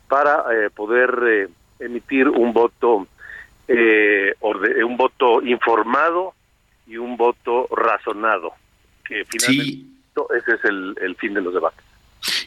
para 0.07 0.43
eh, 0.53 0.69
poder 0.69 1.19
eh, 1.25 1.49
emitir 1.79 2.27
un 2.29 2.53
voto, 2.53 3.07
eh, 3.67 4.33
orde, 4.41 4.83
un 4.83 4.97
voto 4.97 5.41
informado 5.41 6.33
y 6.85 6.97
un 6.97 7.17
voto 7.17 7.67
razonado, 7.75 8.53
que 9.05 9.23
finalmente 9.25 9.93
ese 10.37 10.55
es 10.55 10.65
el, 10.65 10.95
el 11.01 11.15
fin 11.15 11.33
de 11.33 11.41
los 11.41 11.53
debates. 11.53 11.83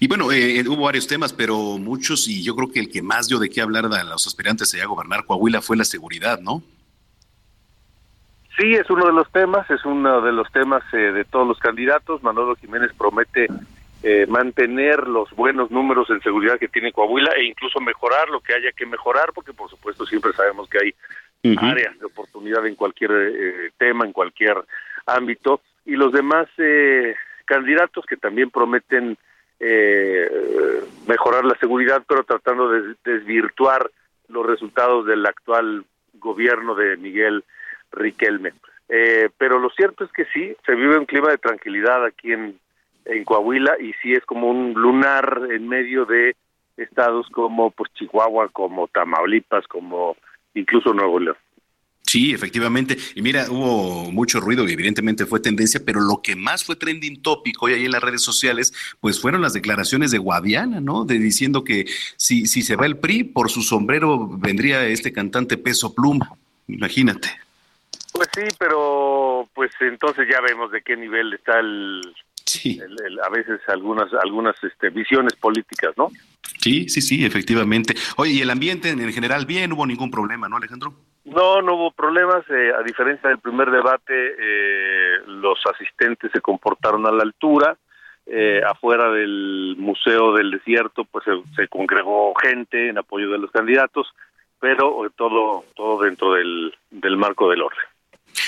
Y 0.01 0.09
bueno, 0.09 0.31
eh, 0.33 0.64
hubo 0.66 0.85
varios 0.85 1.07
temas, 1.07 1.33
pero 1.33 1.57
muchos, 1.79 2.29
y 2.29 2.43
yo 2.43 2.55
creo 2.55 2.70
que 2.70 2.81
el 2.81 2.91
que 2.91 3.03
más 3.03 3.29
dio 3.29 3.39
de 3.39 3.51
qué 3.51 3.61
hablar 3.61 3.89
de 3.89 4.05
los 4.05 4.27
aspirantes 4.27 4.74
a 4.74 4.87
gobernar 4.87 5.24
Coahuila 5.24 5.61
fue 5.61 5.77
la 5.77 5.85
seguridad, 5.85 6.41
¿no? 6.41 6.62
Sí, 8.59 8.72
es 8.72 8.89
uno 8.89 9.07
de 9.07 9.12
los 9.12 9.31
temas, 9.33 9.70
es 9.70 9.85
uno 9.85 10.22
de 10.22 10.33
los 10.33 10.51
temas 10.51 10.83
eh, 10.95 11.12
de 11.12 11.24
todos 11.24 11.47
los 11.47 11.59
candidatos. 11.59 12.22
Manolo 12.22 12.57
Jiménez 12.57 12.91
promete 12.97 13.49
eh, 14.03 14.27
mantener 14.29 15.09
los 15.09 15.31
buenos 15.33 15.70
números 15.70 16.09
en 16.11 16.22
seguridad 16.22 16.59
que 16.59 16.68
tiene 16.68 16.93
Coahuila 16.93 17.33
e 17.33 17.45
incluso 17.45 17.81
mejorar 17.81 18.29
lo 18.29 18.41
que 18.41 18.55
haya 18.55 18.72
que 18.72 18.87
mejorar, 18.87 19.33
porque 19.35 19.53
por 19.53 19.68
supuesto 19.68 20.07
siempre 20.07 20.33
sabemos 20.33 20.68
que 20.68 20.79
hay 20.79 20.95
uh 21.51 21.55
-huh. 21.55 21.70
áreas 21.70 21.99
de 21.99 22.07
oportunidad 22.07 22.66
en 22.66 22.77
cualquier 22.77 23.11
eh, 23.12 23.70
tema, 23.77 24.05
en 24.05 24.12
cualquier 24.12 24.57
ámbito. 25.07 25.61
Y 25.85 25.97
los 25.97 26.12
demás 26.12 26.47
eh, 26.59 27.14
candidatos 27.47 28.07
que 28.07 28.16
también 28.16 28.51
prometen 28.51 29.18
eh, 29.61 30.30
mejorar 31.07 31.44
la 31.44 31.57
seguridad, 31.59 32.02
pero 32.07 32.24
tratando 32.24 32.68
de 32.70 32.94
desvirtuar 33.04 33.90
los 34.28 34.46
resultados 34.46 35.07
del 35.07 35.24
actual 35.24 35.84
gobierno 36.14 36.74
de 36.74 36.96
Miguel 36.96 37.44
Riquelme. 37.92 38.52
Eh, 38.88 39.30
pero 39.38 39.59
lo 39.59 39.70
cierto 39.70 40.04
es 40.04 40.12
que 40.12 40.26
sí, 40.26 40.54
se 40.64 40.74
vive 40.74 40.98
un 40.98 41.07
clima 41.07 41.30
de 41.30 41.38
tranquilidad 41.38 42.04
aquí 42.04 42.32
en, 42.32 42.59
en 43.04 43.24
Coahuila 43.24 43.76
y 43.80 43.92
sí 43.94 44.12
es 44.12 44.24
como 44.24 44.48
un 44.48 44.74
lunar 44.74 45.42
en 45.50 45.68
medio 45.68 46.04
de 46.04 46.36
estados 46.76 47.28
como 47.30 47.70
pues 47.70 47.92
Chihuahua, 47.94 48.48
como 48.48 48.88
Tamaulipas, 48.88 49.66
como 49.66 50.16
incluso 50.54 50.92
Nuevo 50.92 51.18
León. 51.18 51.36
Sí, 52.07 52.32
efectivamente. 52.32 52.96
Y 53.16 53.22
mira, 53.22 53.46
hubo 53.50 54.12
mucho 54.12 54.38
ruido 54.38 54.66
y 54.68 54.72
evidentemente 54.72 55.26
fue 55.26 55.40
tendencia, 55.40 55.80
pero 55.84 56.00
lo 56.00 56.22
que 56.22 56.36
más 56.36 56.64
fue 56.64 56.76
trending 56.76 57.20
tópico 57.20 57.66
hoy 57.66 57.74
ahí 57.74 57.84
en 57.84 57.90
las 57.90 58.02
redes 58.02 58.22
sociales, 58.22 58.72
pues 59.00 59.20
fueron 59.20 59.42
las 59.42 59.54
declaraciones 59.54 60.12
de 60.12 60.18
Guadiana, 60.18 60.80
¿no? 60.80 61.04
De 61.04 61.18
diciendo 61.18 61.64
que 61.64 61.86
si, 62.16 62.46
si 62.46 62.62
se 62.62 62.76
va 62.76 62.86
el 62.86 62.98
PRI, 62.98 63.24
por 63.24 63.50
su 63.50 63.62
sombrero 63.62 64.28
vendría 64.28 64.86
este 64.86 65.12
cantante 65.12 65.57
Peso 65.57 65.94
Pluma. 65.94 66.30
Imagínate. 66.68 67.28
Pues 68.12 68.28
sí, 68.34 68.44
pero 68.57 69.48
pues 69.52 69.72
entonces 69.80 70.28
ya 70.30 70.40
vemos 70.40 70.70
de 70.70 70.82
qué 70.82 70.96
nivel 70.96 71.32
está 71.34 71.59
el, 71.59 72.02
sí. 72.44 72.80
el, 72.82 72.96
el 73.04 73.20
a 73.20 73.28
veces 73.30 73.61
algunas 73.66 74.12
algunas 74.22 74.54
este, 74.62 74.90
visiones 74.90 75.34
políticas, 75.34 75.92
¿no? 75.96 76.11
Sí, 76.62 76.88
sí, 76.88 77.02
sí, 77.02 77.24
efectivamente. 77.24 77.94
Oye, 78.16 78.32
y 78.32 78.40
el 78.40 78.50
ambiente 78.50 78.90
en 78.90 79.12
general 79.12 79.44
bien, 79.44 79.72
hubo 79.72 79.86
ningún 79.86 80.11
problema, 80.11 80.48
¿no, 80.48 80.57
Alejandro? 80.57 80.94
No, 81.27 81.61
no 81.61 81.74
hubo 81.74 81.91
problemas. 81.91 82.45
Eh, 82.49 82.72
a 82.79 82.83
diferencia 82.83 83.29
del 83.29 83.39
primer 83.39 83.70
debate, 83.70 84.35
eh, 84.39 85.18
los 85.27 85.59
asistentes 85.72 86.31
se 86.33 86.41
comportaron 86.41 87.05
a 87.07 87.11
la 87.11 87.22
altura. 87.22 87.77
Eh, 88.27 88.61
afuera 88.66 89.11
del 89.11 89.77
Museo 89.79 90.33
del 90.35 90.51
Desierto, 90.51 91.05
pues 91.05 91.24
se, 91.24 91.31
se, 91.55 91.68
congregó 91.68 92.35
gente 92.43 92.89
en 92.89 92.99
apoyo 92.99 93.31
de 93.31 93.39
los 93.39 93.53
candidatos, 93.53 94.09
pero 94.59 95.09
todo 95.16 95.64
todo 95.77 96.03
dentro 96.03 96.33
del, 96.35 96.74
del 96.91 97.16
marco 97.16 97.49
del 97.49 97.62
orden. 97.62 97.85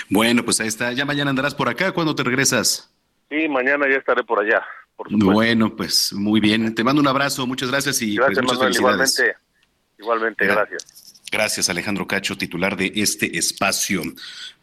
Bueno, 0.08 0.44
pues 0.44 0.60
ahí 0.60 0.66
está. 0.66 0.92
Ya 0.92 1.04
mañana 1.04 1.30
andarás 1.30 1.54
por 1.54 1.68
acá. 1.68 1.92
¿Cuándo 1.92 2.14
te 2.14 2.24
regresas? 2.24 2.92
Sí, 3.28 3.48
mañana 3.48 3.88
ya 3.88 3.96
estaré 3.96 4.24
por 4.24 4.40
allá. 4.40 4.64
Por 4.96 5.06
bueno, 5.10 5.74
pues 5.76 6.12
muy 6.12 6.40
bien. 6.40 6.74
Te 6.74 6.82
mando 6.82 7.00
un 7.00 7.08
abrazo. 7.08 7.46
Muchas 7.46 7.70
gracias 7.70 8.02
y 8.02 8.16
gracias, 8.16 8.38
pues, 8.38 8.58
muchas 8.58 8.58
Manuel, 8.58 8.74
felicidades. 8.74 9.18
Igualmente, 9.18 10.44
igualmente, 10.44 10.46
gracias. 10.46 10.84
Gracias, 10.84 11.07
Alejandro 11.68 12.06
Cacho, 12.06 12.36
titular 12.36 12.76
de 12.76 12.92
este 12.96 13.38
espacio. 13.38 14.02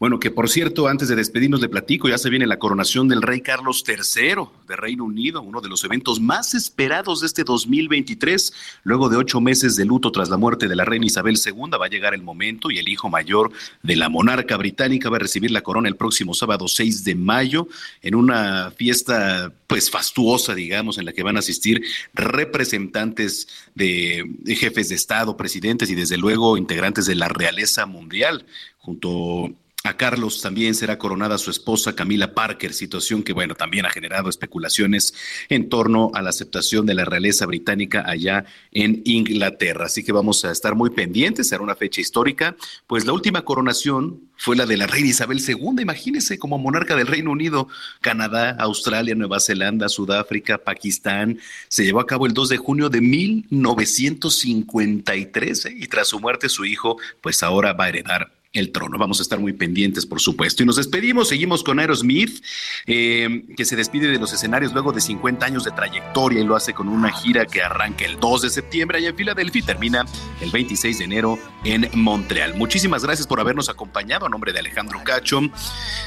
Bueno, 0.00 0.18
que 0.18 0.30
por 0.30 0.48
cierto, 0.48 0.88
antes 0.88 1.08
de 1.08 1.14
despedirnos 1.14 1.60
de 1.60 1.68
platico, 1.68 2.08
ya 2.08 2.18
se 2.18 2.28
viene 2.28 2.46
la 2.46 2.58
coronación 2.58 3.08
del 3.08 3.22
rey 3.22 3.40
Carlos 3.40 3.84
III. 3.86 4.48
de 4.66 4.76
Reino 4.76 5.04
Unido, 5.04 5.42
uno 5.42 5.60
de 5.60 5.68
los 5.68 5.84
eventos 5.84 6.20
más 6.20 6.54
esperados 6.54 7.20
de 7.20 7.28
este 7.28 7.44
2023. 7.44 8.52
Luego 8.82 9.08
de 9.08 9.16
ocho 9.16 9.40
meses 9.40 9.76
de 9.76 9.84
luto 9.84 10.10
tras 10.10 10.28
la 10.28 10.36
muerte 10.36 10.66
de 10.66 10.76
la 10.76 10.84
reina 10.84 11.06
Isabel 11.06 11.38
II, 11.42 11.78
va 11.80 11.86
a 11.86 11.88
llegar 11.88 12.14
el 12.14 12.22
momento 12.22 12.70
y 12.70 12.78
el 12.78 12.88
hijo 12.88 13.08
mayor 13.08 13.52
de 13.82 13.96
la 13.96 14.08
monarca 14.08 14.56
británica 14.56 15.08
va 15.08 15.16
a 15.16 15.20
recibir 15.20 15.52
la 15.52 15.62
corona 15.62 15.88
el 15.88 15.96
próximo 15.96 16.34
sábado 16.34 16.66
6 16.66 17.04
de 17.04 17.14
mayo 17.14 17.68
en 18.02 18.14
una 18.14 18.72
fiesta 18.72 19.52
pues 19.66 19.90
fastuosa, 19.90 20.54
digamos, 20.54 20.98
en 20.98 21.04
la 21.04 21.12
que 21.12 21.22
van 21.22 21.36
a 21.36 21.40
asistir 21.40 21.82
representantes 22.14 23.48
de 23.74 24.24
jefes 24.58 24.88
de 24.88 24.94
Estado, 24.94 25.36
presidentes 25.36 25.90
y 25.90 25.94
desde 25.94 26.16
luego 26.16 26.55
integrantes 26.56 27.06
de 27.06 27.14
la 27.14 27.28
realeza 27.28 27.86
mundial, 27.86 28.46
junto 28.78 29.54
a 29.86 29.96
Carlos 29.96 30.42
también 30.42 30.74
será 30.74 30.98
coronada 30.98 31.38
su 31.38 31.50
esposa 31.50 31.94
Camila 31.94 32.34
Parker, 32.34 32.72
situación 32.72 33.22
que, 33.22 33.32
bueno, 33.32 33.54
también 33.54 33.86
ha 33.86 33.90
generado 33.90 34.28
especulaciones 34.28 35.14
en 35.48 35.68
torno 35.68 36.10
a 36.14 36.22
la 36.22 36.30
aceptación 36.30 36.86
de 36.86 36.94
la 36.94 37.04
realeza 37.04 37.46
británica 37.46 38.04
allá 38.06 38.44
en 38.72 39.02
Inglaterra. 39.04 39.86
Así 39.86 40.04
que 40.04 40.12
vamos 40.12 40.44
a 40.44 40.50
estar 40.50 40.74
muy 40.74 40.90
pendientes, 40.90 41.48
será 41.48 41.62
una 41.62 41.74
fecha 41.74 42.00
histórica, 42.00 42.56
pues 42.86 43.06
la 43.06 43.12
última 43.12 43.42
coronación 43.42 44.20
fue 44.36 44.56
la 44.56 44.66
de 44.66 44.76
la 44.76 44.86
reina 44.86 45.08
Isabel 45.08 45.40
II, 45.40 45.80
imagínense 45.80 46.38
como 46.38 46.58
monarca 46.58 46.94
del 46.94 47.06
Reino 47.06 47.30
Unido, 47.30 47.68
Canadá, 48.00 48.54
Australia, 48.58 49.14
Nueva 49.14 49.40
Zelanda, 49.40 49.88
Sudáfrica, 49.88 50.58
Pakistán, 50.58 51.38
se 51.68 51.84
llevó 51.84 52.00
a 52.00 52.06
cabo 52.06 52.26
el 52.26 52.34
2 52.34 52.50
de 52.50 52.58
junio 52.58 52.90
de 52.90 53.00
1953 53.00 55.66
¿eh? 55.66 55.76
y 55.78 55.86
tras 55.86 56.08
su 56.08 56.18
muerte 56.20 56.48
su 56.48 56.64
hijo, 56.64 56.98
pues 57.20 57.42
ahora 57.42 57.72
va 57.72 57.84
a 57.84 57.88
heredar 57.88 58.32
el 58.52 58.72
trono. 58.72 58.98
Vamos 58.98 59.20
a 59.20 59.22
estar 59.22 59.38
muy 59.38 59.52
pendientes, 59.52 60.06
por 60.06 60.20
supuesto. 60.20 60.62
Y 60.62 60.66
nos 60.66 60.76
despedimos, 60.76 61.28
seguimos 61.28 61.62
con 61.62 61.78
Aerosmith, 61.78 62.42
eh, 62.86 63.44
que 63.56 63.64
se 63.64 63.76
despide 63.76 64.08
de 64.08 64.18
los 64.18 64.32
escenarios 64.32 64.72
luego 64.72 64.92
de 64.92 65.00
50 65.00 65.44
años 65.44 65.64
de 65.64 65.70
trayectoria 65.72 66.40
y 66.40 66.44
lo 66.44 66.56
hace 66.56 66.72
con 66.72 66.88
una 66.88 67.12
gira 67.12 67.46
que 67.46 67.62
arranca 67.62 68.04
el 68.04 68.18
2 68.18 68.42
de 68.42 68.50
septiembre 68.50 68.98
allá 68.98 69.10
en 69.10 69.16
Filadelfia 69.16 69.60
y 69.60 69.62
termina 69.62 70.06
el 70.40 70.50
26 70.50 70.98
de 70.98 71.04
enero 71.04 71.38
en 71.64 71.88
Montreal. 71.94 72.54
Muchísimas 72.54 73.04
gracias 73.04 73.26
por 73.26 73.40
habernos 73.40 73.68
acompañado 73.68 74.26
a 74.26 74.28
nombre 74.28 74.52
de 74.52 74.60
Alejandro 74.60 75.00
Cacho. 75.04 75.40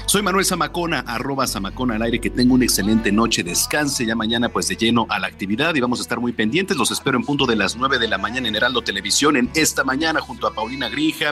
Soy 0.05 0.21
Manuel 0.21 0.45
Zamacona, 0.45 0.99
arroba 0.99 1.47
Zamacona 1.47 1.95
al 1.95 2.01
aire, 2.03 2.19
que 2.19 2.29
tenga 2.29 2.53
una 2.53 2.65
excelente 2.65 3.11
noche, 3.11 3.43
descanse 3.43 4.05
ya 4.05 4.15
mañana 4.15 4.49
pues 4.49 4.67
de 4.67 4.75
lleno 4.75 5.05
a 5.09 5.19
la 5.19 5.27
actividad 5.27 5.75
y 5.75 5.81
vamos 5.81 5.99
a 5.99 6.01
estar 6.01 6.19
muy 6.19 6.33
pendientes. 6.33 6.77
Los 6.77 6.91
espero 6.91 7.17
en 7.17 7.25
punto 7.25 7.45
de 7.45 7.55
las 7.55 7.75
9 7.75 7.99
de 7.99 8.07
la 8.07 8.17
mañana 8.17 8.47
en 8.47 8.55
Heraldo 8.55 8.81
Televisión 8.81 9.37
en 9.37 9.49
esta 9.53 9.83
mañana 9.83 10.21
junto 10.21 10.47
a 10.47 10.53
Paulina 10.53 10.89
Grija, 10.89 11.31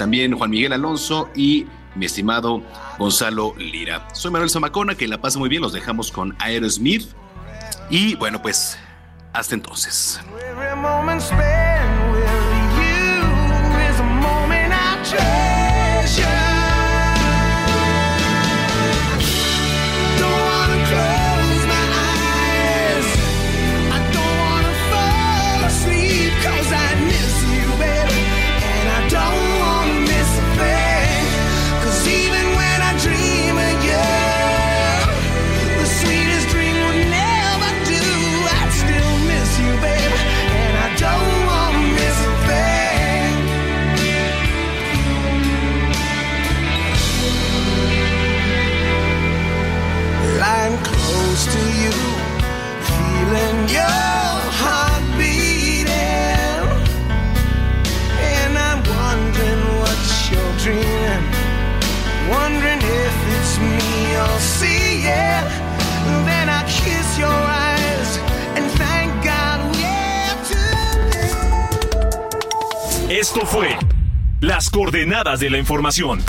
también 0.00 0.32
Juan 0.32 0.48
Miguel 0.48 0.72
Alonso 0.72 1.28
y 1.36 1.66
mi 1.94 2.06
estimado 2.06 2.62
Gonzalo 2.98 3.52
Lira. 3.58 4.08
Soy 4.14 4.30
Manuel 4.30 4.48
Zamacona, 4.48 4.94
que 4.94 5.06
la 5.06 5.20
pasa 5.20 5.38
muy 5.38 5.50
bien, 5.50 5.60
los 5.60 5.74
dejamos 5.74 6.10
con 6.10 6.34
Aerosmith 6.38 7.10
y 7.90 8.14
bueno 8.14 8.40
pues 8.40 8.78
hasta 9.34 9.54
entonces. 9.54 10.18
Coordenadas 74.70 75.40
de 75.40 75.50
la 75.50 75.58
información 75.58 76.22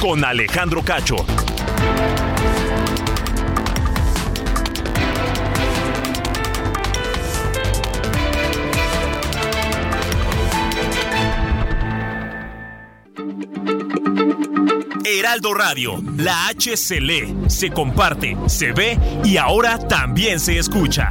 con 0.00 0.24
Alejandro 0.24 0.82
Cacho. 0.82 1.16
Heraldo 15.04 15.54
Radio, 15.54 16.02
la 16.16 16.46
H 16.48 16.76
se 16.76 17.00
lee, 17.00 17.34
se 17.48 17.70
comparte, 17.70 18.36
se 18.46 18.72
ve 18.72 18.98
y 19.24 19.36
ahora 19.38 19.78
también 19.78 20.38
se 20.38 20.58
escucha. 20.58 21.10